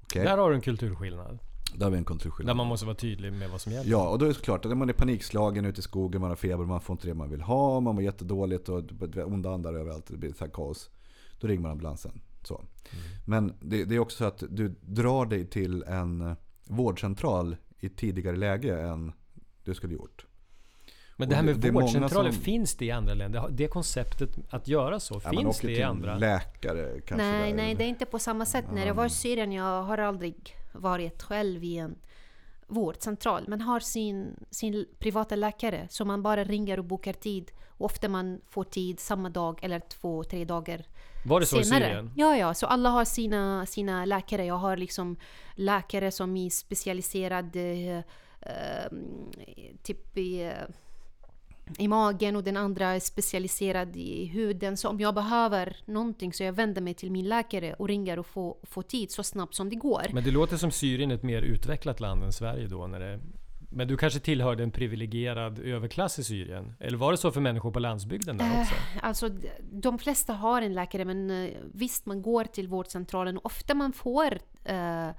Okej, 0.02 0.24
Där 0.24 0.38
har 0.38 0.50
du 0.50 0.56
en 0.56 0.60
kulturskillnad. 0.62 1.38
där 1.74 1.84
har 1.84 1.90
vi 1.90 1.98
en 1.98 2.04
kontrollskillnad. 2.04 2.50
Där 2.50 2.56
man 2.56 2.66
måste 2.66 2.86
vara 2.86 2.96
tydlig 2.96 3.32
med 3.32 3.50
vad 3.50 3.60
som 3.60 3.72
gäller. 3.72 3.90
Ja, 3.90 4.08
och 4.08 4.18
då 4.18 4.24
är 4.24 4.28
det 4.28 4.34
såklart 4.34 4.64
att 4.64 4.76
man 4.76 4.88
är 4.88 4.92
panikslagen 4.92 5.64
ute 5.64 5.78
i 5.80 5.82
skogen, 5.82 6.20
man 6.20 6.30
har 6.30 6.36
feber, 6.36 6.64
man 6.64 6.80
får 6.80 6.94
inte 6.94 7.06
det 7.06 7.14
man 7.14 7.30
vill 7.30 7.40
ha, 7.40 7.80
man 7.80 7.94
mår 7.94 8.04
jättedåligt 8.04 8.68
och 8.68 8.82
onda 9.26 9.50
andar 9.54 9.74
överallt, 9.74 10.06
det 10.06 10.16
blir 10.16 10.32
så 10.32 10.48
kaos. 10.48 10.90
Då 11.40 11.46
ringer 11.46 11.62
man 11.62 11.70
ambulansen. 11.70 12.20
Så. 12.42 12.64
Men 13.26 13.52
det, 13.60 13.84
det 13.84 13.94
är 13.94 13.98
också 13.98 14.16
så 14.16 14.24
att 14.24 14.42
du 14.50 14.68
drar 14.80 15.26
dig 15.26 15.46
till 15.46 15.82
en 15.82 16.36
vårdcentral 16.68 17.56
i 17.78 17.88
tidigare 17.88 18.36
läge 18.36 18.80
än 18.80 19.12
du 19.64 19.74
skulle 19.74 19.94
gjort. 19.94 20.26
Men 21.16 21.28
det 21.28 21.34
här 21.36 21.42
med 21.42 21.56
det- 21.56 21.70
vårdcentraler, 21.70 22.30
som- 22.32 22.42
finns 22.42 22.76
det 22.76 22.84
i 22.84 22.90
andra 22.90 23.14
länder? 23.14 23.48
Det 23.50 23.68
konceptet 23.68 24.30
att 24.50 24.68
göra 24.68 25.00
så, 25.00 25.20
Ja, 25.24 25.30
finns 25.30 25.60
det 25.60 25.72
i 25.72 25.82
andra? 25.82 26.18
läkare 26.18 27.00
kanske. 27.00 27.16
Nej, 27.16 27.50
där. 27.50 27.56
nej, 27.56 27.74
det 27.74 27.84
är 27.84 27.88
inte 27.88 28.04
på 28.06 28.18
samma 28.18 28.46
sätt. 28.46 28.64
När 28.72 28.86
jag 28.86 28.94
var 28.94 29.06
i 29.06 29.10
Syrien, 29.10 29.52
jag 29.52 29.82
har 29.82 29.98
aldrig 29.98 30.56
varit 30.72 31.22
själv 31.22 31.64
i 31.64 31.78
en 31.78 31.94
vårdcentral. 32.66 33.44
Man 33.48 33.60
har 33.60 33.80
sin, 33.80 34.44
sin 34.50 34.86
privata 34.98 35.36
läkare 35.36 35.86
som 35.90 36.08
man 36.08 36.22
bara 36.22 36.44
ringer 36.44 36.78
och 36.78 36.84
bokar 36.84 37.12
tid. 37.12 37.50
Och 37.76 37.84
ofta 37.86 38.08
man 38.08 38.40
får 38.50 38.64
tid 38.64 39.00
samma 39.00 39.28
dag 39.30 39.58
eller 39.64 39.80
två, 39.80 40.24
tre 40.24 40.44
dagar 40.44 40.84
Var 41.26 41.40
det 41.40 41.46
så 41.46 41.60
i 41.60 41.64
senare. 41.64 41.84
Syrien? 41.84 42.10
Ja, 42.16 42.36
ja, 42.36 42.54
så 42.54 42.66
alla 42.66 42.88
har 42.90 43.04
sina, 43.04 43.66
sina 43.66 44.04
läkare. 44.04 44.44
Jag 44.44 44.54
har 44.58 44.76
liksom 44.76 45.16
läkare 45.54 46.10
som 46.10 46.36
är 46.36 46.50
specialiserade 46.50 48.04
eh, 48.40 48.96
typ 49.82 50.18
i, 50.18 50.42
eh, 50.42 50.52
i 51.78 51.88
magen 51.88 52.36
och 52.36 52.44
den 52.44 52.56
andra 52.56 52.86
är 52.86 53.00
specialiserad 53.00 53.96
i 53.96 54.26
huden. 54.26 54.76
Så 54.76 54.88
om 54.88 55.00
jag 55.00 55.14
behöver 55.14 55.76
någonting 55.84 56.32
så 56.32 56.42
jag 56.42 56.52
vänder 56.52 56.82
mig 56.82 56.94
till 56.94 57.10
min 57.10 57.28
läkare 57.28 57.74
och 57.74 57.88
ringer 57.88 58.18
och 58.18 58.26
får, 58.26 58.56
får 58.62 58.82
tid 58.82 59.10
så 59.10 59.22
snabbt 59.22 59.54
som 59.54 59.70
det 59.70 59.76
går. 59.76 60.02
Men 60.12 60.24
det 60.24 60.30
låter 60.30 60.56
som 60.56 60.70
Syrien 60.70 61.10
är 61.10 61.14
ett 61.14 61.22
mer 61.22 61.42
utvecklat 61.42 62.00
land 62.00 62.24
än 62.24 62.32
Sverige 62.32 62.66
då. 62.66 62.86
När 62.86 63.00
det, 63.00 63.20
men 63.70 63.88
du 63.88 63.96
kanske 63.96 64.20
tillhörde 64.20 64.62
en 64.62 64.70
privilegierad 64.70 65.58
överklass 65.58 66.18
i 66.18 66.24
Syrien? 66.24 66.74
Eller 66.80 66.98
var 66.98 67.12
det 67.12 67.18
så 67.18 67.30
för 67.30 67.40
människor 67.40 67.70
på 67.70 67.78
landsbygden 67.78 68.38
där 68.38 68.60
också? 68.60 68.74
Eh, 68.74 69.04
Alltså, 69.04 69.28
de 69.72 69.98
flesta 69.98 70.32
har 70.32 70.62
en 70.62 70.72
läkare, 70.74 71.04
men 71.04 71.30
eh, 71.30 71.50
visst, 71.72 72.06
man 72.06 72.22
går 72.22 72.44
till 72.44 72.68
vårdcentralen. 72.68 73.38
Ofta 73.42 73.74
man 73.74 73.92
får 73.92 74.38
eh, 74.64 75.08
eh, 75.08 75.14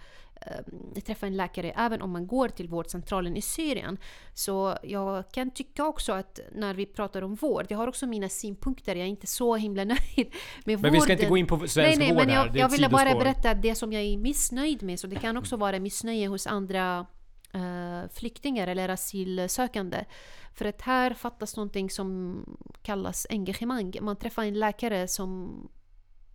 träffa 1.05 1.27
en 1.27 1.38
läkare 1.38 1.71
även 1.71 2.01
om 2.01 2.12
man 2.12 2.27
går 2.27 2.49
till 2.49 2.67
vårdcentralen 2.67 3.38
i 3.38 3.41
Syrien. 3.41 3.97
Så 4.34 4.77
jag 4.84 5.31
kan 5.31 5.51
tycka 5.51 5.86
också 5.86 6.13
att 6.13 6.39
när 6.51 6.73
vi 6.73 6.86
pratar 6.86 7.21
om 7.21 7.36
vård, 7.36 7.65
jag 7.69 7.77
har 7.77 7.88
också 7.88 8.08
mina 8.08 8.29
synpunkter, 8.29 8.95
jag 8.95 9.05
är 9.05 9.10
inte 9.10 9.27
så 9.27 9.55
himla 9.55 9.84
nöjd 9.86 10.34
med 10.65 10.81
Men 10.81 10.93
vi 10.93 11.01
ska 11.01 11.12
inte 11.12 11.23
vården. 11.23 11.29
gå 11.29 11.38
in 11.38 11.47
på 11.47 11.58
svensk 11.58 11.77
nej, 11.77 11.97
nej, 11.97 12.10
vård 12.10 12.17
men 12.17 12.29
här. 12.29 12.45
jag, 12.45 12.53
Det 12.53 12.60
är 12.60 12.62
jag 12.62 12.69
ville 12.69 12.89
bara 12.89 13.15
berätta 13.15 13.53
det 13.53 13.75
som 13.75 13.93
jag 13.93 14.03
är 14.03 14.17
missnöjd 14.17 14.84
med. 14.84 14.99
Så 14.99 15.08
det 15.08 15.15
kan 15.15 15.38
också 15.38 15.58
vara 15.58 15.79
missnöje 15.79 16.27
hos 16.27 16.47
andra 16.47 17.05
eh, 17.53 18.10
flyktingar 18.13 18.67
eller 18.67 18.89
asylsökande. 18.89 20.05
För 20.53 20.65
att 20.65 20.81
här 20.81 21.13
fattas 21.13 21.55
någonting 21.55 21.89
som 21.89 22.39
kallas 22.81 23.27
engagemang. 23.29 23.93
Man 24.01 24.15
träffar 24.15 24.43
en 24.43 24.60
läkare 24.60 25.08
som 25.08 25.51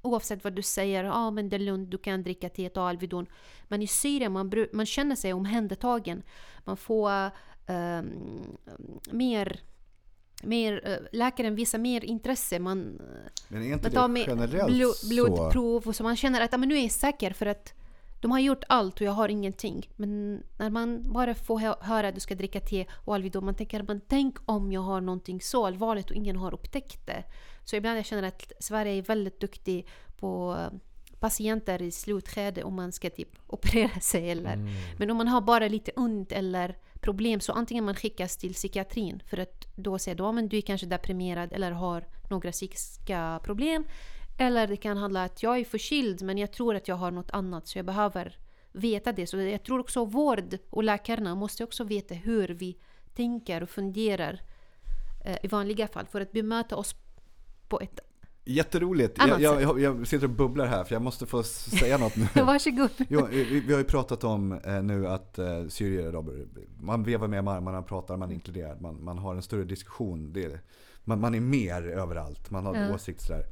oavsett 0.02 0.44
vad 0.44 0.52
du 0.52 0.62
säger, 0.62 1.04
ja 1.04 1.12
ah, 1.12 1.30
men 1.30 1.48
det 1.48 1.56
är 1.56 1.60
lugnt, 1.60 1.90
du 1.90 1.98
kan 1.98 2.22
dricka 2.22 2.48
te 2.48 2.68
och 2.68 2.88
Alvedon. 2.88 3.26
Men 3.68 3.82
i 3.82 3.86
Syrien 3.86 4.32
man, 4.32 4.52
man 4.72 4.86
känner 4.86 5.16
sig 5.16 5.32
omhändertagen. 5.32 6.22
Man 6.64 6.76
får 6.76 7.30
ehm, 7.66 8.56
mer 9.10 9.60
Mer, 10.42 10.88
eh, 10.88 10.96
läkaren 11.12 11.54
visar 11.54 11.78
mer 11.78 12.04
intresse. 12.04 12.58
Man, 12.58 13.00
Men 13.48 13.62
är 13.62 13.72
inte 13.72 13.90
man 13.90 13.92
tar 13.92 14.08
det 14.14 14.30
generellt 14.30 14.66
blod, 14.66 14.94
blodprov 15.08 15.86
och 15.86 15.96
så 15.96 16.02
man 16.02 16.16
känner 16.16 16.40
att 16.40 16.60
men 16.60 16.68
nu 16.68 16.78
är 16.78 16.82
jag 16.82 16.90
säker 16.90 17.32
för 17.32 17.46
att 17.46 17.74
de 18.20 18.30
har 18.30 18.38
gjort 18.38 18.64
allt 18.68 18.94
och 18.94 19.06
jag 19.06 19.12
har 19.12 19.28
ingenting. 19.28 19.88
Men 19.96 20.42
när 20.58 20.70
man 20.70 21.12
bara 21.12 21.34
får 21.34 21.58
hö- 21.58 21.74
höra 21.80 22.08
att 22.08 22.14
du 22.14 22.20
ska 22.20 22.34
dricka 22.34 22.60
te 22.60 22.86
och 23.04 23.14
Alvedon, 23.14 23.44
man 23.44 23.54
tänker 23.54 23.82
man 23.82 24.00
tänk 24.08 24.36
om 24.44 24.72
jag 24.72 24.80
har 24.80 25.00
någonting 25.00 25.40
så 25.40 25.66
allvarligt 25.66 26.10
och 26.10 26.16
ingen 26.16 26.36
har 26.36 26.54
upptäckt 26.54 27.06
det. 27.06 27.24
Så 27.64 27.76
ibland 27.76 27.98
jag 27.98 28.06
känner 28.06 28.22
att 28.22 28.52
Sverige 28.60 28.92
är 28.92 29.02
väldigt 29.02 29.40
duktig 29.40 29.86
på 30.16 30.56
eh, 30.58 30.78
patienter 31.20 31.82
i 31.82 31.90
slutskede 31.90 32.62
om 32.64 32.74
man 32.74 32.92
ska 32.92 33.10
typ 33.10 33.28
operera 33.46 34.00
sig 34.00 34.30
eller 34.30 34.52
Mm. 34.54 34.72
men 34.98 35.10
om 35.10 35.16
man 35.16 35.28
har 35.28 35.40
bara 35.40 35.68
lite 35.68 35.92
ont 35.96 36.32
eller 36.32 36.76
problem 37.00 37.40
så 37.40 37.52
antingen 37.52 37.84
man 37.84 37.94
skickas 37.94 38.36
till 38.36 38.54
psykiatrin 38.54 39.22
för 39.26 39.38
att 39.38 39.66
då 39.76 39.98
säger 39.98 40.16
de 40.16 40.38
att 40.38 40.50
du 40.50 40.56
är 40.56 40.60
kanske 40.60 40.86
deprimerad 40.86 41.52
eller 41.52 41.70
har 41.72 42.04
några 42.30 42.52
psykiska 42.52 43.40
problem. 43.44 43.84
Eller 44.38 44.66
det 44.66 44.76
kan 44.76 44.96
handla 44.96 45.20
om 45.20 45.26
att 45.26 45.42
jag 45.42 45.58
är 45.58 45.64
förkyld 45.64 46.22
men 46.22 46.38
jag 46.38 46.52
tror 46.52 46.74
att 46.74 46.88
jag 46.88 46.96
har 46.96 47.10
något 47.10 47.30
annat 47.30 47.68
så 47.68 47.78
jag 47.78 47.86
behöver 47.86 48.38
veta 48.72 49.12
det. 49.12 49.26
Så 49.26 49.36
jag 49.36 49.62
tror 49.62 49.78
också 49.78 50.04
vård 50.04 50.58
och 50.70 50.84
läkarna 50.84 51.34
måste 51.34 51.64
också 51.64 51.84
veta 51.84 52.14
hur 52.14 52.48
vi 52.48 52.78
tänker 53.14 53.62
och 53.62 53.70
funderar 53.70 54.40
eh, 55.24 55.36
i 55.42 55.46
vanliga 55.48 55.88
fall 55.88 56.06
för 56.06 56.20
att 56.20 56.32
bemöta 56.32 56.76
oss 56.76 56.94
på 57.70 57.80
ett... 57.80 58.00
Jätteroligt. 58.44 59.18
Jag, 59.18 59.40
jag, 59.40 59.80
jag, 59.80 60.06
sitter 60.06 60.24
och 60.26 60.30
bubblar 60.32 60.66
här 60.66 60.84
för 60.84 60.94
jag 60.94 61.02
måste 61.02 61.26
få 61.26 61.42
säga 61.42 61.98
något 61.98 62.16
nu. 62.16 62.26
Varsågod! 62.42 62.90
Jo, 63.08 63.26
vi, 63.30 63.60
vi 63.60 63.72
har 63.72 63.78
ju 63.78 63.84
pratat 63.84 64.24
om 64.24 64.52
eh, 64.52 64.82
nu 64.82 65.06
att 65.08 65.38
eh, 65.38 65.66
syrier, 65.68 66.24
man 66.82 67.02
vevar 67.04 67.28
med 67.28 67.48
armarna, 67.48 67.82
pratar, 67.82 68.16
man 68.16 68.32
inkluderar, 68.32 68.76
man, 68.80 69.04
man 69.04 69.18
har 69.18 69.34
en 69.34 69.42
större 69.42 69.64
diskussion. 69.64 70.32
Det, 70.32 70.60
man, 71.04 71.20
man 71.20 71.34
är 71.34 71.40
mer 71.40 71.82
överallt, 71.88 72.50
man 72.50 72.66
har 72.66 72.76
Ja. 72.76 72.94
åsikter 72.94 73.24
sådär. 73.24 73.44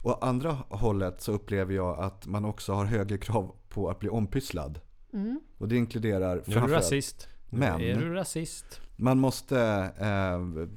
Och 0.00 0.26
andra 0.26 0.56
hållet 0.68 1.20
så 1.20 1.32
upplever 1.32 1.74
jag 1.74 1.98
att 1.98 2.26
man 2.26 2.44
också 2.44 2.72
har 2.72 2.84
högre 2.84 3.18
krav 3.18 3.54
på 3.68 3.90
att 3.90 3.98
bli 3.98 4.08
ompysslad. 4.08 4.80
Mm. 5.12 5.40
Och 5.58 5.68
det 5.68 5.76
inkluderar 5.76 6.34
Nu 6.34 6.40
är 6.40 6.44
du 6.46 6.52
framförallt- 6.52 6.84
rasist. 6.84 7.28
Men- 7.50 7.80
är 7.80 7.96
du 7.96 8.14
rasist. 8.14 8.80
man 8.96 9.18
måste 9.18 9.58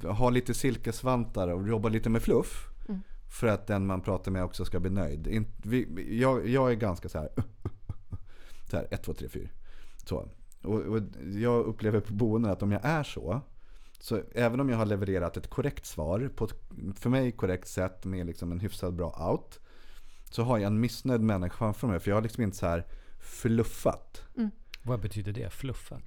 eh, 0.02 0.10
ha 0.12 0.30
lite 0.30 0.54
silkesvantar 0.54 1.48
och 1.48 1.68
jobba 1.68 1.88
lite 1.88 2.10
med 2.10 2.22
fluff. 2.22 2.68
Mm. 3.26 3.30
För 3.30 3.46
att 3.46 3.66
den 3.66 3.86
man 3.86 4.00
pratar 4.00 4.32
med 4.32 4.44
också 4.44 4.64
ska 4.64 4.80
bli 4.80 4.90
nöjd. 4.90 5.46
Jag, 6.08 6.48
jag 6.48 6.70
är 6.70 6.74
ganska 6.74 7.08
så 7.08 7.18
här. 7.18 7.28
Så 8.70 8.76
här 8.76 8.88
1, 8.90 9.02
2, 9.02 9.14
3, 9.14 9.28
4. 9.28 9.48
Så. 10.04 10.28
Och, 10.62 10.80
och 10.80 11.02
jag 11.34 11.64
upplever 11.64 12.00
på 12.00 12.12
boenden 12.12 12.50
att 12.50 12.62
om 12.62 12.72
jag 12.72 12.80
är 12.84 13.02
så. 13.02 13.40
Så 14.00 14.22
även 14.34 14.60
om 14.60 14.68
jag 14.68 14.76
har 14.76 14.86
levererat 14.86 15.36
ett 15.36 15.50
korrekt 15.50 15.86
svar 15.86 16.30
på 16.36 16.44
ett 16.44 16.54
för 16.94 17.10
mig 17.10 17.32
korrekt 17.32 17.68
sätt 17.68 18.04
med 18.04 18.26
liksom 18.26 18.52
en 18.52 18.60
hyfsat 18.60 18.94
bra 18.94 19.30
out. 19.30 19.60
Så 20.30 20.42
har 20.42 20.58
jag 20.58 20.66
en 20.66 20.80
missnöjd 20.80 21.20
människa 21.20 21.56
framför 21.56 21.86
mig. 21.86 22.00
För 22.00 22.10
jag 22.10 22.16
har 22.16 22.22
liksom 22.22 22.42
inte 22.42 22.56
så 22.56 22.66
här 22.66 22.86
fluffat. 23.20 24.22
Vad 24.82 25.00
betyder 25.00 25.32
det? 25.32 25.50
Fluffat? 25.50 26.02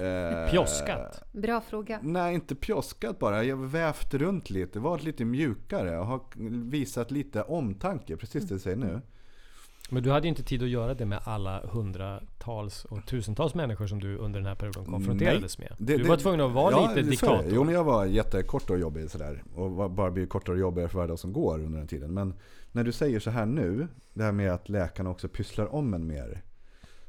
Eh, 0.00 0.50
Pjoskat? 0.50 1.22
Bra 1.32 1.60
fråga. 1.60 2.00
Nej, 2.02 2.34
inte 2.34 2.54
pjoskat 2.54 3.18
bara. 3.18 3.44
Jag 3.44 3.56
har 3.56 3.66
vävt 3.66 4.14
runt 4.14 4.50
lite, 4.50 4.78
varit 4.78 5.02
lite 5.04 5.24
mjukare 5.24 5.98
och 5.98 6.06
har 6.06 6.20
visat 6.70 7.10
lite 7.10 7.42
omtanke, 7.42 8.16
precis 8.16 8.44
det 8.48 8.54
du 8.54 8.58
säger 8.58 8.76
nu. 8.76 9.00
Men 9.90 10.02
du 10.02 10.10
hade 10.10 10.26
ju 10.26 10.28
inte 10.28 10.42
tid 10.42 10.62
att 10.62 10.68
göra 10.68 10.94
det 10.94 11.06
med 11.06 11.20
alla 11.24 11.60
hundratals 11.66 12.84
och 12.84 13.06
tusentals 13.06 13.54
människor 13.54 13.86
som 13.86 14.00
du 14.00 14.16
under 14.16 14.40
den 14.40 14.46
här 14.46 14.54
perioden 14.54 14.84
konfronterades 14.84 15.58
med. 15.58 15.74
Det- 15.78 15.96
du 15.96 16.02
det- 16.02 16.08
var 16.08 16.16
tvungen 16.16 16.40
att 16.40 16.52
vara 16.52 16.70
ja, 16.72 16.88
lite 16.88 17.02
det. 17.02 17.10
diktator. 17.10 17.46
Jo, 17.50 17.64
men 17.64 17.74
jag 17.74 17.84
var 17.84 18.04
jättekort 18.04 18.70
och 18.70 18.78
jobbig 18.78 19.10
sådär. 19.10 19.42
Och 19.54 19.90
bara 19.90 20.10
blir 20.10 20.26
kortare 20.26 20.54
och 20.54 20.60
jobbigare 20.60 20.88
för 20.88 20.96
varje 20.98 21.08
dag 21.08 21.18
som 21.18 21.32
går 21.32 21.58
under 21.58 21.78
den 21.78 21.88
tiden. 21.88 22.14
Men 22.14 22.34
när 22.72 22.84
du 22.84 22.92
säger 22.92 23.20
så 23.20 23.30
här 23.30 23.46
nu, 23.46 23.88
det 24.14 24.22
här 24.24 24.32
med 24.32 24.52
att 24.52 24.68
läkarna 24.68 25.10
också 25.10 25.28
pysslar 25.28 25.74
om 25.74 25.94
en 25.94 26.06
mer. 26.06 26.42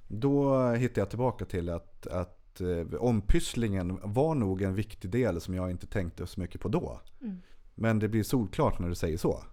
Då 0.07 0.67
hittar 0.71 1.01
jag 1.01 1.09
tillbaka 1.09 1.45
till 1.45 1.69
att, 1.69 2.07
att 2.07 2.36
eh, 2.61 2.85
ompysslingen 2.99 3.99
var 4.03 4.35
nog 4.35 4.61
en 4.61 4.75
viktig 4.75 5.11
del 5.11 5.41
som 5.41 5.53
jag 5.53 5.71
inte 5.71 5.87
tänkte 5.87 6.27
så 6.27 6.39
mycket 6.39 6.61
på 6.61 6.67
då. 6.67 7.01
Mm. 7.21 7.37
Men 7.75 7.99
det 7.99 8.07
blir 8.07 8.23
solklart 8.23 8.79
när 8.79 8.89
du 8.89 8.95
säger 8.95 9.17
så. 9.17 9.43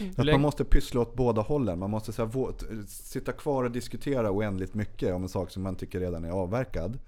Mm. 0.00 0.14
Att 0.16 0.26
man 0.26 0.40
måste 0.40 0.64
pyssla 0.64 1.00
åt 1.00 1.14
båda 1.14 1.42
hållen. 1.42 1.78
Man 1.78 1.90
måste 1.90 2.12
så 2.12 2.24
här, 2.24 2.32
vå- 2.32 2.86
sitta 2.86 3.32
kvar 3.32 3.64
och 3.64 3.70
diskutera 3.70 4.30
oändligt 4.30 4.74
mycket 4.74 5.14
om 5.14 5.22
en 5.22 5.28
sak 5.28 5.50
som 5.50 5.62
man 5.62 5.76
tycker 5.76 6.00
redan 6.00 6.24
är 6.24 6.30
avverkad. 6.30 6.98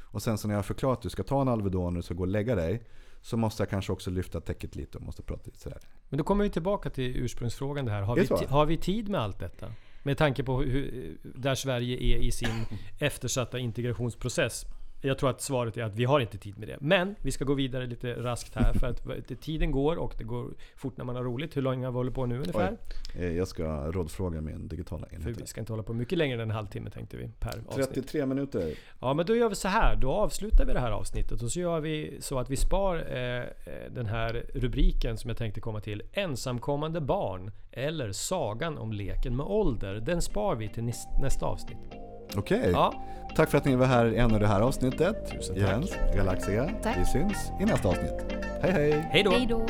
Och 0.00 0.22
sen 0.22 0.38
så 0.38 0.48
när 0.48 0.54
jag 0.54 0.58
har 0.58 0.62
förklarat 0.62 0.98
att 0.98 1.02
du 1.02 1.10
ska 1.10 1.22
ta 1.22 1.40
en 1.42 1.48
Alvedon 1.48 1.86
och 1.86 1.92
du 1.94 2.02
ska 2.02 2.14
gå 2.14 2.22
och 2.22 2.28
lägga 2.28 2.54
dig. 2.54 2.82
Så 3.20 3.36
måste 3.36 3.62
jag 3.62 3.70
kanske 3.70 3.92
också 3.92 4.10
lyfta 4.10 4.40
täcket 4.40 4.76
lite 4.76 4.98
och 4.98 5.04
måste 5.04 5.22
prata 5.22 5.42
lite 5.44 5.58
sådär. 5.58 5.80
Men 6.08 6.18
då 6.18 6.24
kommer 6.24 6.44
vi 6.44 6.50
tillbaka 6.50 6.90
till 6.90 7.16
ursprungsfrågan 7.16 7.84
det 7.84 7.90
här. 7.90 8.02
Har 8.02 8.16
Det 8.16 8.30
vi, 8.30 8.46
har 8.46 8.66
vi 8.66 8.76
tid 8.76 9.08
med 9.08 9.20
allt 9.20 9.38
detta? 9.38 9.66
Med 10.02 10.18
tanke 10.18 10.42
på 10.42 10.62
hur, 10.62 11.16
där 11.22 11.54
Sverige 11.54 11.96
är 11.96 12.18
i 12.18 12.32
sin 12.32 12.66
eftersatta 12.98 13.58
integrationsprocess. 13.58 14.66
Jag 15.04 15.18
tror 15.18 15.30
att 15.30 15.40
svaret 15.40 15.76
är 15.76 15.82
att 15.82 15.94
vi 15.94 16.04
har 16.04 16.20
inte 16.20 16.38
tid 16.38 16.58
med 16.58 16.68
det. 16.68 16.76
Men 16.80 17.14
vi 17.22 17.30
ska 17.32 17.44
gå 17.44 17.54
vidare 17.54 17.86
lite 17.86 18.14
raskt 18.14 18.54
här 18.54 18.72
för 18.72 18.86
att 18.86 19.40
tiden 19.40 19.70
går 19.70 19.96
och 19.96 20.14
det 20.18 20.24
går 20.24 20.54
fort 20.76 20.96
när 20.96 21.04
man 21.04 21.16
har 21.16 21.24
roligt. 21.24 21.56
Hur 21.56 21.62
länge 21.62 21.86
har 21.86 21.92
vi 21.92 21.96
hållit 21.96 22.14
på 22.14 22.26
nu 22.26 22.36
ungefär? 22.38 22.76
Eh, 23.18 23.32
Jag 23.36 23.48
ska 23.48 23.92
rådfråga 23.92 24.40
min 24.40 24.68
digitala 24.68 25.06
För 25.06 25.16
enhet. 25.16 25.40
vi 25.40 25.46
ska 25.46 25.60
inte 25.60 25.72
hålla 25.72 25.82
på 25.82 25.92
mycket 25.92 26.18
längre 26.18 26.34
än 26.42 26.50
en 26.50 26.56
halvtimme 26.56 26.90
tänkte 26.90 27.16
vi 27.16 27.28
per 27.38 27.62
avsnitt. 27.68 27.86
33 27.94 28.26
minuter. 28.26 28.74
Ja 29.00 29.14
men 29.14 29.26
då 29.26 29.36
gör 29.36 29.48
vi 29.48 29.54
så 29.54 29.68
här. 29.68 29.96
Då 29.96 30.10
avslutar 30.12 30.64
vi 30.66 30.72
det 30.72 30.80
här 30.80 30.90
avsnittet 30.90 31.42
och 31.42 31.50
så 31.52 31.60
gör 31.60 31.80
vi 31.80 32.16
så 32.20 32.38
att 32.38 32.50
vi 32.50 32.56
spar 32.56 32.96
eh, 32.96 33.38
eh, 33.38 33.44
den 33.90 34.06
här 34.06 34.46
rubriken 34.54 35.18
som 35.18 35.28
jag 35.30 35.36
tänkte 35.36 35.60
komma 35.60 35.80
till. 35.80 36.02
Ensamkommande 36.12 37.00
barn 37.00 37.50
eller 37.72 38.12
Sagan 38.12 38.78
om 38.78 38.92
leken 38.92 39.36
med 39.36 39.46
ålder. 39.46 39.94
Den 39.94 40.22
spar 40.22 40.56
vi 40.56 40.68
till 40.68 40.92
nästa 41.22 41.46
avsnitt. 41.46 42.11
Okej. 42.36 42.70
Ja, 42.72 42.94
Tack 43.36 43.50
för 43.50 43.58
att 43.58 43.64
ni 43.64 43.76
var 43.76 43.86
här 43.86 44.06
i 44.06 44.16
ännu 44.16 44.38
det 44.38 44.46
här 44.46 44.60
avsnittet. 44.60 45.30
Tusen 45.30 45.54
tack. 45.54 45.68
Jens, 45.68 45.96
Galaxia. 46.16 46.70
Tack. 46.82 46.98
Vi 46.98 47.04
syns 47.04 47.52
i 47.60 47.64
nästa 47.64 47.88
avsnitt. 47.88 48.14
Hej 48.62 48.72
hej! 48.72 49.08
Hej 49.10 49.22
då! 49.48 49.66